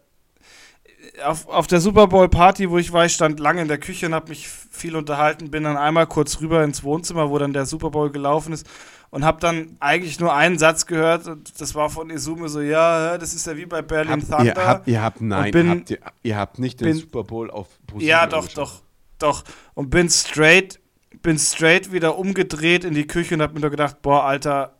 auf, 1.23 1.47
auf 1.47 1.67
der 1.67 1.79
Super 1.79 2.07
Bowl 2.07 2.29
Party, 2.29 2.69
wo 2.69 2.77
ich 2.77 2.91
war, 2.91 3.05
ich 3.05 3.13
stand 3.13 3.39
lange 3.39 3.61
in 3.61 3.67
der 3.67 3.77
Küche 3.77 4.07
und 4.07 4.13
habe 4.13 4.29
mich 4.29 4.47
viel 4.47 4.95
unterhalten, 4.95 5.51
bin 5.51 5.63
dann 5.63 5.77
einmal 5.77 6.07
kurz 6.07 6.41
rüber 6.41 6.63
ins 6.63 6.83
Wohnzimmer, 6.83 7.29
wo 7.29 7.37
dann 7.37 7.53
der 7.53 7.65
Super 7.65 7.89
Bowl 7.89 8.11
gelaufen 8.11 8.53
ist 8.53 8.67
und 9.09 9.23
habe 9.23 9.39
dann 9.39 9.77
eigentlich 9.79 10.19
nur 10.19 10.33
einen 10.33 10.57
Satz 10.57 10.85
gehört 10.85 11.27
und 11.27 11.59
das 11.61 11.75
war 11.75 11.89
von 11.89 12.09
Izume 12.09 12.49
so, 12.49 12.61
ja, 12.61 13.17
das 13.17 13.33
ist 13.33 13.47
ja 13.47 13.55
wie 13.55 13.65
bei 13.65 13.81
Berlin 13.81 14.11
habt, 14.11 14.29
Thunder. 14.29 14.45
Ihr 14.45 14.67
habt, 14.67 14.87
ihr 14.87 15.01
habt 15.01 15.21
nein, 15.21 15.51
bin, 15.51 15.69
habt 15.69 15.89
ihr, 15.89 15.99
ihr, 16.23 16.37
habt 16.37 16.59
nicht 16.59 16.81
den 16.81 16.87
bin, 16.87 16.97
Super 16.97 17.23
Bowl 17.23 17.49
auf 17.49 17.67
Position 17.87 18.09
Ja, 18.09 18.27
doch, 18.27 18.47
doch, 18.49 18.81
doch. 19.19 19.43
Und 19.73 19.89
bin 19.89 20.09
straight, 20.09 20.79
bin 21.21 21.39
straight 21.39 21.91
wieder 21.91 22.17
umgedreht 22.17 22.83
in 22.83 22.93
die 22.93 23.07
Küche 23.07 23.35
und 23.35 23.41
habe 23.41 23.53
mir 23.53 23.61
nur 23.61 23.69
gedacht, 23.69 24.01
boah, 24.01 24.23
Alter, 24.25 24.75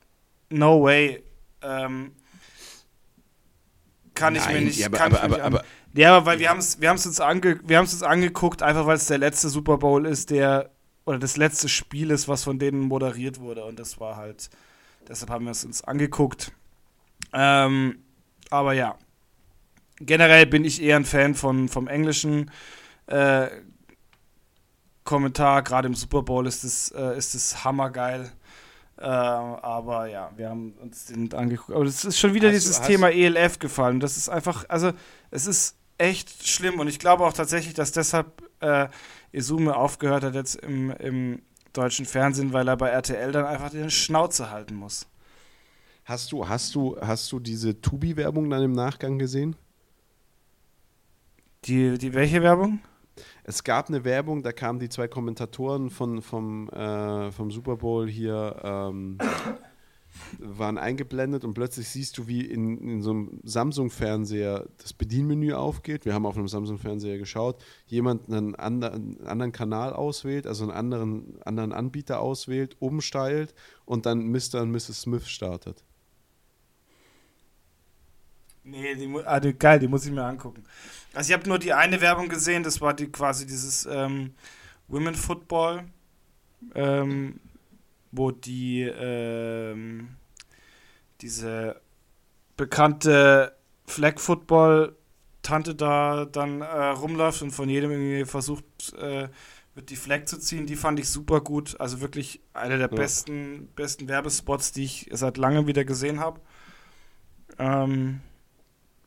no 0.50 0.84
way. 0.84 1.24
Ähm, 1.62 2.12
kann 4.16 4.34
Nein, 4.34 4.42
ich 4.42 4.54
mir 4.54 4.62
nicht, 4.62 4.80
ja, 4.80 4.88
aber, 4.88 5.02
aber, 5.02 5.24
aber, 5.24 5.44
aber, 5.44 5.64
ja, 5.96 6.26
weil 6.26 6.40
wir 6.40 6.50
haben 6.50 6.60
es 6.60 6.82
wir 6.82 6.92
uns, 6.92 7.20
ange, 7.20 7.60
uns 7.62 8.04
angeguckt, 8.04 8.62
einfach 8.62 8.86
weil 8.86 8.98
es 8.98 9.08
der 9.08 9.18
letzte 9.18 9.50
Super 9.50 9.78
Bowl 9.78 10.06
ist, 10.06 10.30
der 10.30 10.70
oder 11.06 11.20
das 11.20 11.38
letzte 11.38 11.70
Spiel 11.70 12.12
ist, 12.12 12.28
was 12.28 12.44
von 12.44 12.60
denen 12.60 12.82
moderiert 12.82 13.40
wurde. 13.40 13.64
Und 13.64 13.80
das 13.80 14.00
war 14.00 14.16
halt, 14.16 14.50
deshalb 15.08 15.30
haben 15.30 15.46
wir 15.46 15.52
es 15.52 15.64
uns 15.64 15.84
angeguckt. 15.84 16.52
Ähm, 17.32 18.00
aber 18.50 18.74
ja, 18.74 18.98
generell 20.00 20.46
bin 20.48 20.66
ich 20.66 20.82
eher 20.82 20.98
ein 20.98 21.06
Fan 21.06 21.36
von, 21.36 21.70
vom 21.70 21.88
englischen 21.88 22.52
äh, 23.08 23.48
Kommentar. 25.04 25.62
Gerade 25.62 25.88
im 25.88 25.96
Super 25.96 26.24
Bowl 26.24 26.48
ist 26.48 26.64
es 26.64 26.92
äh, 26.92 27.18
ist 27.18 27.36
es 27.36 27.64
hammergeil. 27.64 28.32
Äh, 28.98 29.04
aber 29.06 30.08
ja, 30.08 30.32
wir 30.36 30.50
haben 30.50 30.74
uns 30.82 31.06
den 31.06 31.32
angeguckt. 31.34 31.72
Aber 31.76 31.86
es 31.86 32.04
ist 32.04 32.20
schon 32.20 32.34
wieder 32.34 32.48
hast 32.48 32.56
dieses 32.56 32.82
du, 32.82 32.88
Thema 32.88 33.10
ELF 33.10 33.60
gefallen. 33.60 34.00
Das 34.00 34.18
ist 34.18 34.30
einfach, 34.30 34.66
also 34.70 34.92
es 35.32 35.46
ist 35.46 35.78
echt 35.98 36.48
schlimm 36.48 36.80
und 36.80 36.88
ich 36.88 37.00
glaube 37.00 37.26
auch 37.26 37.34
tatsächlich, 37.34 37.74
dass 37.74 37.92
deshalb 37.92 38.44
äh, 38.62 38.88
Izume 39.32 39.76
aufgehört 39.76 40.24
hat 40.24 40.36
jetzt 40.36 40.56
im, 40.56 40.92
im 40.92 41.42
deutschen 41.74 42.06
Fernsehen, 42.06 42.54
weil 42.54 42.68
er 42.68 42.78
bei 42.78 42.90
RTL 42.90 43.32
dann 43.32 43.46
einfach 43.46 43.70
den 43.70 43.90
Schnauze 43.90 44.50
halten 44.50 44.76
muss. 44.76 45.08
Hast 46.06 46.32
du, 46.32 46.48
hast 46.48 46.76
du, 46.76 46.98
hast 47.02 47.32
du 47.32 47.40
diese 47.40 47.82
Tubi-Werbung 47.82 48.50
dann 48.50 48.64
im 48.64 48.72
Nachgang 48.74 49.18
gesehen? 49.18 49.56
Die, 51.66 51.98
die 51.98 52.14
welche 52.14 52.44
Werbung? 52.44 52.80
Es 53.44 53.64
gab 53.64 53.90
eine 53.90 54.04
Werbung, 54.04 54.44
da 54.44 54.52
kamen 54.52 54.80
die 54.80 54.90
zwei 54.90 55.08
Kommentatoren 55.08 55.90
von, 55.90 56.22
vom, 56.22 56.70
äh, 56.70 57.32
vom 57.32 57.50
Super 57.50 57.78
Bowl 57.78 58.08
hier 58.08 58.56
ähm, 58.64 59.18
waren 60.40 60.78
eingeblendet 60.78 61.44
und 61.44 61.54
plötzlich 61.54 61.90
siehst 61.90 62.18
du, 62.18 62.28
wie 62.28 62.42
in, 62.42 62.78
in 62.78 63.02
so 63.02 63.12
einem 63.12 63.40
Samsung-Fernseher 63.44 64.68
das 64.78 64.94
Bedienmenü 64.94 65.54
aufgeht. 65.54 66.06
Wir 66.06 66.14
haben 66.14 66.26
auf 66.26 66.38
einem 66.38 66.48
Samsung-Fernseher 66.48 67.18
geschaut, 67.18 67.64
jemand 67.86 68.30
einen 68.30 68.56
anderen, 68.56 69.18
einen 69.18 69.28
anderen 69.28 69.52
Kanal 69.52 69.94
auswählt, 69.94 70.48
also 70.48 70.64
einen 70.64 70.74
anderen, 70.74 71.42
anderen 71.44 71.74
Anbieter 71.74 72.20
auswählt, 72.20 72.76
umsteilt 72.80 73.54
und 73.86 74.06
dann 74.06 74.32
Mr. 74.32 74.62
und 74.62 74.72
Mrs. 74.72 75.02
Smith 75.02 75.28
startet. 75.28 75.84
Nee, 78.64 78.96
die, 78.96 79.14
also 79.26 79.54
geil, 79.58 79.80
die 79.80 79.88
muss 79.88 80.06
ich 80.06 80.12
mir 80.12 80.24
angucken. 80.24 80.64
Also 81.14 81.30
ich 81.30 81.38
habe 81.38 81.48
nur 81.48 81.60
die 81.60 81.74
eine 81.74 82.02
Werbung 82.02 82.30
gesehen, 82.30 82.64
das 82.64 82.82
war 82.82 82.96
die 82.96 83.12
quasi 83.12 83.46
dieses 83.46 83.86
ähm, 83.86 84.34
Women 84.88 85.14
Football. 85.14 85.84
Ähm, 86.74 87.40
wo 88.18 88.32
die 88.32 88.82
ähm, 88.82 90.16
diese 91.22 91.82
bekannte 92.58 93.56
Flag 93.86 94.20
Football 94.20 94.96
Tante 95.42 95.76
da 95.76 96.26
dann 96.26 96.62
äh, 96.62 96.66
rumläuft 96.66 97.44
und 97.44 97.52
von 97.52 97.70
jedem 97.70 97.92
irgendwie 97.92 98.26
versucht 98.26 98.94
äh, 98.98 99.30
wird 99.76 99.90
die 99.90 99.96
Flag 99.96 100.26
zu 100.26 100.40
ziehen, 100.40 100.66
die 100.66 100.76
fand 100.76 101.00
ich 101.00 101.10
super 101.10 101.42
gut. 101.42 101.80
Also 101.80 102.02
wirklich 102.02 102.40
einer 102.54 102.78
der 102.78 102.90
ja. 102.90 102.96
besten, 102.96 103.68
besten 103.76 104.08
Werbespots, 104.08 104.72
die 104.72 104.86
ich 104.86 105.10
seit 105.12 105.38
langem 105.38 105.68
wieder 105.68 105.84
gesehen 105.84 106.20
habe. 106.20 106.40
Ähm, 107.60 108.22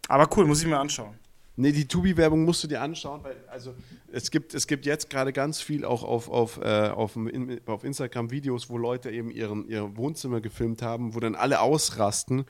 aber 0.09 0.29
cool, 0.37 0.47
muss 0.47 0.61
ich 0.61 0.69
mir 0.69 0.79
anschauen. 0.79 1.18
Nee, 1.61 1.73
die 1.73 1.89
Tubi-Werbung 1.89 2.45
musst 2.45 2.63
du 2.63 2.69
dir 2.69 2.81
anschauen, 2.81 3.25
weil 3.25 3.35
also 3.49 3.75
es 4.13 4.31
gibt, 4.31 4.55
es 4.55 4.69
gibt 4.69 4.87
jetzt 4.87 5.11
gerade 5.11 5.33
ganz 5.33 5.61
viel 5.61 5.85
auch 5.85 6.05
auf, 6.05 6.29
auf, 6.29 6.61
äh, 6.63 6.91
auf, 6.91 7.19
auf 7.67 7.83
Instagram 7.83 8.31
Videos, 8.31 8.71
wo 8.71 8.79
Leute 8.79 9.11
eben 9.11 9.33
ihren, 9.33 9.67
ihr 9.67 9.97
Wohnzimmer 9.97 10.41
gefilmt 10.41 10.83
haben, 10.83 11.17
wo 11.17 11.21
dann 11.21 11.35
alle 11.35 11.61
ausrasten 11.61 12.45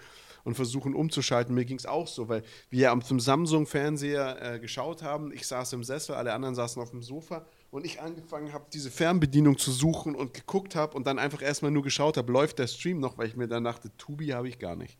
und 0.44 0.56
versuchen 0.56 0.94
umzuschalten. 0.94 1.54
Mir 1.54 1.64
ging 1.64 1.78
es 1.78 1.86
auch 1.86 2.06
so, 2.06 2.28
weil 2.28 2.42
wir 2.68 2.90
am 2.90 3.00
Samsung-Fernseher 3.00 4.56
äh, 4.56 4.58
geschaut 4.58 5.02
haben. 5.02 5.32
Ich 5.32 5.46
saß 5.46 5.72
im 5.72 5.84
Sessel, 5.84 6.14
alle 6.14 6.34
anderen 6.34 6.54
saßen 6.54 6.82
auf 6.82 6.90
dem 6.90 7.02
Sofa 7.02 7.46
und 7.70 7.86
ich 7.86 8.02
angefangen 8.02 8.52
habe, 8.52 8.66
diese 8.74 8.90
Fernbedienung 8.90 9.56
zu 9.56 9.72
suchen 9.72 10.14
und 10.14 10.34
geguckt 10.34 10.76
habe 10.76 10.94
und 10.94 11.06
dann 11.06 11.18
einfach 11.18 11.40
erstmal 11.40 11.70
nur 11.70 11.82
geschaut 11.82 12.18
habe, 12.18 12.30
läuft 12.30 12.58
der 12.58 12.66
Stream 12.66 13.00
noch, 13.00 13.16
weil 13.16 13.28
ich 13.28 13.36
mir 13.36 13.48
dann 13.48 13.64
dachte, 13.64 13.90
Tubi 13.96 14.28
habe 14.28 14.50
ich 14.50 14.58
gar 14.58 14.76
nicht 14.76 14.98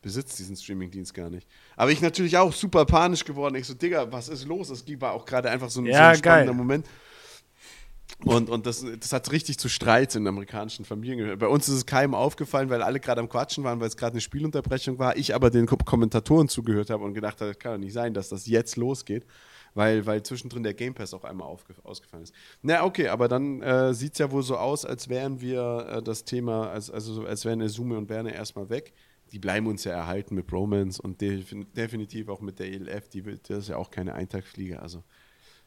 besitzt 0.00 0.38
diesen 0.38 0.56
Streamingdienst 0.56 1.14
gar 1.14 1.30
nicht. 1.30 1.46
Aber 1.76 1.90
ich 1.90 2.00
natürlich 2.00 2.36
auch 2.36 2.52
super 2.52 2.84
panisch 2.84 3.24
geworden. 3.24 3.54
Ich 3.56 3.66
so, 3.66 3.74
Digga, 3.74 4.10
was 4.12 4.28
ist 4.28 4.46
los? 4.46 4.68
Das 4.68 4.84
war 5.00 5.12
auch 5.12 5.24
gerade 5.24 5.50
einfach 5.50 5.70
so 5.70 5.80
ein, 5.80 5.86
ja, 5.86 5.92
so 5.92 6.02
ein 6.02 6.16
spannender 6.16 6.52
geil. 6.52 6.54
Moment. 6.54 6.86
Und, 8.24 8.50
und 8.50 8.66
das, 8.66 8.84
das 8.98 9.12
hat 9.12 9.30
richtig 9.30 9.58
zu 9.58 9.68
Streit 9.68 10.14
in 10.16 10.26
amerikanischen 10.26 10.84
Familien 10.84 11.18
gehört. 11.18 11.38
Bei 11.38 11.46
uns 11.46 11.68
ist 11.68 11.74
es 11.74 11.86
keinem 11.86 12.14
aufgefallen, 12.14 12.68
weil 12.68 12.82
alle 12.82 12.98
gerade 12.98 13.20
am 13.20 13.28
Quatschen 13.28 13.62
waren, 13.62 13.78
weil 13.80 13.86
es 13.86 13.96
gerade 13.96 14.14
eine 14.14 14.20
Spielunterbrechung 14.20 14.98
war. 14.98 15.16
Ich 15.16 15.34
aber 15.34 15.50
den 15.50 15.66
Kommentatoren 15.66 16.48
zugehört 16.48 16.90
habe 16.90 17.04
und 17.04 17.14
gedacht 17.14 17.40
habe, 17.40 17.52
das 17.52 17.58
kann 17.60 17.72
doch 17.72 17.78
nicht 17.78 17.92
sein, 17.92 18.14
dass 18.14 18.28
das 18.28 18.48
jetzt 18.48 18.76
losgeht, 18.76 19.24
weil, 19.74 20.04
weil 20.04 20.24
zwischendrin 20.24 20.64
der 20.64 20.74
Game 20.74 20.94
Pass 20.94 21.14
auch 21.14 21.22
einmal 21.22 21.46
ausgefallen 21.46 22.24
ist. 22.24 22.34
Na, 22.62 22.82
okay, 22.82 23.06
aber 23.06 23.28
dann 23.28 23.62
äh, 23.62 23.94
sieht 23.94 24.14
es 24.14 24.18
ja 24.18 24.32
wohl 24.32 24.42
so 24.42 24.56
aus, 24.56 24.84
als 24.84 25.08
wären 25.08 25.40
wir 25.40 25.86
äh, 25.88 26.02
das 26.02 26.24
Thema, 26.24 26.70
als, 26.70 26.90
also 26.90 27.24
als 27.24 27.44
wären 27.44 27.60
Esume 27.60 27.96
und 27.96 28.08
Werner 28.08 28.32
erstmal 28.32 28.68
weg 28.68 28.94
die 29.32 29.38
bleiben 29.38 29.66
uns 29.66 29.84
ja 29.84 29.92
erhalten 29.92 30.34
mit 30.34 30.46
Bromance 30.46 31.00
und 31.00 31.20
definitiv 31.20 32.28
auch 32.28 32.40
mit 32.40 32.58
der 32.58 32.72
ELF, 32.72 33.08
die 33.08 33.24
wird, 33.24 33.50
das 33.50 33.58
ist 33.58 33.68
ja 33.68 33.76
auch 33.76 33.90
keine 33.90 34.14
Eintagsfliege. 34.14 34.80
Also 34.80 35.02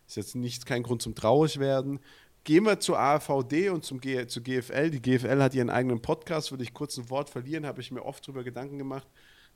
ist 0.07 0.17
jetzt 0.17 0.35
nicht 0.35 0.65
kein 0.65 0.83
Grund 0.83 1.01
zum 1.01 1.15
traurig 1.15 1.59
werden. 1.59 1.99
Gehen 2.43 2.65
wir 2.65 2.79
zur 2.79 2.99
AVD 2.99 3.69
und 3.69 3.85
zum 3.85 4.01
G, 4.01 4.25
zur 4.27 4.43
GFL. 4.43 4.89
Die 4.89 5.01
GFL 5.01 5.41
hat 5.41 5.53
ihren 5.53 5.69
eigenen 5.69 6.01
Podcast, 6.01 6.51
würde 6.51 6.63
ich 6.63 6.73
kurz 6.73 6.97
ein 6.97 7.09
Wort 7.09 7.29
verlieren, 7.29 7.65
habe 7.65 7.81
ich 7.81 7.91
mir 7.91 8.03
oft 8.03 8.27
darüber 8.27 8.43
Gedanken 8.43 8.77
gemacht 8.77 9.07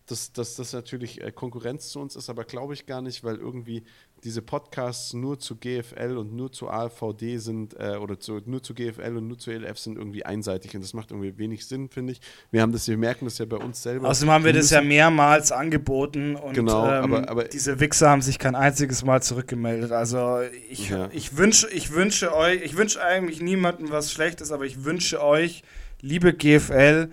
dass, 0.07 0.31
dass 0.31 0.55
das 0.55 0.73
natürlich 0.73 1.21
äh, 1.21 1.31
Konkurrenz 1.31 1.89
zu 1.89 1.99
uns 1.99 2.15
ist, 2.15 2.29
aber 2.29 2.43
glaube 2.43 2.73
ich 2.73 2.85
gar 2.85 3.01
nicht, 3.01 3.23
weil 3.23 3.37
irgendwie 3.37 3.83
diese 4.23 4.41
Podcasts 4.41 5.13
nur 5.13 5.39
zu 5.39 5.55
GFL 5.55 6.17
und 6.17 6.33
nur 6.33 6.51
zu 6.51 6.69
AVD 6.69 7.37
sind 7.37 7.75
äh, 7.79 7.97
oder 7.97 8.19
zu, 8.19 8.41
nur 8.45 8.61
zu 8.61 8.73
GFL 8.73 9.17
und 9.17 9.27
nur 9.27 9.37
zu 9.37 9.51
ELF 9.51 9.77
sind 9.77 9.97
irgendwie 9.97 10.25
einseitig 10.25 10.75
und 10.75 10.83
das 10.83 10.93
macht 10.93 11.11
irgendwie 11.11 11.37
wenig 11.37 11.65
Sinn, 11.65 11.89
finde 11.89 12.13
ich. 12.13 12.21
Wir 12.51 12.61
haben 12.61 12.71
das, 12.71 12.87
wir 12.87 12.97
merken 12.97 13.25
das 13.25 13.37
ja 13.39 13.45
bei 13.45 13.57
uns 13.57 13.81
selber. 13.81 14.07
Außerdem 14.09 14.31
haben 14.31 14.43
wir, 14.43 14.53
wir 14.53 14.61
das 14.61 14.69
ja 14.69 14.81
mehrmals 14.81 15.51
angeboten 15.51 16.35
und 16.35 16.53
genau, 16.53 16.85
ähm, 16.85 17.03
aber, 17.03 17.29
aber 17.29 17.43
diese 17.45 17.79
Wichser 17.79 18.09
haben 18.09 18.21
sich 18.21 18.37
kein 18.37 18.55
einziges 18.55 19.03
Mal 19.03 19.23
zurückgemeldet. 19.23 19.91
Also 19.91 20.39
ich, 20.69 20.89
ja. 20.89 21.09
ich 21.11 21.37
wünsche, 21.37 21.67
ich 21.69 21.91
wünsche 21.91 22.35
euch, 22.35 22.61
ich 22.63 22.77
wünsche 22.77 23.03
eigentlich 23.03 23.41
niemandem 23.41 23.89
was 23.89 24.11
Schlechtes, 24.11 24.51
aber 24.51 24.65
ich 24.65 24.83
wünsche 24.83 25.23
euch, 25.23 25.63
liebe 26.01 26.33
GFL, 26.33 27.11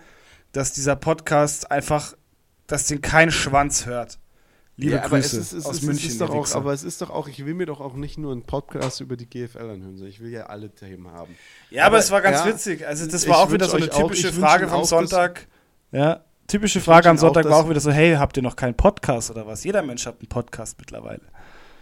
dass 0.52 0.72
dieser 0.72 0.96
Podcast 0.96 1.70
einfach 1.70 2.14
dass 2.66 2.86
den 2.86 3.00
kein 3.00 3.30
Schwanz 3.30 3.86
hört. 3.86 4.18
Liebe 4.76 4.96
ja, 4.96 5.06
Grüße 5.06 5.38
es 5.38 5.52
ist, 5.52 5.52
es 5.52 5.66
aus 5.66 5.76
ist, 5.76 5.82
München. 5.82 6.08
Ist 6.10 6.20
doch 6.20 6.30
auch, 6.30 6.54
aber 6.54 6.72
es 6.72 6.82
ist 6.82 7.02
doch 7.02 7.10
auch, 7.10 7.28
ich 7.28 7.44
will 7.44 7.54
mir 7.54 7.66
doch 7.66 7.80
auch 7.80 7.94
nicht 7.94 8.18
nur 8.18 8.32
einen 8.32 8.42
Podcast 8.42 9.00
über 9.00 9.16
die 9.16 9.28
GFL 9.28 9.58
anhören, 9.58 9.96
sondern 9.96 10.08
ich 10.08 10.20
will 10.20 10.30
ja 10.30 10.46
alle 10.46 10.70
Themen 10.70 11.10
haben. 11.10 11.36
Ja, 11.70 11.82
aber, 11.82 11.96
aber 11.96 11.98
es 11.98 12.10
war 12.10 12.22
ganz 12.22 12.38
ja, 12.38 12.46
witzig. 12.46 12.86
Also 12.86 13.06
das 13.06 13.28
war 13.28 13.38
auch 13.38 13.52
wieder 13.52 13.68
so 13.68 13.76
eine 13.76 13.90
typische 13.90 14.30
auch, 14.30 14.34
Frage 14.34 14.68
vom 14.68 14.84
Sonntag. 14.84 15.46
Ja, 15.90 16.24
typische 16.46 16.80
Frage 16.80 17.10
am 17.10 17.18
Sonntag 17.18 17.44
war 17.44 17.58
auch 17.58 17.68
wieder 17.68 17.80
so, 17.80 17.90
hey, 17.90 18.14
habt 18.14 18.36
ihr 18.36 18.42
noch 18.42 18.56
keinen 18.56 18.74
Podcast 18.74 19.30
oder 19.30 19.46
was? 19.46 19.62
Jeder 19.62 19.82
Mensch 19.82 20.06
hat 20.06 20.20
einen 20.20 20.28
Podcast 20.28 20.78
mittlerweile. 20.78 21.22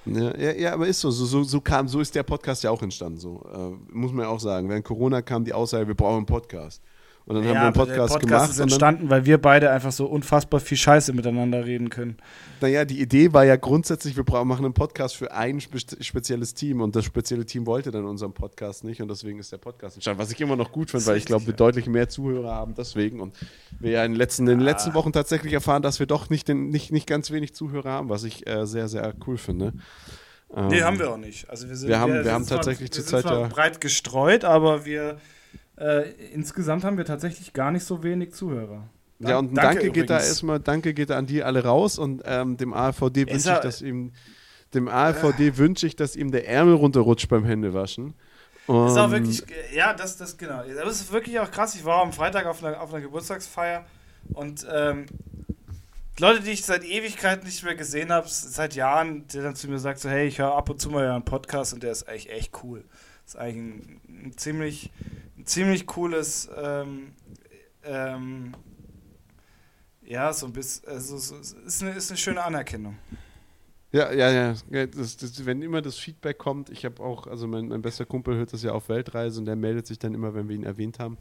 Ja, 0.06 0.36
ja, 0.36 0.52
ja, 0.52 0.72
aber 0.72 0.86
ist 0.86 1.00
so. 1.00 1.10
So, 1.10 1.26
so, 1.26 1.42
so, 1.42 1.60
kam, 1.60 1.86
so 1.86 2.00
ist 2.00 2.14
der 2.14 2.22
Podcast 2.22 2.64
ja 2.64 2.70
auch 2.70 2.82
entstanden. 2.82 3.18
So. 3.18 3.46
Äh, 3.52 3.94
muss 3.94 4.12
man 4.12 4.24
ja 4.24 4.30
auch 4.30 4.40
sagen. 4.40 4.68
Während 4.68 4.84
Corona 4.84 5.22
kam 5.22 5.44
die 5.44 5.52
Aussage, 5.52 5.86
wir 5.86 5.94
brauchen 5.94 6.18
einen 6.18 6.26
Podcast. 6.26 6.82
Und 7.26 7.36
dann 7.36 7.44
ja, 7.44 7.50
haben 7.50 7.56
wir 7.56 7.62
einen 7.62 7.72
Podcast, 7.74 8.14
der 8.14 8.18
Podcast 8.18 8.26
gemacht. 8.26 8.50
ist 8.50 8.58
entstanden, 8.58 9.10
weil 9.10 9.24
wir 9.24 9.38
beide 9.38 9.70
einfach 9.70 9.92
so 9.92 10.06
unfassbar 10.06 10.58
viel 10.58 10.76
Scheiße 10.76 11.12
miteinander 11.12 11.64
reden 11.64 11.90
können. 11.90 12.16
Naja, 12.60 12.84
die 12.84 13.00
Idee 13.00 13.32
war 13.32 13.44
ja 13.44 13.56
grundsätzlich, 13.56 14.16
wir 14.16 14.24
machen 14.44 14.64
einen 14.64 14.74
Podcast 14.74 15.16
für 15.16 15.32
ein 15.32 15.60
spe 15.60 15.78
spezielles 16.00 16.54
Team 16.54 16.80
und 16.80 16.96
das 16.96 17.04
spezielle 17.04 17.46
Team 17.46 17.66
wollte 17.66 17.90
dann 17.90 18.04
unseren 18.04 18.32
Podcast 18.32 18.84
nicht 18.84 19.00
und 19.00 19.08
deswegen 19.08 19.38
ist 19.38 19.52
der 19.52 19.58
Podcast 19.58 19.96
entstanden. 19.96 20.20
Was 20.20 20.32
ich 20.32 20.40
immer 20.40 20.56
noch 20.56 20.72
gut 20.72 20.90
finde, 20.90 21.06
weil 21.06 21.16
ich 21.16 21.24
glaube, 21.24 21.46
wir 21.46 21.54
deutlich 21.54 21.86
mehr 21.86 22.08
Zuhörer 22.08 22.52
haben 22.52 22.74
deswegen 22.74 23.20
und 23.20 23.34
wir 23.78 23.92
ja 23.92 24.04
in 24.04 24.12
den 24.12 24.18
letzten, 24.18 24.42
in 24.42 24.58
den 24.58 24.60
letzten 24.60 24.94
Wochen 24.94 25.12
tatsächlich 25.12 25.52
erfahren, 25.52 25.82
dass 25.82 26.00
wir 26.00 26.06
doch 26.06 26.30
nicht, 26.30 26.48
den, 26.48 26.70
nicht, 26.70 26.90
nicht 26.90 27.06
ganz 27.06 27.30
wenig 27.30 27.54
Zuhörer 27.54 27.90
haben, 27.90 28.08
was 28.08 28.24
ich 28.24 28.46
äh, 28.46 28.66
sehr, 28.66 28.88
sehr 28.88 29.14
cool 29.26 29.38
finde. 29.38 29.72
Nee, 30.54 30.78
ähm, 30.78 30.84
haben 30.84 30.98
wir 30.98 31.10
auch 31.12 31.16
nicht. 31.16 31.48
Also 31.48 31.68
wir, 31.68 31.76
sind, 31.76 31.88
wir 31.88 32.00
haben, 32.00 32.12
wir, 32.12 32.24
wir 32.24 32.32
haben 32.32 32.46
tatsächlich 32.46 32.90
zurzeit 32.90 33.24
ja 33.24 33.46
breit 33.46 33.80
gestreut, 33.80 34.44
aber 34.44 34.84
wir 34.84 35.18
äh, 35.80 36.10
insgesamt 36.32 36.84
haben 36.84 36.98
wir 36.98 37.04
tatsächlich 37.04 37.52
gar 37.52 37.70
nicht 37.70 37.84
so 37.84 38.02
wenig 38.02 38.32
Zuhörer. 38.32 38.88
ja, 39.18 39.38
und 39.38 39.52
ein 39.52 39.54
danke, 39.54 39.74
danke 39.74 39.90
geht 39.92 40.10
da 40.10 40.18
erstmal, 40.18 40.60
danke 40.60 40.94
geht 40.94 41.10
da 41.10 41.16
an 41.16 41.26
die 41.26 41.42
alle 41.42 41.64
raus 41.64 41.98
und 41.98 42.22
ähm, 42.26 42.56
dem 42.56 42.74
AVD 42.74 43.30
wünsche 43.30 43.52
ich, 43.52 43.58
dass 43.60 43.80
ihm, 43.80 44.12
dem 44.74 44.88
AVD 44.88 45.48
äh, 45.48 45.56
wünsche 45.56 45.86
ich, 45.86 45.96
dass 45.96 46.16
ihm 46.16 46.30
der 46.30 46.46
Ärmel 46.46 46.74
runterrutscht 46.74 47.28
beim 47.28 47.44
Händewaschen. 47.44 48.14
Und 48.66 48.88
ist 48.88 48.98
auch 48.98 49.10
wirklich, 49.10 49.42
ja, 49.74 49.94
das, 49.94 50.16
das, 50.16 50.36
genau. 50.36 50.62
Das 50.62 51.00
ist 51.00 51.10
wirklich 51.12 51.40
auch 51.40 51.50
krass. 51.50 51.74
Ich 51.74 51.84
war 51.84 52.02
am 52.02 52.12
Freitag 52.12 52.46
auf 52.46 52.62
einer, 52.62 52.80
auf 52.80 52.92
einer 52.92 53.02
Geburtstagsfeier 53.02 53.84
und 54.34 54.66
ähm, 54.70 55.06
Leute, 56.18 56.42
die 56.42 56.50
ich 56.50 56.64
seit 56.64 56.84
Ewigkeiten 56.84 57.46
nicht 57.46 57.64
mehr 57.64 57.74
gesehen 57.74 58.12
habe, 58.12 58.28
seit 58.28 58.74
Jahren, 58.74 59.26
der 59.28 59.42
dann 59.42 59.56
zu 59.56 59.68
mir 59.68 59.78
sagt, 59.78 60.00
so, 60.00 60.10
hey, 60.10 60.26
ich 60.26 60.38
höre 60.38 60.54
ab 60.54 60.68
und 60.68 60.78
zu 60.78 60.90
mal 60.90 61.08
einen 61.08 61.24
Podcast 61.24 61.72
und 61.72 61.82
der 61.82 61.90
ist 61.90 62.06
echt, 62.06 62.28
echt 62.28 62.62
cool. 62.62 62.84
Ist 63.30 63.36
eigentlich 63.36 63.86
ein, 64.08 64.26
ein 64.26 64.32
ziemlich, 64.36 64.90
ziemlich 65.44 65.86
cooles, 65.86 66.50
ähm, 66.56 67.12
ähm, 67.84 68.56
ja, 70.02 70.32
so 70.32 70.46
ein 70.46 70.52
bisschen, 70.52 70.88
also 70.88 71.14
es 71.14 71.30
ist 71.30 71.80
eine, 71.80 71.92
ist 71.92 72.10
eine 72.10 72.18
schöne 72.18 72.42
Anerkennung. 72.42 72.98
Ja, 73.92 74.10
ja, 74.10 74.32
ja. 74.32 74.86
Das, 74.86 75.16
das, 75.16 75.46
wenn 75.46 75.62
immer 75.62 75.80
das 75.80 75.96
Feedback 75.96 76.38
kommt, 76.38 76.70
ich 76.70 76.84
habe 76.84 77.00
auch, 77.00 77.28
also 77.28 77.46
mein, 77.46 77.68
mein 77.68 77.82
bester 77.82 78.04
Kumpel 78.04 78.34
hört 78.34 78.52
das 78.52 78.64
ja 78.64 78.72
auf 78.72 78.88
Weltreise 78.88 79.38
und 79.38 79.44
der 79.44 79.54
meldet 79.54 79.86
sich 79.86 80.00
dann 80.00 80.12
immer, 80.12 80.34
wenn 80.34 80.48
wir 80.48 80.56
ihn 80.56 80.64
erwähnt 80.64 80.98
haben 80.98 81.16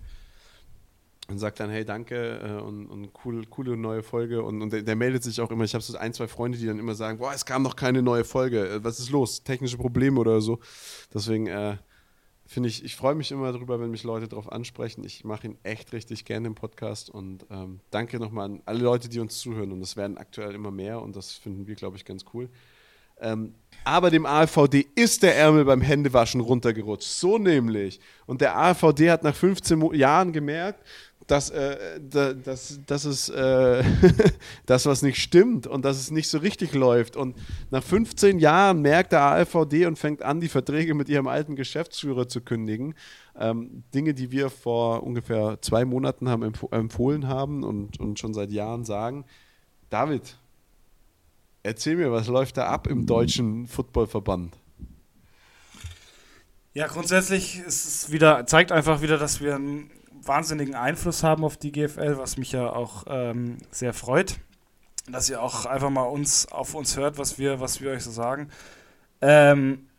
und 1.28 1.38
sagt 1.38 1.60
dann, 1.60 1.70
hey, 1.70 1.86
danke 1.86 2.39
äh, 2.39 2.60
und, 2.60 2.88
und 2.88 3.12
cool, 3.24 3.45
coole 3.51 3.78
neue 3.78 4.01
Folge. 4.01 4.41
Und, 4.41 4.64
und 4.64 4.74
der, 4.74 4.82
der, 4.82 4.95
meldet 4.95 5.22
sich 5.22 5.39
auch 5.41 5.51
immer. 5.51 5.64
Ich 5.64 5.76
habe 5.76 5.84
so 5.84 5.95
ein, 5.95 6.12
zwei 6.12 6.28
Freunde, 6.28 6.57
die 6.57 6.66
dann 6.66 6.80
immer 6.80 6.95
sagen, 6.95 7.20
boah, 7.20 7.34
es 7.36 7.45
kam 7.45 7.62
noch 7.62 7.76
keine 7.76 8.01
neue 8.01 8.24
Folge. 8.24 8.68
Äh, 8.68 8.84
was 8.84 8.97
ist 8.97 9.12
los? 9.12 9.43
Technische 9.43 9.78
Probleme 9.78 10.20
oder 10.20 10.41
so. 10.41 10.57
Deswegen 11.14 11.45
äh, 11.45 11.78
finde 12.50 12.68
ich, 12.68 12.84
ich 12.84 12.95
freue 12.95 13.14
mich 13.14 13.32
immer 13.32 13.52
darüber, 13.54 13.80
wenn 13.80 13.91
mich 13.91 14.04
Leute 14.04 14.28
darauf 14.28 14.52
ansprechen. 14.52 15.04
Ich 15.04 15.24
mache 15.24 15.45
ihn 15.45 15.58
echt 15.62 15.93
richtig 15.93 16.26
gerne 16.26 16.47
im 16.47 16.56
Podcast 16.56 17.12
und 17.12 17.45
ähm, 17.52 17.80
danke 17.91 18.18
nochmal 18.20 18.45
an 18.45 18.62
alle 18.66 18.80
Leute, 18.80 19.08
die 19.08 19.20
uns 19.20 19.38
zuhören. 19.38 19.72
Und 19.72 19.82
es 19.82 19.95
werden 19.95 20.18
aktuell 20.18 20.56
immer 20.56 20.72
mehr 20.72 21.00
und 21.00 21.16
das 21.16 21.34
finden 21.34 21.68
wir, 21.68 21.76
glaube 21.76 21.97
ich, 21.97 22.06
ganz 22.06 22.26
cool. 22.34 22.50
Ähm, 23.22 23.54
aber 23.84 24.10
dem 24.10 24.26
AVD 24.26 24.88
ist 24.95 25.22
der 25.22 25.38
Ärmel 25.38 25.64
beim 25.64 25.82
Händewaschen 25.82 26.41
runtergerutscht. 26.41 27.08
So 27.08 27.38
nämlich. 27.38 28.00
Und 28.26 28.41
der 28.41 28.58
AVD 28.58 29.12
hat 29.12 29.24
nach 29.24 29.36
15 29.36 29.93
Jahren 29.93 30.34
gemerkt, 30.34 30.84
dass, 31.30 31.51
äh, 31.51 31.99
dass, 32.01 32.80
dass 32.86 33.05
es 33.05 33.30
äh, 33.30 33.84
das, 34.65 34.86
was 34.86 35.01
nicht 35.01 35.21
stimmt 35.21 35.67
und 35.67 35.86
dass 35.86 35.97
es 35.97 36.11
nicht 36.11 36.27
so 36.27 36.39
richtig 36.39 36.73
läuft. 36.73 37.15
Und 37.15 37.38
nach 37.69 37.84
15 37.84 38.39
Jahren 38.39 38.82
merkt 38.82 39.11
der 39.11 39.21
ALVD 39.21 39.86
und 39.86 39.99
fängt 39.99 40.23
an, 40.23 40.39
die 40.41 40.47
Verträge 40.47 40.95
mit 40.95 41.07
ihrem 41.07 41.27
alten 41.27 41.55
Geschäftsführer 41.55 42.27
zu 42.27 42.41
kündigen. 42.41 42.95
Ähm, 43.38 43.84
Dinge, 43.93 44.13
die 44.13 44.32
wir 44.32 44.49
vor 44.49 45.03
ungefähr 45.03 45.61
zwei 45.61 45.86
Monaten 45.86 46.30
haben 46.30 46.43
empf 46.43 46.65
empfohlen 46.71 47.27
haben 47.27 47.63
und, 47.63 47.99
und 47.99 48.17
schon 48.17 48.34
seit 48.34 48.51
Jahren 48.51 48.84
sagen. 48.84 49.25
David, 49.89 50.38
erzähl 51.61 51.95
mir, 51.95 52.11
was 52.11 52.27
läuft 52.27 52.57
da 52.57 52.67
ab 52.67 52.88
im 52.88 53.05
deutschen 53.05 53.67
Footballverband? 53.67 54.57
Ja, 56.73 56.88
grundsätzlich 56.88 57.59
ist 57.59 57.86
es 57.86 58.11
wieder, 58.11 58.45
zeigt 58.45 58.71
einfach 58.71 59.01
wieder, 59.01 59.17
dass 59.17 59.41
wir 59.41 59.55
ein 59.55 59.91
wahnsinnigen 60.24 60.76
Einfluss 60.76 61.24
haben 61.24 61.43
auf 61.43 61.57
die 61.57 61.72
GFL, 61.72 62.17
was 62.17 62.38
mich 62.38 62.51
ja 62.51 62.72
auch 62.72 63.05
ähm, 63.07 63.57
sehr 63.72 63.93
freut, 63.93 64.39
dass 65.09 65.30
ihr 65.30 65.41
auch 65.41 65.65
einfach 65.65 65.89
mal 65.89 66.03
uns 66.03 66.51
auf 66.51 66.76
uns 66.76 66.97
hört, 66.97 67.17
was 67.17 67.38
wir, 67.39 67.59
was 67.59 67.82
wir 67.82 67.91
euch 67.91 68.03
so 68.03 68.11
sagen. 68.11 68.49
Ähm, 69.22 69.89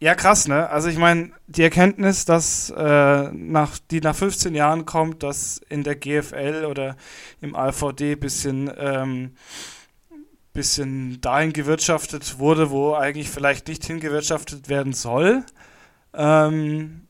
ja, 0.00 0.14
krass, 0.14 0.48
ne? 0.48 0.68
Also 0.68 0.88
ich 0.88 0.98
meine, 0.98 1.30
die 1.46 1.62
Erkenntnis, 1.62 2.24
dass 2.24 2.68
äh, 2.76 3.32
nach, 3.32 3.78
die 3.90 4.00
nach 4.00 4.14
15 4.14 4.54
Jahren 4.54 4.84
kommt, 4.84 5.22
dass 5.22 5.62
in 5.68 5.82
der 5.82 5.96
GFL 5.96 6.66
oder 6.68 6.96
im 7.40 7.54
AVD 7.54 8.16
bisschen, 8.16 8.70
ähm, 8.76 9.34
bisschen 10.52 11.20
dahin 11.20 11.52
gewirtschaftet 11.52 12.38
wurde, 12.38 12.70
wo 12.70 12.94
eigentlich 12.94 13.30
vielleicht 13.30 13.68
nicht 13.68 13.84
hingewirtschaftet 13.84 14.68
werden 14.68 14.92
soll. 14.92 15.44
Ähm, 16.12 17.03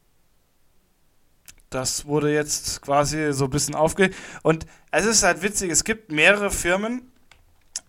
das 1.74 2.06
wurde 2.06 2.32
jetzt 2.32 2.82
quasi 2.82 3.32
so 3.32 3.44
ein 3.44 3.50
bisschen 3.50 3.74
aufge... 3.74 4.10
Und 4.42 4.66
es 4.90 5.04
ist 5.04 5.22
halt 5.22 5.42
witzig, 5.42 5.70
es 5.70 5.84
gibt 5.84 6.12
mehrere 6.12 6.50
Firmen, 6.50 7.10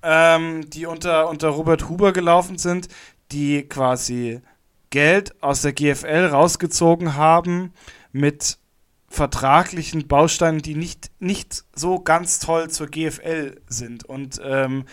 ähm, 0.02 0.70
die 0.70 0.86
unter, 0.86 1.30
unter 1.30 1.50
Robert 1.50 1.88
Huber 1.90 2.14
gelaufen 2.14 2.58
sind, 2.58 2.88
die 3.32 3.64
quasi 3.68 4.42
Geld 4.90 5.42
aus 5.44 5.62
der 5.62 5.74
GFL 5.74 6.28
rausgezogen 6.32 7.16
haben 7.16 7.74
mit 8.12 8.58
vertraglichen 9.08 10.08
Bausteinen, 10.08 10.62
die 10.62 10.76
nicht, 10.76 11.12
nicht 11.20 11.64
so 11.74 12.00
ganz 12.00 12.40
toll 12.40 12.70
zur 12.70 12.88
GFL 12.88 13.62
sind. 13.68 14.04
Und 14.06 14.42
ähm, 14.44 14.86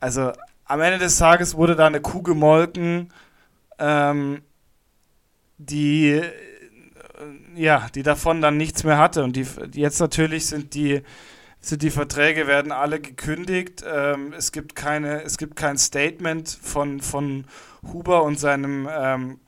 also 0.00 0.32
am 0.64 0.80
Ende 0.80 0.98
des 0.98 1.18
Tages 1.18 1.54
wurde 1.54 1.76
da 1.76 1.86
eine 1.86 2.00
Kuh 2.00 2.22
gemolken, 2.22 3.12
ähm, 3.78 4.42
die 5.58 6.22
ja, 7.54 7.88
die 7.94 8.02
davon 8.02 8.40
dann 8.40 8.56
nichts 8.56 8.84
mehr 8.84 8.98
hatte. 8.98 9.24
Und 9.24 9.36
die, 9.36 9.46
jetzt 9.72 10.00
natürlich 10.00 10.46
sind 10.46 10.74
die, 10.74 11.02
sind 11.60 11.82
die 11.82 11.90
Verträge 11.90 12.46
werden 12.46 12.72
alle 12.72 13.00
gekündigt. 13.00 13.84
Ähm, 13.86 14.32
es 14.36 14.52
gibt 14.52 14.76
keine, 14.76 15.22
es 15.22 15.38
gibt 15.38 15.56
kein 15.56 15.78
Statement 15.78 16.48
von, 16.48 17.00
von 17.00 17.46
Huber 17.92 18.22
und 18.22 18.38
seinem, 18.38 18.88
ähm, 18.90 19.40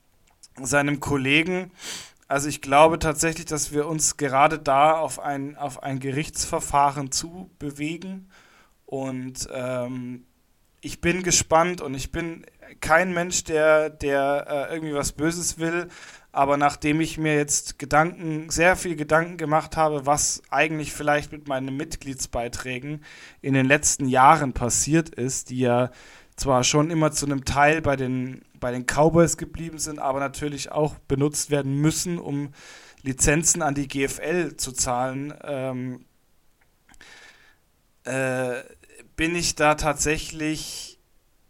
seinem 0.61 1.01
Kollegen. 1.01 1.71
Also 2.27 2.49
ich 2.49 2.61
glaube 2.61 2.99
tatsächlich, 2.99 3.47
dass 3.47 3.73
wir 3.73 3.87
uns 3.87 4.16
gerade 4.16 4.59
da 4.59 4.99
auf 4.99 5.19
ein, 5.19 5.57
auf 5.57 5.83
ein 5.83 5.99
Gerichtsverfahren 5.99 7.11
zu 7.11 7.51
bewegen. 7.59 8.29
Und 8.85 9.49
ähm, 9.53 10.27
ich 10.81 11.01
bin 11.01 11.23
gespannt 11.23 11.81
und 11.81 11.95
ich 11.95 12.12
bin 12.12 12.45
kein 12.81 13.12
Mensch, 13.12 13.45
der, 13.45 13.91
der 13.91 14.69
äh, 14.71 14.75
irgendwie 14.75 14.95
was 14.95 15.12
Böses 15.12 15.59
will. 15.59 15.89
Aber 16.39 16.57
nachdem 16.57 17.01
ich 17.01 17.18
mir 17.18 17.34
jetzt 17.34 17.80
Gedanken, 17.80 18.49
sehr 18.49 18.76
viel 18.76 18.95
Gedanken 18.95 19.39
gemacht 19.39 19.76
habe, 19.76 20.07
was 20.07 20.41
eigentlich 20.51 20.93
vielleicht 20.93 21.32
mit 21.32 21.49
meinen 21.49 21.76
Mitgliedsbeiträgen 21.76 23.03
in 23.43 23.55
den 23.55 23.66
letzten 23.66 24.07
Jahren 24.07 24.53
passiert 24.53 25.09
ist, 25.09 25.51
die 25.51 25.59
ja 25.59 25.91
zwar 26.36 26.62
schon 26.62 26.93
immer 26.93 27.11
zu 27.11 27.26
einem 27.26 27.45
Teil 27.45 27.82
bei 27.82 27.97
den, 27.97 28.43
bei 28.55 28.70
den 28.70 28.86
Cowboys 28.86 29.36
geblieben 29.36 29.78
sind, 29.78 29.99
aber 29.99 30.20
natürlich 30.20 30.70
auch 30.70 30.95
benutzt 31.09 31.51
werden 31.51 31.74
müssen, 31.80 32.20
um 32.20 32.51
Lizenzen 33.03 33.61
an 33.61 33.74
die 33.74 33.89
GFL 33.89 34.57
zu 34.57 34.70
zahlen, 34.70 35.34
ähm, 35.43 36.05
äh, 38.05 38.62
bin 39.16 39.34
ich 39.34 39.57
da 39.57 39.74
tatsächlich 39.74 41.01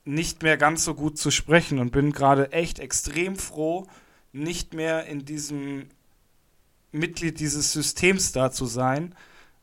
nicht 0.07 0.43
mehr 0.43 0.57
ganz 0.57 0.83
so 0.83 0.95
gut 0.95 1.19
zu 1.19 1.31
sprechen 1.31 1.79
und 1.79 1.93
bin 1.93 2.13
gerade 2.13 2.53
echt 2.53 2.79
extrem 2.79 3.37
froh, 3.37 3.87
nicht 4.39 4.75
mehr 4.75 5.07
in 5.07 5.25
diesem 5.25 5.89
Mitglied 6.93 7.41
dieses 7.41 7.73
Systems 7.73 8.33
da 8.33 8.51
zu 8.51 8.67
sein, 8.67 9.15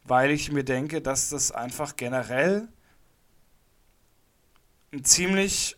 weil 0.04 0.32
ich 0.32 0.52
mir 0.52 0.64
denke, 0.64 1.02
dass 1.02 1.30
das 1.30 1.52
einfach 1.52 1.96
generell 1.96 2.68
ein 4.94 5.04
ziemlich 5.04 5.78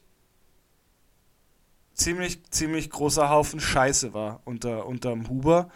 ziemlich 1.93 2.43
ziemlich 2.51 2.89
großer 2.89 3.29
Haufen 3.29 3.59
Scheiße 3.59 4.13
war 4.13 4.41
unter 4.45 4.85
unterm 4.85 5.29
Huber. 5.29 5.69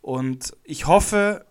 Und 0.00 0.56
ich 0.64 0.86
hoffe 0.86 1.44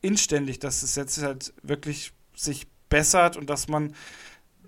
inständig, 0.00 0.58
dass 0.58 0.82
es 0.82 0.96
jetzt 0.96 1.22
halt 1.22 1.52
wirklich 1.62 2.12
sich 2.34 2.66
bessert 2.88 3.36
und 3.36 3.50
dass 3.50 3.68
man 3.68 3.94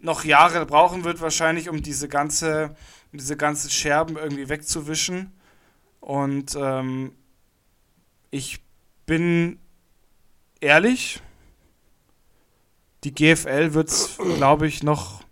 noch 0.00 0.24
Jahre 0.24 0.66
brauchen 0.66 1.04
wird 1.04 1.20
wahrscheinlich, 1.20 1.68
um 1.68 1.82
diese 1.82 2.08
ganze 2.08 2.76
diese 3.12 3.36
ganzen 3.36 3.70
Scherben 3.70 4.16
irgendwie 4.16 4.48
wegzuwischen 4.48 5.32
und 6.02 6.56
ähm, 6.56 7.12
ich 8.32 8.60
bin 9.06 9.60
ehrlich, 10.60 11.22
die 13.04 13.14
GFL 13.14 13.72
wird 13.72 13.88
es, 13.88 14.18
glaube 14.36 14.66
ich, 14.66 14.82
noch 14.82 15.22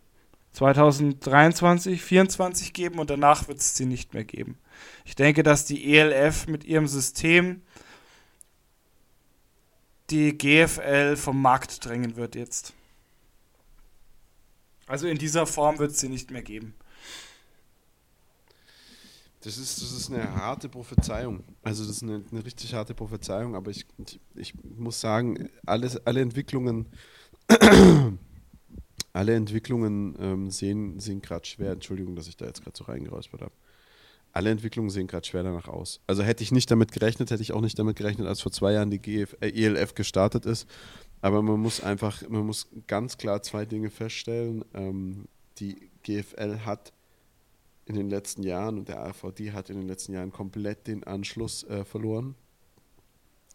2023, 0.53 2.01
2024 2.01 2.73
geben 2.73 3.01
und 3.01 3.11
danach 3.11 3.49
wird 3.49 3.59
es 3.59 3.77
sie 3.77 3.85
nicht 3.85 4.15
mehr 4.15 4.25
geben. 4.25 4.59
Ich 5.05 5.17
denke, 5.17 5.43
dass 5.43 5.65
die 5.65 5.97
ELF 5.97 6.47
mit 6.47 6.65
ihrem 6.65 6.87
System 6.87 7.63
die 10.11 10.39
GFL 10.39 11.17
vom 11.17 11.43
Markt 11.43 11.85
drängen 11.85 12.17
wird 12.17 12.37
jetzt. 12.37 12.75
Also 14.87 15.09
in 15.09 15.19
dieser 15.19 15.47
Form 15.47 15.79
wird 15.79 15.91
es 15.93 16.01
sie 16.01 16.09
nicht 16.09 16.31
mehr 16.31 16.43
geben. 16.43 16.75
Das 19.43 19.57
ist, 19.57 19.81
das 19.81 19.93
ist 19.93 20.11
eine 20.11 20.35
harte 20.35 20.69
Prophezeiung. 20.69 21.43
Also 21.63 21.85
das 21.85 21.97
ist 21.97 22.03
eine, 22.03 22.23
eine 22.31 22.45
richtig 22.45 22.75
harte 22.75 22.95
Prophezeiung, 22.95 23.55
aber 23.55 23.71
ich, 23.71 23.87
ich, 24.07 24.21
ich 24.35 24.55
muss 24.63 25.01
sagen, 25.01 25.49
alles, 25.65 25.97
alle 26.07 26.21
Entwicklungen, 26.21 26.87
alle 29.15 29.35
Entwicklungen 29.35 30.15
ähm, 30.21 30.51
sehen, 30.51 31.01
sehen 31.01 31.23
gerade 31.23 31.47
schwer. 31.47 31.73
Entschuldigung, 31.73 32.17
dass 32.17 32.29
ich 32.29 32.37
da 32.37 32.45
jetzt 32.45 32.63
gerade 32.63 32.77
so 32.77 32.85
reingeräuspert 32.85 33.41
habe. 33.41 33.55
Alle 34.33 34.51
Entwicklungen 34.51 34.91
sehen 34.91 35.07
gerade 35.07 35.27
schwer 35.27 35.43
danach 35.43 35.69
aus. 35.69 36.01
Also 36.07 36.23
hätte 36.23 36.45
ich 36.45 36.53
nicht 36.53 36.71
damit 36.71 36.93
gerechnet, 36.93 37.31
hätte 37.31 37.43
ich 37.43 37.53
auch 37.53 37.63
nicht 37.63 37.79
damit 37.79 37.97
gerechnet, 37.97 38.29
als 38.29 38.43
vor 38.43 38.53
zwei 38.53 38.73
Jahren 38.73 38.91
die 38.91 39.01
GF, 39.01 39.37
äh, 39.41 39.49
ELF 39.49 39.95
gestartet 39.95 40.45
ist. 40.45 40.69
Aber 41.23 41.41
man 41.41 41.59
muss 41.61 41.83
einfach, 41.83 42.29
man 42.29 42.47
muss 42.47 42.69
ganz 42.87 43.17
klar 43.17 43.43
zwei 43.43 43.65
Dinge 43.65 43.89
feststellen. 43.89 44.65
Ähm, 44.75 45.29
die 45.59 45.91
GFL 46.03 46.61
hat 46.61 46.93
in 47.91 47.97
den 47.97 48.09
letzten 48.09 48.45
Jahren 48.45 48.79
und 48.79 48.89
der 48.89 49.05
AVD 49.05 49.53
hat 49.53 49.69
in 49.69 49.77
den 49.77 49.89
letzten 49.89 50.13
Jahren 50.13 50.31
komplett 50.31 50.87
den 50.87 51.03
Anschluss 51.05 51.65
äh, 51.65 51.85
verloren. 51.85 52.37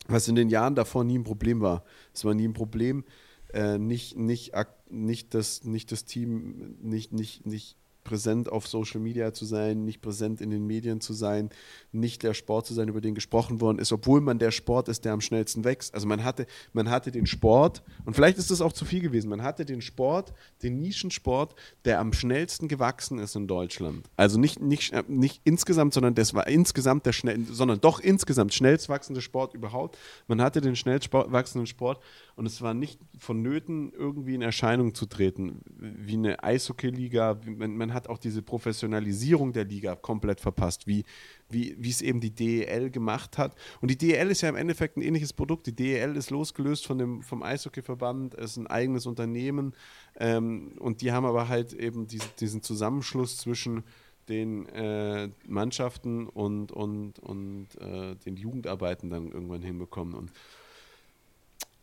Was 0.08 0.28
in 0.28 0.36
den 0.36 0.50
Jahren 0.50 0.76
davor 0.76 1.06
nie 1.06 1.18
ein 1.18 1.24
Problem 1.24 1.62
war. 1.62 1.84
Es 2.14 2.26
war 2.26 2.34
nie 2.34 2.48
ein 2.48 2.54
Problem, 2.54 3.06
äh, 3.54 3.78
nicht, 3.78 4.18
nicht, 4.18 4.52
nicht, 4.90 5.34
das, 5.34 5.64
nicht 5.64 5.92
das 5.92 6.04
Team, 6.04 6.76
nicht, 6.82 7.14
nicht, 7.14 7.46
nicht 7.46 7.78
präsent 8.06 8.50
auf 8.50 8.68
Social 8.68 9.02
Media 9.02 9.34
zu 9.34 9.44
sein, 9.44 9.84
nicht 9.84 10.02
präsent 10.02 10.40
in 10.40 10.50
den 10.50 10.66
Medien 10.66 11.02
zu 11.02 11.12
sein, 11.12 11.50
nicht 11.92 12.24
der 12.24 12.34
Sport 12.34 12.66
zu 12.68 12.74
sein, 12.74 12.88
über 12.88 13.02
den 13.02 13.16
gesprochen 13.16 13.60
worden 13.60 13.80
ist, 13.80 13.92
obwohl 13.92 14.22
man 14.22 14.40
der 14.40 14.52
Sport 14.52 14.88
ist, 14.88 15.04
der 15.04 15.12
am 15.12 15.20
schnellsten 15.20 15.66
wächst. 15.66 15.94
Also 15.94 16.08
man 16.08 16.24
hatte, 16.24 16.46
man 16.72 16.90
hatte 16.90 17.12
den 17.12 17.26
Sport, 17.26 17.84
und 18.06 18.14
vielleicht 18.14 18.38
ist 18.38 18.50
das 18.52 18.62
auch 18.62 18.72
zu 18.72 18.86
viel 18.86 19.02
gewesen, 19.02 19.30
man 19.30 19.44
hatte 19.44 19.66
den 19.66 19.82
Sport, 19.82 20.34
den 20.64 20.80
Nischensport, 20.80 21.56
der 21.84 22.00
am 22.00 22.14
schnellsten 22.14 22.70
gewachsen 22.70 23.20
ist 23.20 23.36
in 23.36 23.48
Deutschland. 23.48 24.10
Also 24.16 24.40
nicht, 24.40 24.62
nicht, 24.62 24.94
nicht 25.10 25.42
insgesamt, 25.44 25.94
sondern 25.94 26.16
das 26.16 26.34
war 26.34 26.48
insgesamt 26.48 27.06
der 27.06 27.12
schnell, 27.12 27.44
sondern 27.52 27.82
doch 27.82 28.00
insgesamt 28.00 28.54
schnellst 28.54 28.88
wachsende 28.88 29.22
Sport 29.22 29.54
überhaupt. 29.54 29.98
Man 30.28 30.42
hatte 30.42 30.62
den 30.62 30.76
schnellst 30.76 31.12
wachsenden 31.12 31.68
Sport 31.68 32.00
und 32.36 32.46
es 32.46 32.62
war 32.62 32.74
nicht 32.74 33.00
vonnöten, 33.18 33.94
irgendwie 33.94 34.36
in 34.36 34.42
Erscheinung 34.42 34.94
zu 34.94 35.06
treten, 35.06 35.62
wie 35.78 36.16
eine 36.16 36.44
Eishockey-Liga. 36.44 37.40
Man, 37.46 37.78
man, 37.78 37.94
hat 37.94 38.10
auch 38.10 38.18
diese 38.18 38.42
Professionalisierung 38.42 39.54
der 39.54 39.64
Liga 39.64 39.96
komplett 39.96 40.42
verpasst, 40.42 40.86
wie, 40.86 41.06
wie, 41.50 41.76
wie 41.80 41.90
es 41.90 42.02
eben 42.02 42.20
die 42.20 42.32
DEL 42.32 42.90
gemacht 42.90 43.38
hat. 43.38 43.56
Und 43.80 43.90
die 43.90 43.98
DEL 43.98 44.32
ist 44.32 44.42
ja 44.42 44.50
im 44.50 44.58
Endeffekt 44.58 44.98
ein 44.98 45.02
ähnliches 45.02 45.32
Produkt. 45.32 45.68
Die 45.68 45.76
DEL 45.76 46.18
ist 46.18 46.30
losgelöst 46.30 46.86
von 46.86 46.98
dem, 46.98 47.22
vom 47.22 47.42
Eishockey-Verband, 47.42 48.34
ist 48.34 48.58
ein 48.58 48.68
eigenes 48.68 49.06
Unternehmen 49.06 49.74
ähm, 50.20 50.74
und 50.80 51.02
die 51.02 51.14
haben 51.14 51.26
aber 51.26 51.48
halt 51.48 51.72
eben 51.74 52.08
diese, 52.08 52.28
diesen 52.40 52.62
Zusammenschluss 52.62 53.38
zwischen 53.38 53.84
den 54.28 54.68
äh, 54.70 55.30
Mannschaften 55.48 56.28
und, 56.28 56.72
und, 56.72 57.20
und 57.20 57.68
äh, 57.80 58.16
den 58.26 58.38
Jugendarbeiten 58.38 59.10
dann 59.10 59.32
irgendwann 59.32 59.62
hinbekommen. 59.62 60.16
Und 60.16 60.32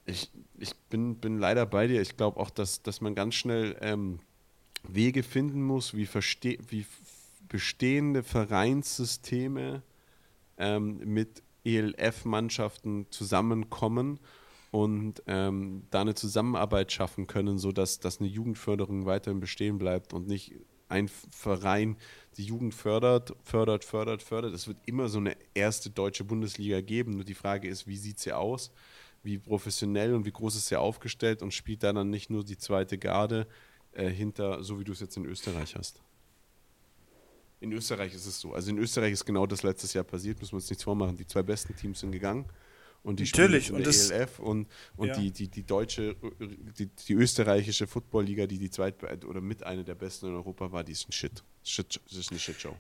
ich, 0.07 0.31
ich 0.59 0.75
bin, 0.91 1.17
bin 1.17 1.39
leider 1.39 1.67
bei 1.67 1.87
dir. 1.87 2.01
Ich 2.01 2.17
glaube 2.17 2.41
auch, 2.41 2.51
dass, 2.51 2.83
dass 2.83 3.01
man 3.01 3.15
ganz 3.15 3.35
schnell 3.35 3.77
ähm, 3.81 4.21
Wege 4.83 5.23
finden 5.23 5.63
muss, 5.63 5.95
wie, 5.95 6.07
verste 6.07 6.59
wie 6.69 6.87
bestehende 7.49 8.23
Vereinssysteme 8.23 9.83
ähm, 10.59 10.99
mit 11.05 11.43
ELF-Mannschaften 11.65 13.07
zusammenkommen 13.11 14.19
und 14.71 15.23
ähm, 15.27 15.87
da 15.91 16.01
eine 16.01 16.15
Zusammenarbeit 16.15 16.91
schaffen 16.91 17.27
können, 17.27 17.59
sodass 17.59 18.01
dass 18.01 18.21
eine 18.21 18.29
Jugendförderung 18.29 19.07
weiterhin 19.07 19.39
bestehen 19.39 19.79
bleibt 19.79 20.13
und 20.15 20.27
nicht 20.27 20.55
ein 20.89 21.09
Verein 21.09 21.97
die 22.37 22.45
Jugend 22.45 22.75
fördert, 22.75 23.35
fördert, 23.45 23.85
fördert, 23.85 24.23
fördert. 24.23 24.55
Es 24.55 24.67
wird 24.67 24.79
immer 24.87 25.09
so 25.09 25.19
eine 25.19 25.37
erste 25.55 25.91
deutsche 25.91 26.25
Bundesliga 26.25 26.81
geben. 26.81 27.13
Nur 27.13 27.25
die 27.25 27.35
Frage 27.35 27.69
ist, 27.69 27.87
wie 27.87 27.97
sieht 27.97 28.19
sie 28.19 28.33
aus? 28.33 28.73
Wie 29.23 29.39
professionell 29.39 30.15
und 30.15 30.25
wie 30.25 30.33
groß 30.33 30.57
ist 30.57 30.73
er 30.73 30.81
aufgestellt 30.81 31.43
und 31.43 31.53
spielt 31.53 31.83
da 31.83 31.93
dann 31.93 32.11
nicht 32.11 32.31
nur 32.31 32.45
die 32.45 32.59
zweite 32.59 32.99
Garde 32.99 33.47
äh, 33.93 34.09
hinter, 34.09 34.63
so 34.65 34.81
wie 34.81 34.85
du 34.85 34.93
es 34.93 35.01
jetzt 35.01 35.17
in 35.17 35.27
Österreich 35.27 35.77
hast. 35.77 36.01
In 37.61 37.73
Österreich 37.73 38.13
ist 38.15 38.27
es 38.27 38.41
so. 38.41 38.55
Also 38.55 38.71
in 38.71 38.79
Österreich 38.79 39.13
ist 39.13 39.25
genau 39.25 39.47
das 39.47 39.63
letztes 39.63 39.93
Jahr 39.93 40.05
passiert, 40.05 40.41
müssen 40.41 40.53
wir 40.53 40.57
uns 40.57 40.69
nichts 40.69 40.83
vormachen. 40.83 41.17
Die 41.17 41.27
zwei 41.27 41.43
besten 41.43 41.77
Teams 41.77 42.01
sind 42.01 42.11
gegangen 42.11 42.47
und 43.05 43.21
die 43.21 43.25
Natürlich. 43.25 43.67
spielen 43.67 43.79
in 43.79 43.85
der 43.85 43.93
und 43.93 44.11
ELF 44.11 44.39
und, 44.39 44.69
und 44.97 45.09
ja. 45.09 45.17
die, 45.17 45.31
die, 45.31 45.49
die 45.49 45.63
deutsche, 45.63 46.17
die, 46.79 46.87
die 46.87 47.15
österreichische 47.15 47.87
Footballliga, 47.87 48.47
die 48.47 48.59
die 48.59 48.71
zweit 48.71 49.25
oder 49.25 49.41
mit 49.41 49.63
einer 49.63 49.83
der 49.83 49.95
besten 49.95 50.27
in 50.27 50.35
Europa 50.35 50.71
war, 50.73 50.85
die 50.85 50.93
ist 50.93 51.09
ein 51.09 51.13
Shit. 51.13 51.43
Shit 51.65 52.01
das 52.09 52.19
ist 52.19 52.31
eine 52.31 52.41
Shitshow. 52.41 52.77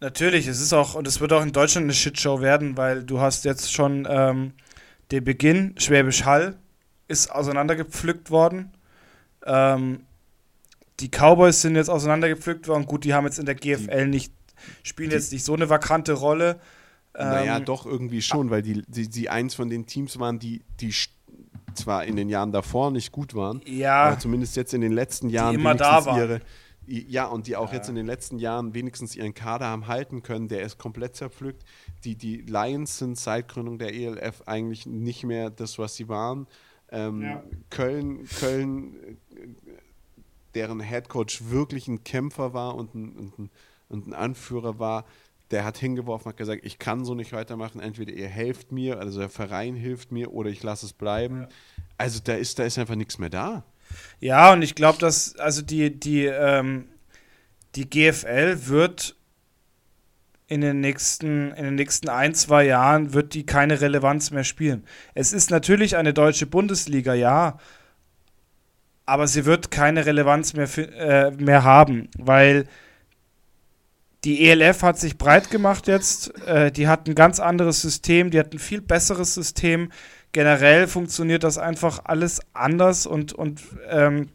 Natürlich, 0.00 0.46
es 0.46 0.60
ist 0.60 0.72
auch, 0.72 0.94
und 0.94 1.08
es 1.08 1.20
wird 1.20 1.32
auch 1.32 1.42
in 1.42 1.52
Deutschland 1.52 1.84
eine 1.84 1.94
Shitshow 1.94 2.40
werden, 2.40 2.76
weil 2.76 3.02
du 3.02 3.20
hast 3.20 3.44
jetzt 3.44 3.72
schon 3.72 4.06
ähm, 4.08 4.52
der 5.10 5.20
Beginn, 5.20 5.74
Schwäbisch 5.78 6.24
Hall, 6.24 6.56
ist 7.06 7.30
auseinandergepflückt 7.30 8.30
worden. 8.30 8.72
Ähm, 9.46 10.00
die 11.00 11.08
Cowboys 11.08 11.62
sind 11.62 11.76
jetzt 11.76 11.88
auseinandergepflückt 11.88 12.68
worden. 12.68 12.86
Gut, 12.86 13.04
die 13.04 13.14
haben 13.14 13.24
jetzt 13.24 13.38
in 13.38 13.46
der 13.46 13.54
GFL 13.54 14.04
die, 14.04 14.10
nicht, 14.10 14.32
spielen 14.82 15.10
die, 15.10 15.16
jetzt 15.16 15.32
nicht 15.32 15.44
so 15.44 15.54
eine 15.54 15.70
vakante 15.70 16.12
Rolle. 16.12 16.60
Naja, 17.14 17.56
ähm, 17.56 17.64
doch 17.64 17.86
irgendwie 17.86 18.22
schon, 18.22 18.50
weil 18.50 18.62
die, 18.62 18.82
die, 18.86 19.08
die 19.08 19.28
eins 19.28 19.54
von 19.54 19.68
den 19.68 19.86
Teams 19.86 20.18
waren, 20.20 20.38
die, 20.38 20.62
die 20.80 20.92
zwar 21.74 22.04
in 22.04 22.16
den 22.16 22.28
Jahren 22.28 22.52
davor 22.52 22.90
nicht 22.90 23.12
gut 23.12 23.34
waren, 23.34 23.60
ja, 23.64 24.04
aber 24.04 24.18
zumindest 24.18 24.56
jetzt 24.56 24.74
in 24.74 24.80
den 24.80 24.92
letzten 24.92 25.28
Jahren 25.28 25.54
immer 25.54 25.74
da 25.74 26.04
waren. 26.04 26.18
ihre, 26.18 26.40
ja, 26.88 27.26
und 27.26 27.46
die 27.46 27.56
auch 27.56 27.70
ja. 27.70 27.76
jetzt 27.76 27.88
in 27.88 27.94
den 27.94 28.06
letzten 28.06 28.38
Jahren 28.38 28.74
wenigstens 28.74 29.14
ihren 29.14 29.34
Kader 29.34 29.66
haben 29.66 29.86
halten 29.86 30.22
können, 30.22 30.48
der 30.48 30.62
ist 30.62 30.78
komplett 30.78 31.16
zerpflückt. 31.16 31.62
Die, 32.04 32.16
die 32.16 32.38
Lions 32.38 32.98
sind 32.98 33.18
seit 33.18 33.48
Gründung 33.48 33.78
der 33.78 33.94
ELF 33.94 34.42
eigentlich 34.46 34.86
nicht 34.86 35.24
mehr 35.24 35.50
das, 35.50 35.78
was 35.78 35.96
sie 35.96 36.08
waren. 36.08 36.46
Ähm, 36.90 37.22
ja. 37.22 37.42
Köln, 37.70 38.26
Köln, 38.26 39.18
deren 40.54 40.80
Headcoach 40.80 41.50
wirklich 41.50 41.88
ein 41.88 42.04
Kämpfer 42.04 42.54
war 42.54 42.74
und 42.74 42.94
ein, 42.94 43.16
und 43.16 43.38
ein, 43.38 43.50
und 43.90 44.06
ein 44.06 44.14
Anführer 44.14 44.78
war, 44.78 45.04
der 45.50 45.64
hat 45.64 45.78
hingeworfen, 45.78 46.30
hat 46.30 46.36
gesagt, 46.36 46.64
ich 46.64 46.78
kann 46.78 47.04
so 47.04 47.14
nicht 47.14 47.32
weitermachen, 47.32 47.80
entweder 47.80 48.12
ihr 48.12 48.28
helft 48.28 48.72
mir, 48.72 48.98
also 48.98 49.18
der 49.18 49.28
Verein 49.28 49.76
hilft 49.76 50.12
mir 50.12 50.32
oder 50.32 50.50
ich 50.50 50.62
lasse 50.62 50.86
es 50.86 50.92
bleiben. 50.92 51.42
Ja. 51.42 51.48
Also 51.96 52.20
da 52.22 52.34
ist, 52.34 52.58
da 52.58 52.64
ist 52.64 52.78
einfach 52.78 52.96
nichts 52.96 53.18
mehr 53.18 53.30
da. 53.30 53.64
Ja, 54.20 54.52
und 54.52 54.62
ich 54.62 54.74
glaube, 54.74 54.98
dass, 54.98 55.36
also 55.36 55.62
die, 55.62 55.98
die, 55.98 56.26
ähm, 56.26 56.88
die 57.74 57.88
GFL 57.88 58.66
wird 58.66 59.16
in 60.46 60.62
den 60.62 60.80
nächsten, 60.80 61.52
in 61.52 61.64
den 61.64 61.74
nächsten 61.74 62.08
ein, 62.08 62.34
zwei 62.34 62.64
Jahren 62.64 63.12
wird 63.12 63.34
die 63.34 63.44
keine 63.44 63.80
Relevanz 63.80 64.30
mehr 64.30 64.44
spielen. 64.44 64.84
Es 65.14 65.32
ist 65.32 65.50
natürlich 65.50 65.96
eine 65.96 66.14
deutsche 66.14 66.46
Bundesliga, 66.46 67.12
ja, 67.14 67.58
aber 69.04 69.26
sie 69.26 69.44
wird 69.44 69.70
keine 69.70 70.06
Relevanz 70.06 70.54
mehr, 70.54 70.68
äh, 70.76 71.30
mehr 71.32 71.64
haben, 71.64 72.08
weil 72.18 72.66
die 74.24 74.48
ELF 74.48 74.82
hat 74.82 74.98
sich 74.98 75.16
breit 75.16 75.50
gemacht 75.50 75.86
jetzt. 75.86 76.34
Äh, 76.46 76.72
die 76.72 76.88
hat 76.88 77.08
ein 77.08 77.14
ganz 77.14 77.40
anderes 77.40 77.80
System, 77.80 78.30
die 78.30 78.38
hat 78.38 78.52
ein 78.52 78.58
viel 78.58 78.80
besseres 78.80 79.34
System. 79.34 79.92
Generell 80.32 80.86
funktioniert 80.86 81.42
das 81.42 81.58
einfach 81.58 82.02
alles 82.04 82.40
anders 82.52 83.06
und, 83.06 83.32
und 83.32 83.62
ähm, 83.88 84.28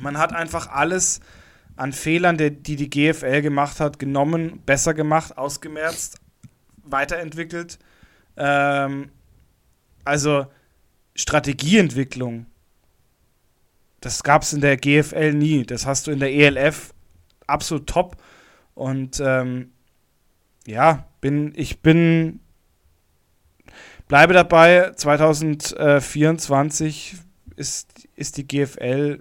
man 0.00 0.18
hat 0.18 0.32
einfach 0.32 0.68
alles 0.70 1.20
an 1.76 1.92
Fehlern, 1.92 2.36
die, 2.36 2.50
die 2.50 2.76
die 2.76 2.90
GFL 2.90 3.42
gemacht 3.42 3.80
hat, 3.80 3.98
genommen, 3.98 4.60
besser 4.64 4.94
gemacht, 4.94 5.38
ausgemerzt, 5.38 6.20
weiterentwickelt. 6.84 7.78
Ähm, 8.36 9.10
also 10.04 10.46
Strategieentwicklung, 11.14 12.46
das 14.00 14.22
gab 14.22 14.42
es 14.42 14.52
in 14.52 14.60
der 14.60 14.76
GFL 14.76 15.34
nie. 15.34 15.64
Das 15.64 15.86
hast 15.86 16.06
du 16.06 16.10
in 16.10 16.20
der 16.20 16.32
ELF 16.32 16.94
absolut 17.46 17.86
top. 17.86 18.16
Und 18.74 19.20
ähm, 19.24 19.72
ja, 20.66 21.06
bin, 21.20 21.52
ich 21.54 21.80
bin, 21.80 22.40
bleibe 24.10 24.34
dabei, 24.34 24.92
2024 24.96 27.14
ist, 27.54 27.88
ist 28.16 28.38
die 28.38 28.46
GFL 28.46 29.20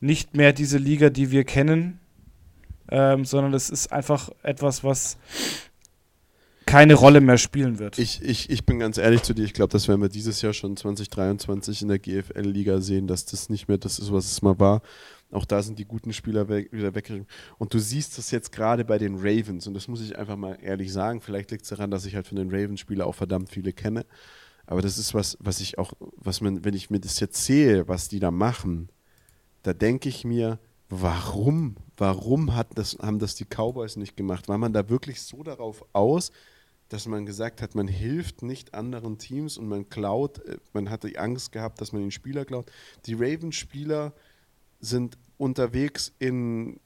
nicht 0.00 0.36
mehr 0.36 0.52
diese 0.52 0.78
Liga, 0.78 1.08
die 1.08 1.30
wir 1.30 1.44
kennen, 1.44 2.00
ähm, 2.90 3.24
sondern 3.24 3.54
es 3.54 3.70
ist 3.70 3.92
einfach 3.92 4.30
etwas, 4.42 4.82
was 4.82 5.18
keine 6.66 6.94
Rolle 6.94 7.20
mehr 7.20 7.38
spielen 7.38 7.78
wird. 7.78 8.00
Ich, 8.00 8.20
ich, 8.22 8.50
ich 8.50 8.66
bin 8.66 8.80
ganz 8.80 8.98
ehrlich 8.98 9.22
zu 9.22 9.34
dir, 9.34 9.44
ich 9.44 9.54
glaube, 9.54 9.70
das 9.70 9.86
werden 9.86 10.02
wir 10.02 10.08
dieses 10.08 10.42
Jahr 10.42 10.52
schon 10.52 10.76
2023 10.76 11.82
in 11.82 11.88
der 11.88 12.00
GFL-Liga 12.00 12.80
sehen, 12.80 13.06
dass 13.06 13.24
das 13.24 13.50
nicht 13.50 13.68
mehr 13.68 13.78
das 13.78 14.00
ist, 14.00 14.12
was 14.12 14.26
es 14.26 14.42
mal 14.42 14.58
war. 14.58 14.82
Auch 15.30 15.44
da 15.44 15.62
sind 15.62 15.78
die 15.78 15.84
guten 15.84 16.12
Spieler 16.12 16.48
weg, 16.48 16.72
wieder 16.72 16.94
weggegangen. 16.94 17.26
Und 17.58 17.74
du 17.74 17.78
siehst 17.78 18.16
das 18.16 18.30
jetzt 18.30 18.50
gerade 18.50 18.84
bei 18.84 18.96
den 18.96 19.16
Ravens. 19.16 19.66
Und 19.66 19.74
das 19.74 19.86
muss 19.86 20.00
ich 20.00 20.18
einfach 20.18 20.36
mal 20.36 20.58
ehrlich 20.62 20.92
sagen. 20.92 21.20
Vielleicht 21.20 21.50
liegt 21.50 21.64
es 21.64 21.68
daran, 21.68 21.90
dass 21.90 22.06
ich 22.06 22.14
halt 22.14 22.26
von 22.26 22.36
den 22.36 22.50
Ravens-Spieler 22.50 23.06
auch 23.06 23.14
verdammt 23.14 23.50
viele 23.50 23.72
kenne. 23.72 24.06
Aber 24.66 24.80
das 24.80 24.98
ist 24.98 25.14
was, 25.14 25.36
was 25.40 25.60
ich 25.60 25.78
auch, 25.78 25.92
was 25.98 26.40
man, 26.40 26.64
wenn 26.64 26.74
ich 26.74 26.90
mir 26.90 27.00
das 27.00 27.20
jetzt 27.20 27.44
sehe, 27.44 27.88
was 27.88 28.08
die 28.08 28.20
da 28.20 28.30
machen, 28.30 28.88
da 29.62 29.72
denke 29.72 30.08
ich 30.08 30.24
mir, 30.24 30.58
warum, 30.88 31.76
warum 31.96 32.54
hat 32.54 32.68
das, 32.76 32.96
haben 33.00 33.18
das 33.18 33.34
die 33.34 33.44
Cowboys 33.44 33.96
nicht 33.96 34.16
gemacht? 34.16 34.48
War 34.48 34.58
man 34.58 34.72
da 34.72 34.88
wirklich 34.88 35.20
so 35.22 35.42
darauf 35.42 35.84
aus, 35.92 36.32
dass 36.88 37.06
man 37.06 37.26
gesagt 37.26 37.60
hat, 37.60 37.74
man 37.74 37.88
hilft 37.88 38.42
nicht 38.42 38.74
anderen 38.74 39.18
Teams 39.18 39.58
und 39.58 39.68
man 39.68 39.88
klaut, 39.88 40.38
äh, 40.46 40.58
man 40.72 40.90
hatte 40.90 41.18
Angst 41.18 41.52
gehabt, 41.52 41.80
dass 41.80 41.92
man 41.92 42.02
den 42.02 42.10
Spieler 42.10 42.44
klaut. 42.44 42.70
Die 43.06 43.14
Ravens-Spieler 43.14 44.14
sind 44.80 45.18
unterwegs 45.36 46.12
in 46.18 46.80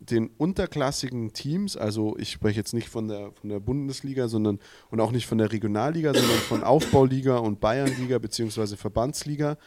den 0.00 0.30
unterklassigen 0.38 1.32
Teams, 1.32 1.76
also 1.76 2.16
ich 2.18 2.30
spreche 2.30 2.58
jetzt 2.58 2.72
nicht 2.72 2.88
von 2.88 3.08
der, 3.08 3.32
von 3.32 3.50
der 3.50 3.60
Bundesliga, 3.60 4.28
sondern 4.28 4.60
und 4.90 5.00
auch 5.00 5.10
nicht 5.10 5.26
von 5.26 5.38
der 5.38 5.50
Regionalliga, 5.50 6.14
sondern 6.14 6.38
von 6.38 6.62
Aufbauliga 6.62 7.38
und 7.38 7.60
Bayernliga 7.60 8.18
beziehungsweise 8.18 8.76
Verbandsliga 8.76 9.58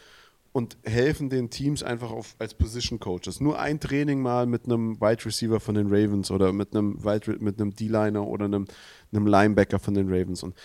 und 0.53 0.77
helfen 0.83 1.29
den 1.29 1.49
Teams 1.49 1.83
einfach 1.83 2.11
auf, 2.11 2.35
als 2.39 2.53
Position 2.53 2.99
Coaches. 2.99 3.39
Nur 3.39 3.59
ein 3.59 3.79
Training 3.79 4.21
mal 4.21 4.45
mit 4.45 4.65
einem 4.65 4.99
Wide 4.99 5.25
Receiver 5.25 5.59
von 5.59 5.75
den 5.75 5.87
Ravens 5.87 6.31
oder 6.31 6.51
mit 6.53 6.75
einem 6.75 6.97
mit 7.39 7.59
einem 7.59 7.75
D-Liner 7.75 8.25
oder 8.25 8.45
einem, 8.45 8.65
einem 9.11 9.27
Linebacker 9.27 9.79
von 9.79 9.93
den 9.93 10.07
Ravens. 10.09 10.43
Und 10.43 10.55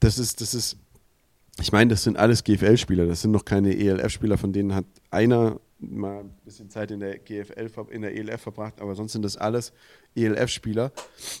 das 0.00 0.18
ist, 0.18 0.40
das 0.40 0.54
ist, 0.54 0.76
ich 1.60 1.72
meine, 1.72 1.90
das 1.90 2.02
sind 2.02 2.16
alles 2.16 2.44
GFL-Spieler, 2.44 3.06
das 3.06 3.22
sind 3.22 3.30
noch 3.30 3.44
keine 3.44 3.76
ELF-Spieler, 3.76 4.36
von 4.36 4.52
denen 4.52 4.74
hat 4.74 4.84
einer 5.10 5.60
mal 5.78 6.20
ein 6.20 6.30
bisschen 6.44 6.70
Zeit 6.70 6.90
in 6.90 7.00
der 7.00 7.18
GFL, 7.18 7.70
in 7.90 8.02
der 8.02 8.14
ELF 8.16 8.40
verbracht, 8.40 8.80
aber 8.80 8.94
sonst 8.94 9.12
sind 9.12 9.22
das 9.22 9.36
alles 9.36 9.72
ELF-Spieler, 10.14 10.92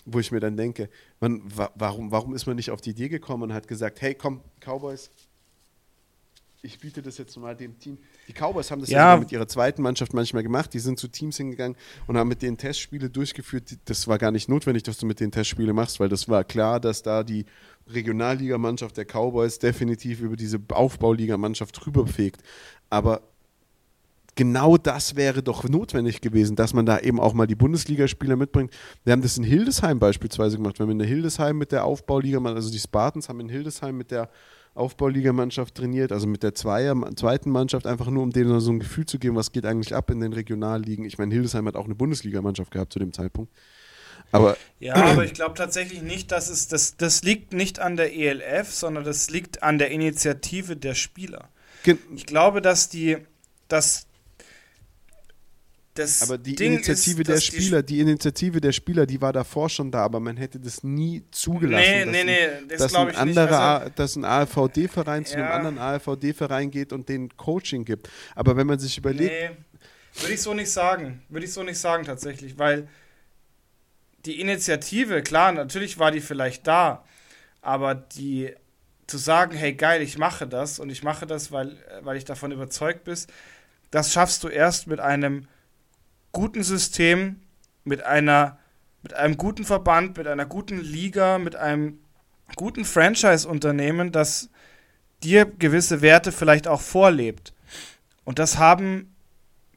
wo 0.04 0.18
ich 0.20 0.30
mir 0.30 0.40
dann 0.40 0.56
denke, 0.56 0.90
man, 1.20 1.42
warum, 1.74 2.10
warum 2.10 2.34
ist 2.34 2.46
man 2.46 2.56
nicht 2.56 2.70
auf 2.70 2.80
die 2.80 2.90
Idee 2.90 3.08
gekommen 3.08 3.44
und 3.44 3.52
hat 3.54 3.66
gesagt, 3.68 4.02
hey 4.02 4.14
komm, 4.14 4.42
Cowboys, 4.60 5.10
ich 6.66 6.78
biete 6.80 7.00
das 7.00 7.16
jetzt 7.18 7.36
mal 7.36 7.54
dem 7.54 7.78
Team. 7.78 7.96
Die 8.28 8.32
Cowboys 8.32 8.70
haben 8.70 8.80
das 8.80 8.90
ja. 8.90 9.14
ja 9.14 9.20
mit 9.20 9.30
ihrer 9.30 9.46
zweiten 9.46 9.82
Mannschaft 9.82 10.12
manchmal 10.14 10.42
gemacht. 10.42 10.74
Die 10.74 10.80
sind 10.80 10.98
zu 10.98 11.08
Teams 11.08 11.36
hingegangen 11.36 11.76
und 12.06 12.18
haben 12.18 12.28
mit 12.28 12.42
denen 12.42 12.56
Testspiele 12.56 13.08
durchgeführt. 13.08 13.78
Das 13.84 14.08
war 14.08 14.18
gar 14.18 14.32
nicht 14.32 14.48
notwendig, 14.48 14.82
dass 14.82 14.98
du 14.98 15.06
mit 15.06 15.20
den 15.20 15.30
Testspiele 15.30 15.72
machst, 15.72 16.00
weil 16.00 16.08
das 16.08 16.28
war 16.28 16.42
klar, 16.44 16.80
dass 16.80 17.02
da 17.02 17.22
die 17.22 17.46
Regionalligamannschaft 17.88 18.96
der 18.96 19.04
Cowboys 19.04 19.58
definitiv 19.60 20.20
über 20.20 20.36
diese 20.36 20.58
Aufbauligamannschaft 20.70 21.86
rüberfegt. 21.86 22.42
Aber 22.90 23.22
genau 24.36 24.76
das 24.76 25.16
wäre 25.16 25.42
doch 25.42 25.64
notwendig 25.68 26.20
gewesen, 26.20 26.54
dass 26.54 26.72
man 26.72 26.86
da 26.86 27.00
eben 27.00 27.18
auch 27.18 27.32
mal 27.32 27.46
die 27.46 27.56
Bundesligaspieler 27.56 28.36
mitbringt. 28.36 28.72
Wir 29.02 29.12
haben 29.12 29.22
das 29.22 29.36
in 29.36 29.44
Hildesheim 29.44 29.98
beispielsweise 29.98 30.58
gemacht. 30.58 30.78
Wir 30.78 30.84
haben 30.84 30.92
in 30.92 30.98
der 30.98 31.08
Hildesheim 31.08 31.58
mit 31.58 31.72
der 31.72 31.84
Aufbauliga, 31.84 32.40
also 32.44 32.70
die 32.70 32.78
Spartans 32.78 33.28
haben 33.28 33.40
in 33.40 33.48
Hildesheim 33.48 33.96
mit 33.96 34.12
der 34.12 34.30
Aufbauligamannschaft 34.74 35.74
trainiert, 35.74 36.12
also 36.12 36.26
mit 36.26 36.42
der 36.42 36.54
Zweier, 36.54 36.94
zweiten 37.16 37.50
Mannschaft, 37.50 37.86
einfach 37.86 38.08
nur 38.08 38.22
um 38.22 38.30
denen 38.30 38.60
so 38.60 38.70
ein 38.70 38.78
Gefühl 38.78 39.06
zu 39.06 39.18
geben, 39.18 39.34
was 39.34 39.50
geht 39.50 39.64
eigentlich 39.64 39.94
ab 39.94 40.10
in 40.10 40.20
den 40.20 40.34
Regionalligen. 40.34 41.06
Ich 41.06 41.16
meine, 41.16 41.32
Hildesheim 41.32 41.66
hat 41.66 41.76
auch 41.76 41.86
eine 41.86 41.94
Bundesligamannschaft 41.94 42.70
gehabt 42.70 42.92
zu 42.92 42.98
dem 42.98 43.12
Zeitpunkt. 43.12 43.50
Aber 44.32 44.56
ja, 44.80 44.94
aber 44.94 45.24
ich 45.24 45.34
glaube 45.34 45.54
tatsächlich 45.54 46.02
nicht, 46.02 46.32
dass 46.32 46.48
es 46.48 46.68
das, 46.68 46.96
das 46.96 47.22
liegt 47.22 47.52
nicht 47.52 47.78
an 47.78 47.96
der 47.96 48.14
ELF, 48.14 48.72
sondern 48.72 49.04
das 49.04 49.30
liegt 49.30 49.62
an 49.62 49.78
der 49.78 49.90
Initiative 49.90 50.76
der 50.76 50.94
Spieler. 50.94 51.48
Ich 52.14 52.26
glaube, 52.26 52.60
dass 52.60 52.88
die, 52.88 53.18
dass 53.68 54.08
das 55.98 56.22
aber 56.22 56.38
die 56.38 56.54
Ding 56.54 56.74
Initiative 56.74 57.22
ist, 57.22 57.28
der 57.28 57.40
Spieler, 57.40 57.82
die, 57.82 57.94
die, 57.94 58.00
Initiative 58.00 58.60
der 58.60 58.72
Spieler, 58.72 59.06
die 59.06 59.20
war 59.20 59.32
davor 59.32 59.68
schon 59.68 59.90
da, 59.90 60.04
aber 60.04 60.20
man 60.20 60.36
hätte 60.36 60.60
das 60.60 60.82
nie 60.84 61.24
zugelassen. 61.30 61.84
Nee, 61.84 62.04
dass, 62.04 62.12
nee, 62.12 62.24
nee, 62.24 62.48
das 62.68 62.78
dass 62.78 62.94
ein 62.94 63.16
anderer, 63.16 63.80
also, 63.80 63.92
dass 63.96 64.16
ein 64.16 64.24
AVD-Verein 64.24 65.22
ja. 65.22 65.28
zu 65.28 65.36
einem 65.36 65.52
anderen 65.52 65.78
AVD-Verein 65.78 66.70
geht 66.70 66.92
und 66.92 67.08
den 67.08 67.36
Coaching 67.36 67.84
gibt. 67.84 68.08
Aber 68.34 68.56
wenn 68.56 68.66
man 68.66 68.78
sich 68.78 68.98
überlegt. 68.98 69.32
Nee, 69.32 69.50
würde 70.20 70.34
ich 70.34 70.42
so 70.42 70.54
nicht 70.54 70.70
sagen. 70.70 71.22
Würde 71.28 71.46
ich 71.46 71.52
so 71.52 71.62
nicht 71.62 71.78
sagen 71.78 72.04
tatsächlich, 72.04 72.58
weil 72.58 72.88
die 74.24 74.40
Initiative, 74.40 75.22
klar, 75.22 75.52
natürlich 75.52 75.98
war 75.98 76.10
die 76.10 76.20
vielleicht 76.20 76.66
da, 76.66 77.04
aber 77.62 77.94
die 77.94 78.52
zu 79.06 79.18
sagen, 79.18 79.56
hey 79.56 79.72
geil, 79.74 80.02
ich 80.02 80.18
mache 80.18 80.46
das 80.48 80.78
und 80.78 80.90
ich 80.90 81.02
mache 81.02 81.26
das, 81.26 81.52
weil, 81.52 81.76
weil 82.02 82.16
ich 82.16 82.24
davon 82.24 82.50
überzeugt 82.50 83.04
bin, 83.04 83.16
das 83.90 84.12
schaffst 84.12 84.42
du 84.42 84.48
erst 84.48 84.88
mit 84.88 85.00
einem 85.00 85.46
guten 86.36 86.62
System, 86.62 87.40
mit 87.84 88.02
einer 88.04 88.58
mit 89.02 89.14
einem 89.14 89.38
guten 89.38 89.64
Verband, 89.64 90.18
mit 90.18 90.26
einer 90.26 90.44
guten 90.44 90.80
Liga, 90.80 91.38
mit 91.38 91.56
einem 91.56 92.00
guten 92.56 92.84
Franchise-Unternehmen, 92.84 94.12
das 94.12 94.50
dir 95.22 95.46
gewisse 95.46 96.02
Werte 96.02 96.30
vielleicht 96.30 96.68
auch 96.68 96.82
vorlebt. 96.82 97.54
Und 98.24 98.38
das 98.38 98.58
haben 98.58 99.14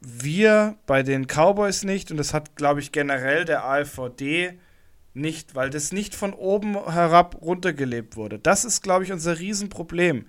wir 0.01 0.76
bei 0.86 1.01
den 1.01 1.28
Cowboys 1.28 1.84
nicht 1.84 2.12
und 2.12 2.18
das 2.18 2.34
hat, 2.34 2.57
glaube 2.57 2.82
ich, 2.82 2.91
generell 2.91 3.45
der 3.45 3.64
AFVD 3.64 4.60
nicht, 5.14 5.55
weil 5.55 5.70
das 5.70 5.93
nicht 5.93 6.14
von 6.14 6.34
oben 6.34 6.74
herab 6.91 7.39
runtergelebt 7.41 8.18
wurde. 8.18 8.38
Das 8.38 8.66
ist, 8.66 8.82
glaube 8.82 9.05
ich, 9.05 9.14
unser 9.14 9.39
Riesenproblem. 9.39 10.26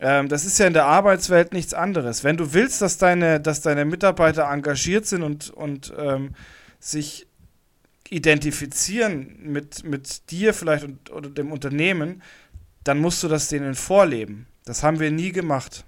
Ähm, 0.00 0.28
das 0.28 0.46
ist 0.46 0.58
ja 0.58 0.66
in 0.66 0.72
der 0.72 0.86
Arbeitswelt 0.86 1.52
nichts 1.52 1.74
anderes. 1.74 2.24
Wenn 2.24 2.38
du 2.38 2.54
willst, 2.54 2.80
dass 2.80 2.96
deine, 2.96 3.38
dass 3.38 3.60
deine 3.60 3.84
Mitarbeiter 3.84 4.50
engagiert 4.50 5.06
sind 5.06 5.22
und, 5.22 5.50
und 5.50 5.92
ähm, 5.98 6.34
sich 6.78 7.26
identifizieren 8.08 9.36
mit, 9.42 9.84
mit 9.84 10.30
dir 10.30 10.54
vielleicht 10.54 10.84
und, 10.84 11.10
oder 11.10 11.28
dem 11.28 11.52
Unternehmen, 11.52 12.22
dann 12.82 12.98
musst 12.98 13.22
du 13.22 13.28
das 13.28 13.48
denen 13.48 13.74
vorleben. 13.74 14.46
Das 14.64 14.82
haben 14.82 15.00
wir 15.00 15.10
nie 15.10 15.32
gemacht. 15.32 15.84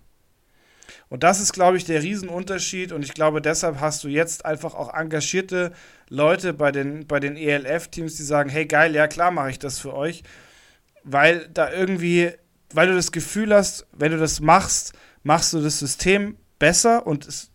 Und 1.09 1.23
das 1.23 1.41
ist, 1.41 1.53
glaube 1.53 1.79
ich, 1.79 1.85
der 1.85 2.03
Riesenunterschied. 2.03 2.93
Und 2.93 3.03
ich 3.03 3.15
glaube, 3.15 3.41
deshalb 3.41 3.81
hast 3.81 4.05
du 4.05 4.09
jetzt 4.09 4.45
einfach 4.45 4.75
auch 4.75 4.93
engagierte 4.95 5.73
Leute 6.09 6.53
bei 6.53 6.71
den, 6.71 7.07
bei 7.07 7.19
den 7.19 7.37
ELF-Teams, 7.37 8.17
die 8.17 8.23
sagen, 8.23 8.51
hey 8.51 8.67
geil, 8.67 8.95
ja 8.95 9.09
klar 9.09 9.31
mache 9.31 9.51
ich 9.51 9.59
das 9.59 9.79
für 9.79 9.95
euch. 9.95 10.23
Weil 11.03 11.49
da 11.49 11.73
irgendwie 11.73 12.33
weil 12.75 12.89
du 12.89 12.95
das 12.95 13.13
Gefühl 13.13 13.55
hast, 13.55 13.87
wenn 13.93 14.13
du 14.13 14.19
das 14.19 14.41
machst, 14.41 14.93
machst 15.23 15.53
du 15.53 15.61
das 15.61 15.79
System 15.79 16.37
besser 16.59 17.07
und 17.07 17.27
es 17.27 17.51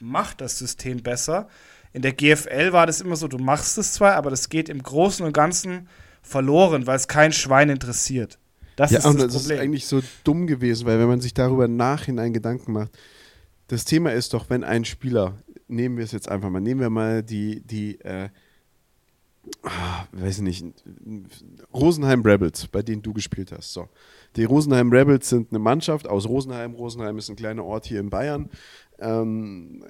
macht 0.00 0.40
das 0.40 0.58
System 0.58 1.02
besser. 1.02 1.48
In 1.92 2.02
der 2.02 2.12
GFL 2.12 2.72
war 2.72 2.86
das 2.86 3.00
immer 3.00 3.16
so, 3.16 3.28
du 3.28 3.38
machst 3.38 3.78
es 3.78 3.94
zwar, 3.94 4.14
aber 4.14 4.30
das 4.30 4.48
geht 4.48 4.68
im 4.68 4.82
Großen 4.82 5.24
und 5.24 5.32
Ganzen 5.32 5.88
verloren, 6.22 6.86
weil 6.86 6.96
es 6.96 7.08
kein 7.08 7.32
Schwein 7.32 7.70
interessiert. 7.70 8.38
Das 8.76 8.90
ja, 8.90 8.98
ist 8.98 9.04
das, 9.04 9.12
und 9.12 9.22
das 9.22 9.34
Problem. 9.34 9.56
ist 9.56 9.62
eigentlich 9.62 9.86
so 9.86 10.02
dumm 10.22 10.46
gewesen, 10.46 10.86
weil 10.86 10.98
wenn 10.98 11.08
man 11.08 11.20
sich 11.20 11.32
darüber 11.32 11.66
nachhinein 11.68 12.32
Gedanken 12.34 12.72
macht, 12.72 12.90
das 13.68 13.84
Thema 13.84 14.12
ist 14.12 14.34
doch, 14.34 14.50
wenn 14.50 14.64
ein 14.64 14.84
Spieler, 14.84 15.42
nehmen 15.66 15.96
wir 15.96 16.04
es 16.04 16.12
jetzt 16.12 16.28
einfach 16.28 16.50
mal, 16.50 16.60
nehmen 16.60 16.80
wir 16.80 16.90
mal 16.90 17.22
die, 17.22 17.62
die, 17.62 17.98
äh, 18.00 18.28
ah, 19.62 20.06
weiß 20.12 20.38
ich 20.38 20.42
nicht, 20.42 20.84
Rosenheim 21.72 22.22
Rebels, 22.22 22.66
bei 22.68 22.82
denen 22.82 23.02
du 23.02 23.12
gespielt 23.12 23.52
hast. 23.52 23.72
So. 23.72 23.88
Die 24.36 24.44
Rosenheim 24.44 24.92
Rebels 24.92 25.28
sind 25.28 25.50
eine 25.50 25.58
Mannschaft 25.58 26.08
aus 26.08 26.28
Rosenheim. 26.28 26.74
Rosenheim 26.74 27.18
ist 27.18 27.28
ein 27.28 27.36
kleiner 27.36 27.64
Ort 27.64 27.86
hier 27.86 28.00
in 28.00 28.10
Bayern. 28.10 28.50
Ähm, 28.98 29.84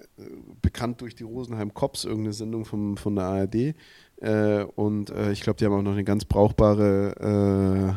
bekannt 0.63 1.01
durch 1.01 1.15
die 1.15 1.23
Rosenheim 1.23 1.73
Cops, 1.75 2.05
irgendeine 2.05 2.33
Sendung 2.33 2.65
vom, 2.65 2.97
von 2.97 3.15
der 3.15 3.25
ARD. 3.25 3.75
Äh, 4.21 4.65
und 4.75 5.11
äh, 5.11 5.33
ich 5.33 5.43
glaube, 5.43 5.59
die 5.59 5.65
haben 5.65 5.75
auch 5.75 5.83
noch 5.83 5.93
eine 5.93 6.05
ganz 6.05 6.25
brauchbare 6.25 7.97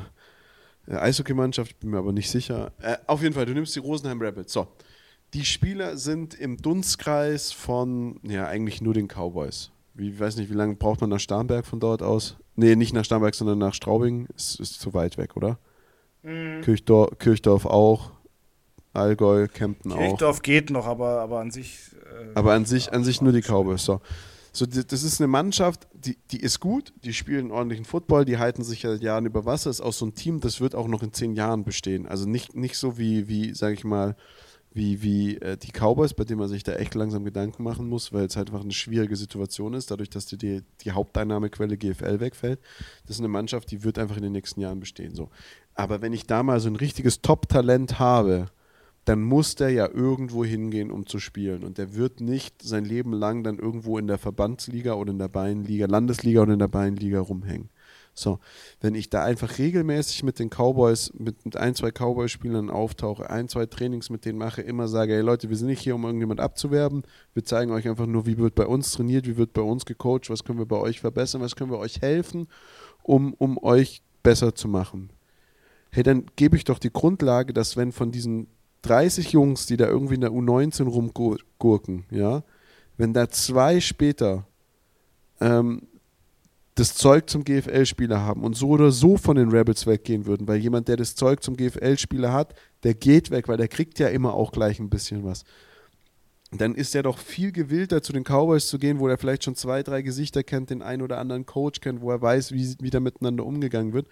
äh, 0.88 0.96
Eishockeymannschaft, 0.96 1.80
bin 1.80 1.92
mir 1.92 1.98
aber 1.98 2.14
nicht 2.14 2.30
sicher. 2.30 2.72
Äh, 2.82 2.98
auf 3.08 3.22
jeden 3.22 3.34
Fall, 3.34 3.46
du 3.46 3.54
nimmst 3.54 3.76
die 3.76 3.80
Rosenheim 3.80 4.22
Rebels. 4.22 4.54
So. 4.54 4.68
Die 5.34 5.46
Spieler 5.46 5.98
sind 5.98 6.34
im 6.34 6.58
Dunstkreis 6.58 7.52
von, 7.52 8.20
ja, 8.24 8.48
eigentlich 8.48 8.82
nur 8.82 8.96
den 8.96 9.08
Cowboys. 9.08 9.72
Wie, 10.00 10.12
ich 10.12 10.20
weiß 10.20 10.38
nicht, 10.38 10.50
wie 10.50 10.56
lange 10.56 10.76
braucht 10.76 11.02
man 11.02 11.10
nach 11.10 11.20
Starnberg 11.20 11.66
von 11.66 11.82
dort 11.82 12.02
aus? 12.02 12.38
Nee, 12.56 12.76
nicht 12.76 12.94
nach 12.94 13.04
Starnberg, 13.04 13.36
sondern 13.36 13.58
nach 13.58 13.74
Straubing. 13.74 14.28
Ist, 14.36 14.60
ist 14.60 14.80
zu 14.80 14.94
weit 14.94 15.18
weg, 15.18 15.36
oder? 15.36 15.60
Mhm. 16.24 16.62
Kirchdorf, 16.62 17.18
Kirchdorf 17.20 17.66
auch. 17.66 18.12
Allgäu, 18.94 19.48
Kempten 19.48 19.92
auch. 19.92 19.98
Kirchdorf 19.98 20.42
geht 20.42 20.70
noch, 20.70 20.88
aber, 20.88 21.20
aber 21.20 21.42
an 21.42 21.52
sich. 21.52 21.92
Äh, 21.94 22.32
aber 22.34 22.54
an 22.54 22.66
sich, 22.66 22.94
an 22.94 23.04
sich 23.04 23.22
nur 23.22 23.34
die 23.34 23.42
Cowboys. 23.42 23.84
So. 23.84 24.00
So, 24.52 24.66
das 24.66 25.04
ist 25.04 25.22
eine 25.22 25.28
Mannschaft, 25.28 25.88
die, 25.94 26.18
die 26.32 26.40
ist 26.42 26.60
gut, 26.60 26.92
die 27.04 27.14
spielen 27.14 27.52
ordentlichen 27.52 27.86
Football, 27.86 28.26
die 28.26 28.40
halten 28.40 28.64
sich 28.64 28.82
seit 28.82 29.02
Jahren 29.02 29.28
über 29.28 29.46
Wasser, 29.46 29.70
ist 29.70 29.80
auch 29.80 29.94
so 29.94 30.08
ein 30.08 30.16
Team, 30.16 30.40
das 30.40 30.60
wird 30.60 30.74
auch 30.74 30.88
noch 30.88 31.04
in 31.04 31.14
zehn 31.14 31.36
Jahren 31.36 31.64
bestehen. 31.64 32.08
Also 32.08 32.28
nicht, 32.28 32.56
nicht 32.56 32.76
so 32.76 32.98
wie, 32.98 33.28
wie 33.28 33.54
sage 33.54 33.76
ich 33.76 33.84
mal, 33.84 34.16
wie, 34.80 35.04
wie 35.04 35.36
äh, 35.38 35.58
die 35.58 35.72
Cowboys, 35.72 36.14
bei 36.14 36.24
denen 36.24 36.40
man 36.40 36.48
sich 36.48 36.64
da 36.64 36.74
echt 36.74 36.96
langsam 36.96 37.26
Gedanken 37.26 37.64
machen 37.64 37.90
muss, 37.90 38.14
weil 38.14 38.26
es 38.26 38.38
halt 38.38 38.50
einfach 38.50 38.64
eine 38.64 38.72
schwierige 38.72 39.18
Situation 39.18 39.74
ist, 39.74 39.92
dadurch, 39.92 40.10
dass 40.10 40.26
die, 40.26 40.38
die, 40.38 40.62
die 40.82 40.94
Haupteinnahmequelle 40.94 41.78
GFL 41.78 42.22
wegfällt. 42.22 42.62
Das 43.06 43.18
ist 43.18 43.20
eine 43.20 43.28
Mannschaft, 43.28 43.70
die 43.72 43.84
wird 43.84 44.00
einfach 44.00 44.16
in 44.16 44.24
den 44.24 44.32
nächsten 44.32 44.62
Jahren 44.62 44.80
bestehen. 44.80 45.14
So. 45.14 45.30
Aber 45.76 46.02
wenn 46.02 46.14
ich 46.14 46.26
da 46.28 46.44
mal 46.44 46.62
so 46.62 46.70
ein 46.70 46.78
richtiges 46.78 47.22
Top-Talent 47.22 48.00
habe, 48.00 48.48
dann 49.04 49.22
muss 49.22 49.56
der 49.56 49.70
ja 49.72 49.90
irgendwo 49.90 50.46
hingehen, 50.46 50.92
um 50.92 51.06
zu 51.06 51.20
spielen. 51.20 51.64
Und 51.64 51.78
der 51.78 51.96
wird 51.96 52.22
nicht 52.22 52.62
sein 52.62 52.86
Leben 52.86 53.12
lang 53.12 53.44
dann 53.44 53.60
irgendwo 53.60 53.98
in 53.98 54.08
der 54.08 54.18
Verbandsliga 54.18 54.94
oder 54.94 55.12
in 55.12 55.20
der 55.20 55.28
Bayernliga, 55.28 55.88
Landesliga 55.88 56.42
oder 56.42 56.54
in 56.54 56.60
der 56.60 56.68
Bayernliga 56.70 57.20
rumhängen. 57.20 57.70
So, 58.14 58.40
wenn 58.82 58.96
ich 58.96 59.10
da 59.10 59.24
einfach 59.24 59.58
regelmäßig 59.58 60.24
mit 60.24 60.40
den 60.40 60.50
Cowboys, 60.50 61.12
mit, 61.18 61.56
ein, 61.56 61.76
zwei 61.76 61.92
Cowboy-Spielern 61.92 62.70
auftauche, 62.70 63.30
ein, 63.30 63.48
zwei 63.48 63.66
Trainings 63.66 64.10
mit 64.10 64.26
denen 64.26 64.38
mache, 64.38 64.62
immer 64.62 64.88
sage, 64.88 65.14
hey 65.14 65.22
Leute, 65.22 65.50
wir 65.50 65.56
sind 65.56 65.68
nicht 65.68 65.82
hier, 65.82 65.96
um 65.96 66.04
irgendjemand 66.04 66.40
abzuwerben. 66.40 67.04
Wir 67.34 67.46
zeigen 67.46 67.72
euch 67.72 67.88
einfach 67.88 68.06
nur, 68.06 68.26
wie 68.26 68.38
wird 68.38 68.56
bei 68.56 68.66
uns 68.66 68.92
trainiert, 68.92 69.26
wie 69.26 69.38
wird 69.38 69.54
bei 69.54 69.62
uns 69.62 69.86
gecoacht, 69.86 70.30
was 70.30 70.44
können 70.44 70.60
wir 70.60 70.66
bei 70.66 70.78
euch 70.78 71.00
verbessern, 71.00 71.42
was 71.42 71.56
können 71.56 71.72
wir 71.72 71.80
euch 71.80 72.02
helfen, 72.02 72.48
um, 73.04 73.34
um 73.36 73.58
euch 73.64 74.02
besser 74.22 74.54
zu 74.54 74.68
machen. 74.68 75.12
Hey, 75.92 76.04
dann 76.04 76.26
gebe 76.36 76.58
ich 76.58 76.66
doch 76.66 76.80
die 76.80 76.94
Grundlage, 76.94 77.54
dass 77.54 77.78
wenn 77.78 77.92
von 77.92 78.12
diesen 78.12 78.48
30 78.84 79.32
Jungs, 79.32 79.66
die 79.66 79.78
da 79.78 79.88
irgendwie 79.88 80.16
in 80.16 80.22
der 80.22 80.32
U19 80.32 80.88
rumgurken, 80.88 82.06
ja, 82.12 82.44
wenn 82.98 83.14
da 83.14 83.30
zwei 83.30 83.80
später 83.80 84.46
ähm, 85.42 85.88
das 86.80 86.96
Zeug 86.96 87.30
zum 87.30 87.44
GFL-Spieler 87.44 88.22
haben 88.22 88.44
und 88.44 88.56
so 88.56 88.70
oder 88.70 88.92
so 88.92 89.18
von 89.18 89.36
den 89.36 89.50
Rebels 89.50 89.86
weggehen 89.86 90.26
würden, 90.26 90.48
weil 90.48 90.60
jemand, 90.60 90.88
der 90.88 90.96
das 90.96 91.14
Zeug 91.14 91.44
zum 91.44 91.58
GFL-Spieler 91.58 92.32
hat, 92.32 92.56
der 92.84 92.94
geht 92.94 93.32
weg, 93.32 93.50
weil 93.50 93.58
der 93.58 93.68
kriegt 93.68 94.00
ja 94.00 94.08
immer 94.08 94.34
auch 94.34 94.52
gleich 94.52 94.80
ein 94.80 94.90
bisschen 94.90 95.26
was. 95.26 95.44
Dann 96.52 96.74
ist 96.74 96.96
er 96.96 97.04
doch 97.04 97.18
viel 97.18 97.52
gewillter, 97.52 98.02
zu 98.02 98.14
den 98.14 98.24
Cowboys 98.24 98.68
zu 98.68 98.80
gehen, 98.80 99.00
wo 99.00 99.08
er 99.08 99.18
vielleicht 99.18 99.44
schon 99.44 99.56
zwei, 99.56 99.84
drei 99.84 100.02
Gesichter 100.02 100.42
kennt, 100.42 100.70
den 100.70 100.82
einen 100.82 101.02
oder 101.02 101.20
anderen 101.20 101.46
Coach 101.46 101.82
kennt, 101.82 102.02
wo 102.02 102.12
er 102.12 102.22
weiß, 102.22 102.54
wie, 102.54 102.76
wie 102.80 102.90
da 102.90 103.00
miteinander 103.00 103.46
umgegangen 103.46 103.94
wird, 103.94 104.08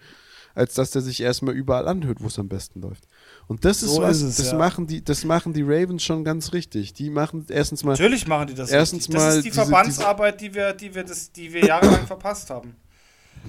als 0.54 0.74
dass 0.74 0.90
der 0.90 1.02
sich 1.02 1.22
erstmal 1.22 1.54
überall 1.54 1.88
anhört, 1.88 2.18
wo 2.20 2.26
es 2.26 2.38
am 2.38 2.48
besten 2.48 2.80
läuft. 2.80 3.04
Und 3.46 3.64
das 3.64 3.82
ist 3.82 3.94
so 3.94 4.02
was, 4.02 4.18
ist 4.18 4.22
es, 4.22 4.36
das, 4.36 4.52
ja. 4.52 4.58
machen 4.58 4.86
die, 4.86 5.04
das 5.04 5.24
machen 5.24 5.52
die 5.52 5.62
Ravens 5.62 6.02
schon 6.02 6.24
ganz 6.24 6.52
richtig. 6.52 6.92
Die 6.94 7.10
machen 7.10 7.46
erstens 7.48 7.84
mal. 7.84 7.92
Natürlich 7.92 8.26
machen 8.26 8.48
die 8.48 8.54
das 8.54 8.70
erstens 8.70 9.08
richtig. 9.08 9.14
Mal 9.16 9.26
das 9.26 9.36
ist 9.36 9.44
die 9.44 9.50
diese, 9.50 9.62
Verbandsarbeit, 9.62 10.40
die 10.40 10.54
wir, 10.54 10.72
die, 10.72 10.94
wir 10.94 11.04
das, 11.04 11.32
die 11.32 11.52
wir 11.52 11.64
jahrelang 11.64 12.06
verpasst 12.06 12.50
haben. 12.50 12.74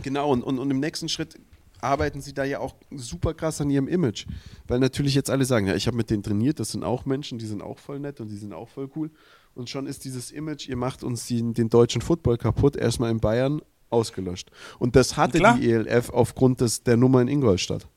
Genau, 0.03 0.31
und, 0.31 0.43
und, 0.43 0.59
und 0.59 0.69
im 0.69 0.79
nächsten 0.79 1.09
Schritt 1.09 1.35
arbeiten 1.81 2.21
sie 2.21 2.33
da 2.33 2.43
ja 2.43 2.59
auch 2.59 2.75
super 2.91 3.33
krass 3.33 3.61
an 3.61 3.69
ihrem 3.69 3.87
Image. 3.87 4.25
Weil 4.67 4.79
natürlich 4.79 5.15
jetzt 5.15 5.29
alle 5.29 5.45
sagen, 5.45 5.67
ja, 5.67 5.75
ich 5.75 5.87
habe 5.87 5.97
mit 5.97 6.09
denen 6.09 6.23
trainiert, 6.23 6.59
das 6.59 6.71
sind 6.71 6.83
auch 6.83 7.05
Menschen, 7.05 7.39
die 7.39 7.45
sind 7.45 7.61
auch 7.61 7.79
voll 7.79 7.99
nett 7.99 8.19
und 8.19 8.29
die 8.29 8.37
sind 8.37 8.53
auch 8.53 8.69
voll 8.69 8.89
cool. 8.95 9.11
Und 9.55 9.69
schon 9.69 9.87
ist 9.87 10.05
dieses 10.05 10.31
Image, 10.31 10.67
ihr 10.67 10.77
macht 10.77 11.03
uns 11.03 11.25
die, 11.25 11.53
den 11.53 11.69
deutschen 11.69 12.01
Football 12.01 12.37
kaputt, 12.37 12.75
erstmal 12.75 13.11
in 13.11 13.19
Bayern 13.19 13.61
ausgelöscht. 13.89 14.51
Und 14.77 14.95
das 14.95 15.17
hatte 15.17 15.39
die 15.39 15.71
ELF 15.71 16.09
aufgrund 16.09 16.61
des, 16.61 16.83
der 16.83 16.97
Nummer 16.97 17.21
in 17.21 17.27
Ingolstadt. 17.27 17.87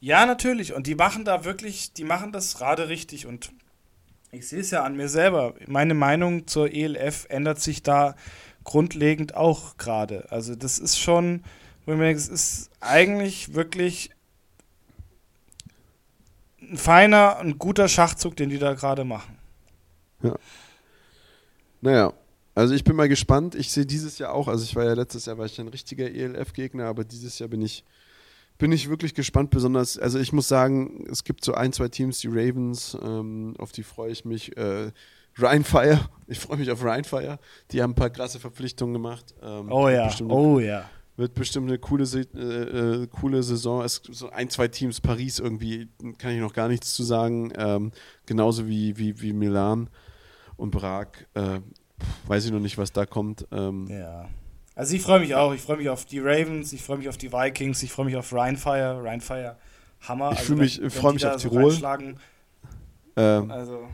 Ja, 0.00 0.26
natürlich. 0.26 0.72
Und 0.72 0.86
die 0.86 0.94
machen 0.94 1.24
da 1.24 1.44
wirklich, 1.44 1.92
die 1.92 2.04
machen 2.04 2.32
das 2.32 2.56
gerade 2.56 2.88
richtig. 2.88 3.26
Und 3.26 3.52
ich 4.32 4.48
sehe 4.48 4.60
es 4.60 4.70
ja 4.70 4.82
an 4.82 4.96
mir 4.96 5.08
selber. 5.08 5.54
Meine 5.66 5.94
Meinung 5.94 6.46
zur 6.46 6.72
ELF 6.72 7.26
ändert 7.28 7.60
sich 7.60 7.82
da 7.82 8.16
grundlegend 8.64 9.36
auch 9.36 9.76
gerade. 9.76 10.30
Also 10.30 10.54
das 10.54 10.78
ist 10.78 10.98
schon, 10.98 11.44
wo 11.84 11.92
ich 11.92 11.98
mir 11.98 12.04
denke, 12.06 12.20
es 12.20 12.28
ist 12.28 12.70
eigentlich 12.80 13.54
wirklich 13.54 14.10
ein 16.60 16.76
feiner, 16.76 17.36
ein 17.38 17.58
guter 17.58 17.88
Schachzug, 17.88 18.36
den 18.36 18.48
die 18.48 18.58
da 18.58 18.74
gerade 18.74 19.04
machen. 19.04 19.38
Ja. 20.22 20.36
Naja, 21.80 22.12
also 22.54 22.74
ich 22.74 22.84
bin 22.84 22.96
mal 22.96 23.08
gespannt. 23.08 23.54
Ich 23.54 23.70
sehe 23.70 23.86
dieses 23.86 24.18
Jahr 24.18 24.32
auch, 24.32 24.48
also 24.48 24.64
ich 24.64 24.76
war 24.76 24.84
ja 24.84 24.92
letztes 24.92 25.26
Jahr 25.26 25.38
war 25.38 25.46
ich 25.46 25.60
ein 25.60 25.68
richtiger 25.68 26.10
ELF-Gegner, 26.10 26.86
aber 26.86 27.04
dieses 27.04 27.38
Jahr 27.38 27.48
bin 27.48 27.62
ich 27.62 27.84
bin 28.58 28.70
ich 28.70 28.88
wirklich 28.88 29.14
gespannt, 29.14 29.50
besonders, 29.50 29.98
also 29.98 30.20
ich 30.20 30.32
muss 30.32 30.46
sagen, 30.46 31.04
es 31.10 31.24
gibt 31.24 31.44
so 31.44 31.54
ein, 31.54 31.72
zwei 31.72 31.88
Teams, 31.88 32.20
die 32.20 32.28
Ravens, 32.28 32.96
ähm, 33.02 33.54
auf 33.58 33.72
die 33.72 33.82
freue 33.82 34.12
ich 34.12 34.24
mich. 34.24 34.56
Äh, 34.56 34.92
Rheinfire, 35.36 35.98
ich 36.28 36.38
freue 36.38 36.58
mich 36.58 36.70
auf 36.70 36.84
Rheinfire. 36.84 37.38
Die 37.70 37.82
haben 37.82 37.92
ein 37.92 37.96
paar 37.96 38.10
krasse 38.10 38.38
Verpflichtungen 38.38 38.92
gemacht. 38.92 39.34
Ähm, 39.42 39.72
oh 39.72 39.88
ja, 39.88 40.14
oh 40.28 40.60
ja. 40.60 40.88
Wird 41.16 41.34
bestimmt 41.34 41.68
eine 41.68 41.78
coole, 41.78 42.04
äh, 42.04 42.38
äh, 42.38 43.06
coole 43.08 43.42
Saison. 43.42 43.82
Es 43.82 44.02
gibt 44.02 44.16
so 44.16 44.30
ein, 44.30 44.48
zwei 44.48 44.68
Teams, 44.68 45.00
Paris 45.00 45.38
irgendwie, 45.38 45.88
kann 46.18 46.32
ich 46.32 46.40
noch 46.40 46.52
gar 46.52 46.68
nichts 46.68 46.94
zu 46.94 47.02
sagen. 47.02 47.52
Ähm, 47.56 47.92
genauso 48.26 48.68
wie, 48.68 48.96
wie, 48.96 49.20
wie 49.20 49.32
Milan 49.32 49.90
und 50.56 50.70
Prag. 50.70 51.08
Äh, 51.34 51.60
weiß 52.26 52.44
ich 52.44 52.52
noch 52.52 52.60
nicht, 52.60 52.78
was 52.78 52.92
da 52.92 53.06
kommt. 53.06 53.46
Ähm, 53.52 53.86
ja. 53.90 54.28
Also 54.74 54.94
ich 54.94 55.02
freue 55.02 55.20
mich 55.20 55.34
auch. 55.34 55.52
Ich 55.52 55.60
freue 55.60 55.76
mich 55.76 55.88
auf 55.88 56.04
die 56.04 56.18
Ravens, 56.18 56.72
ich 56.72 56.82
freue 56.82 56.98
mich 56.98 57.08
auf 57.08 57.16
die 57.16 57.32
Vikings, 57.32 57.82
ich 57.82 57.92
freue 57.92 58.06
mich 58.06 58.16
auf 58.16 58.32
Rheinfire. 58.32 59.02
Rheinfire, 59.04 59.56
Hammer. 60.00 60.32
Ich, 60.32 60.38
also 60.38 60.56
mich, 60.56 60.82
ich 60.82 60.92
freue 60.92 61.12
mich 61.12 61.26
auf 61.26 61.36
Tirol. 61.36 61.70
So 61.70 61.86
ähm, 63.16 63.50
also. 63.50 63.88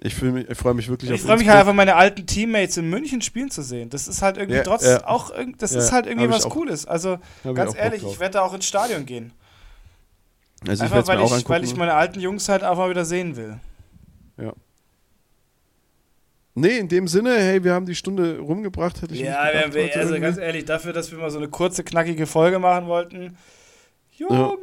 Ich, 0.00 0.22
ich 0.22 0.58
freue 0.58 0.74
mich 0.74 0.88
wirklich 0.88 1.10
ich 1.10 1.16
Ich 1.16 1.22
freue 1.22 1.38
mich 1.38 1.48
halt 1.48 1.58
einfach, 1.58 1.72
meine 1.72 1.96
alten 1.96 2.24
Teammates 2.24 2.76
in 2.76 2.88
München 2.88 3.20
spielen 3.20 3.50
zu 3.50 3.62
sehen. 3.62 3.90
Das 3.90 4.06
ist 4.06 4.22
halt 4.22 4.36
irgendwie 4.36 4.58
ja, 4.58 4.62
trotz 4.62 4.84
ja. 4.84 5.04
auch, 5.04 5.32
das 5.58 5.72
ja, 5.72 5.80
ist 5.80 5.90
halt 5.90 6.06
irgendwie 6.06 6.30
was 6.30 6.48
Cooles. 6.48 6.86
Also 6.86 7.18
ganz 7.42 7.74
ich 7.74 7.80
ehrlich, 7.80 8.04
ich 8.04 8.20
werde 8.20 8.34
da 8.34 8.42
auch 8.42 8.54
ins 8.54 8.66
Stadion 8.66 9.06
gehen. 9.06 9.32
Also 10.66 10.84
einfach, 10.84 11.06
weil, 11.08 11.20
ich, 11.20 11.48
weil 11.48 11.64
ich 11.64 11.74
meine 11.74 11.94
alten 11.94 12.20
Jungs 12.20 12.48
halt 12.48 12.62
einfach 12.62 12.78
mal 12.78 12.90
wieder 12.90 13.04
sehen 13.04 13.36
will. 13.36 13.58
Ja. 14.36 14.52
Nee, 16.60 16.78
in 16.78 16.88
dem 16.88 17.08
Sinne, 17.08 17.36
hey, 17.38 17.62
wir 17.62 17.72
haben 17.72 17.86
die 17.86 17.94
Stunde 17.94 18.38
rumgebracht, 18.38 19.02
hätte 19.02 19.14
ich 19.14 19.20
Ja, 19.20 19.44
nicht 19.44 19.52
gedacht, 19.54 19.74
wir, 19.74 19.82
also 19.82 20.14
irgendwie. 20.14 20.20
ganz 20.20 20.38
ehrlich, 20.38 20.64
dafür, 20.64 20.92
dass 20.92 21.10
wir 21.10 21.18
mal 21.18 21.30
so 21.30 21.38
eine 21.38 21.48
kurze, 21.48 21.84
knackige 21.84 22.26
Folge 22.26 22.58
machen 22.58 22.86
wollten. 22.86 23.36
Junge! 24.16 24.58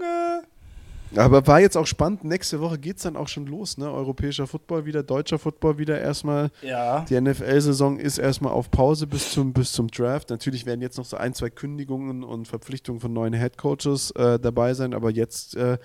Ja. 1.11 1.23
Aber 1.23 1.45
war 1.47 1.61
jetzt 1.61 1.77
auch 1.77 1.85
spannend. 1.87 2.23
Nächste 2.25 2.59
Woche 2.59 2.77
geht 2.77 2.97
es 2.97 3.03
dann 3.03 3.15
auch 3.15 3.27
schon 3.29 3.45
los, 3.45 3.77
ne? 3.77 3.89
Europäischer 3.89 4.47
Football 4.47 4.85
wieder, 4.85 5.01
deutscher 5.01 5.39
Football 5.39 5.77
wieder 5.77 5.99
erstmal. 6.01 6.49
Ja. 6.61 7.05
Die 7.07 7.19
NFL-Saison 7.19 7.99
ist 7.99 8.17
erstmal 8.17 8.51
auf 8.51 8.69
Pause 8.69 9.07
bis 9.07 9.31
zum, 9.31 9.53
bis 9.53 9.71
zum 9.71 9.87
Draft. 9.87 10.29
Natürlich 10.29 10.65
werden 10.65 10.81
jetzt 10.81 10.97
noch 10.97 11.05
so 11.05 11.15
ein, 11.15 11.33
zwei 11.33 11.49
Kündigungen 11.49 12.23
und 12.23 12.47
Verpflichtungen 12.47 12.99
von 12.99 13.13
neuen 13.13 13.33
Headcoaches 13.33 14.11
äh, 14.11 14.39
dabei 14.39 14.73
sein, 14.73 14.93
aber 14.93 15.09
jetzt 15.09 15.55
äh, 15.55 15.77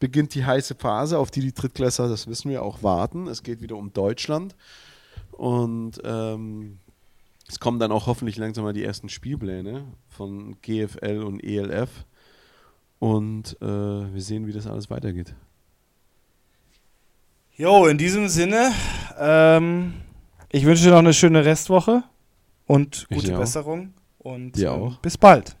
beginnt 0.00 0.34
die 0.34 0.44
heiße 0.44 0.74
Phase, 0.74 1.18
auf 1.18 1.30
die 1.30 1.40
die 1.40 1.52
Drittklässer, 1.54 2.08
das 2.08 2.26
wissen 2.26 2.50
wir, 2.50 2.62
auch 2.62 2.82
warten. 2.82 3.28
Es 3.28 3.42
geht 3.44 3.60
wieder 3.60 3.76
um 3.76 3.92
Deutschland. 3.92 4.56
Und 5.32 6.00
ähm, 6.04 6.78
es 7.48 7.60
kommen 7.60 7.78
dann 7.78 7.92
auch 7.92 8.06
hoffentlich 8.06 8.36
langsam 8.36 8.64
mal 8.64 8.72
die 8.72 8.84
ersten 8.84 9.08
Spielpläne 9.08 9.84
von 10.08 10.56
GFL 10.62 11.22
und 11.22 11.42
ELF. 11.42 12.06
Und 12.98 13.56
äh, 13.60 13.66
wir 13.66 14.20
sehen, 14.20 14.46
wie 14.46 14.52
das 14.52 14.66
alles 14.66 14.88
weitergeht. 14.88 15.34
Jo, 17.56 17.86
in 17.86 17.98
diesem 17.98 18.28
Sinne, 18.28 18.72
ähm, 19.18 19.94
ich 20.50 20.64
wünsche 20.64 20.84
dir 20.84 20.90
noch 20.90 20.98
eine 20.98 21.12
schöne 21.12 21.44
Restwoche 21.44 22.04
und 22.66 23.06
gute 23.12 23.36
Besserung. 23.36 23.92
Und 24.18 24.56
ähm, 24.56 24.96
bis 25.02 25.18
bald. 25.18 25.56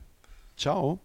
Ciao. 0.56 1.00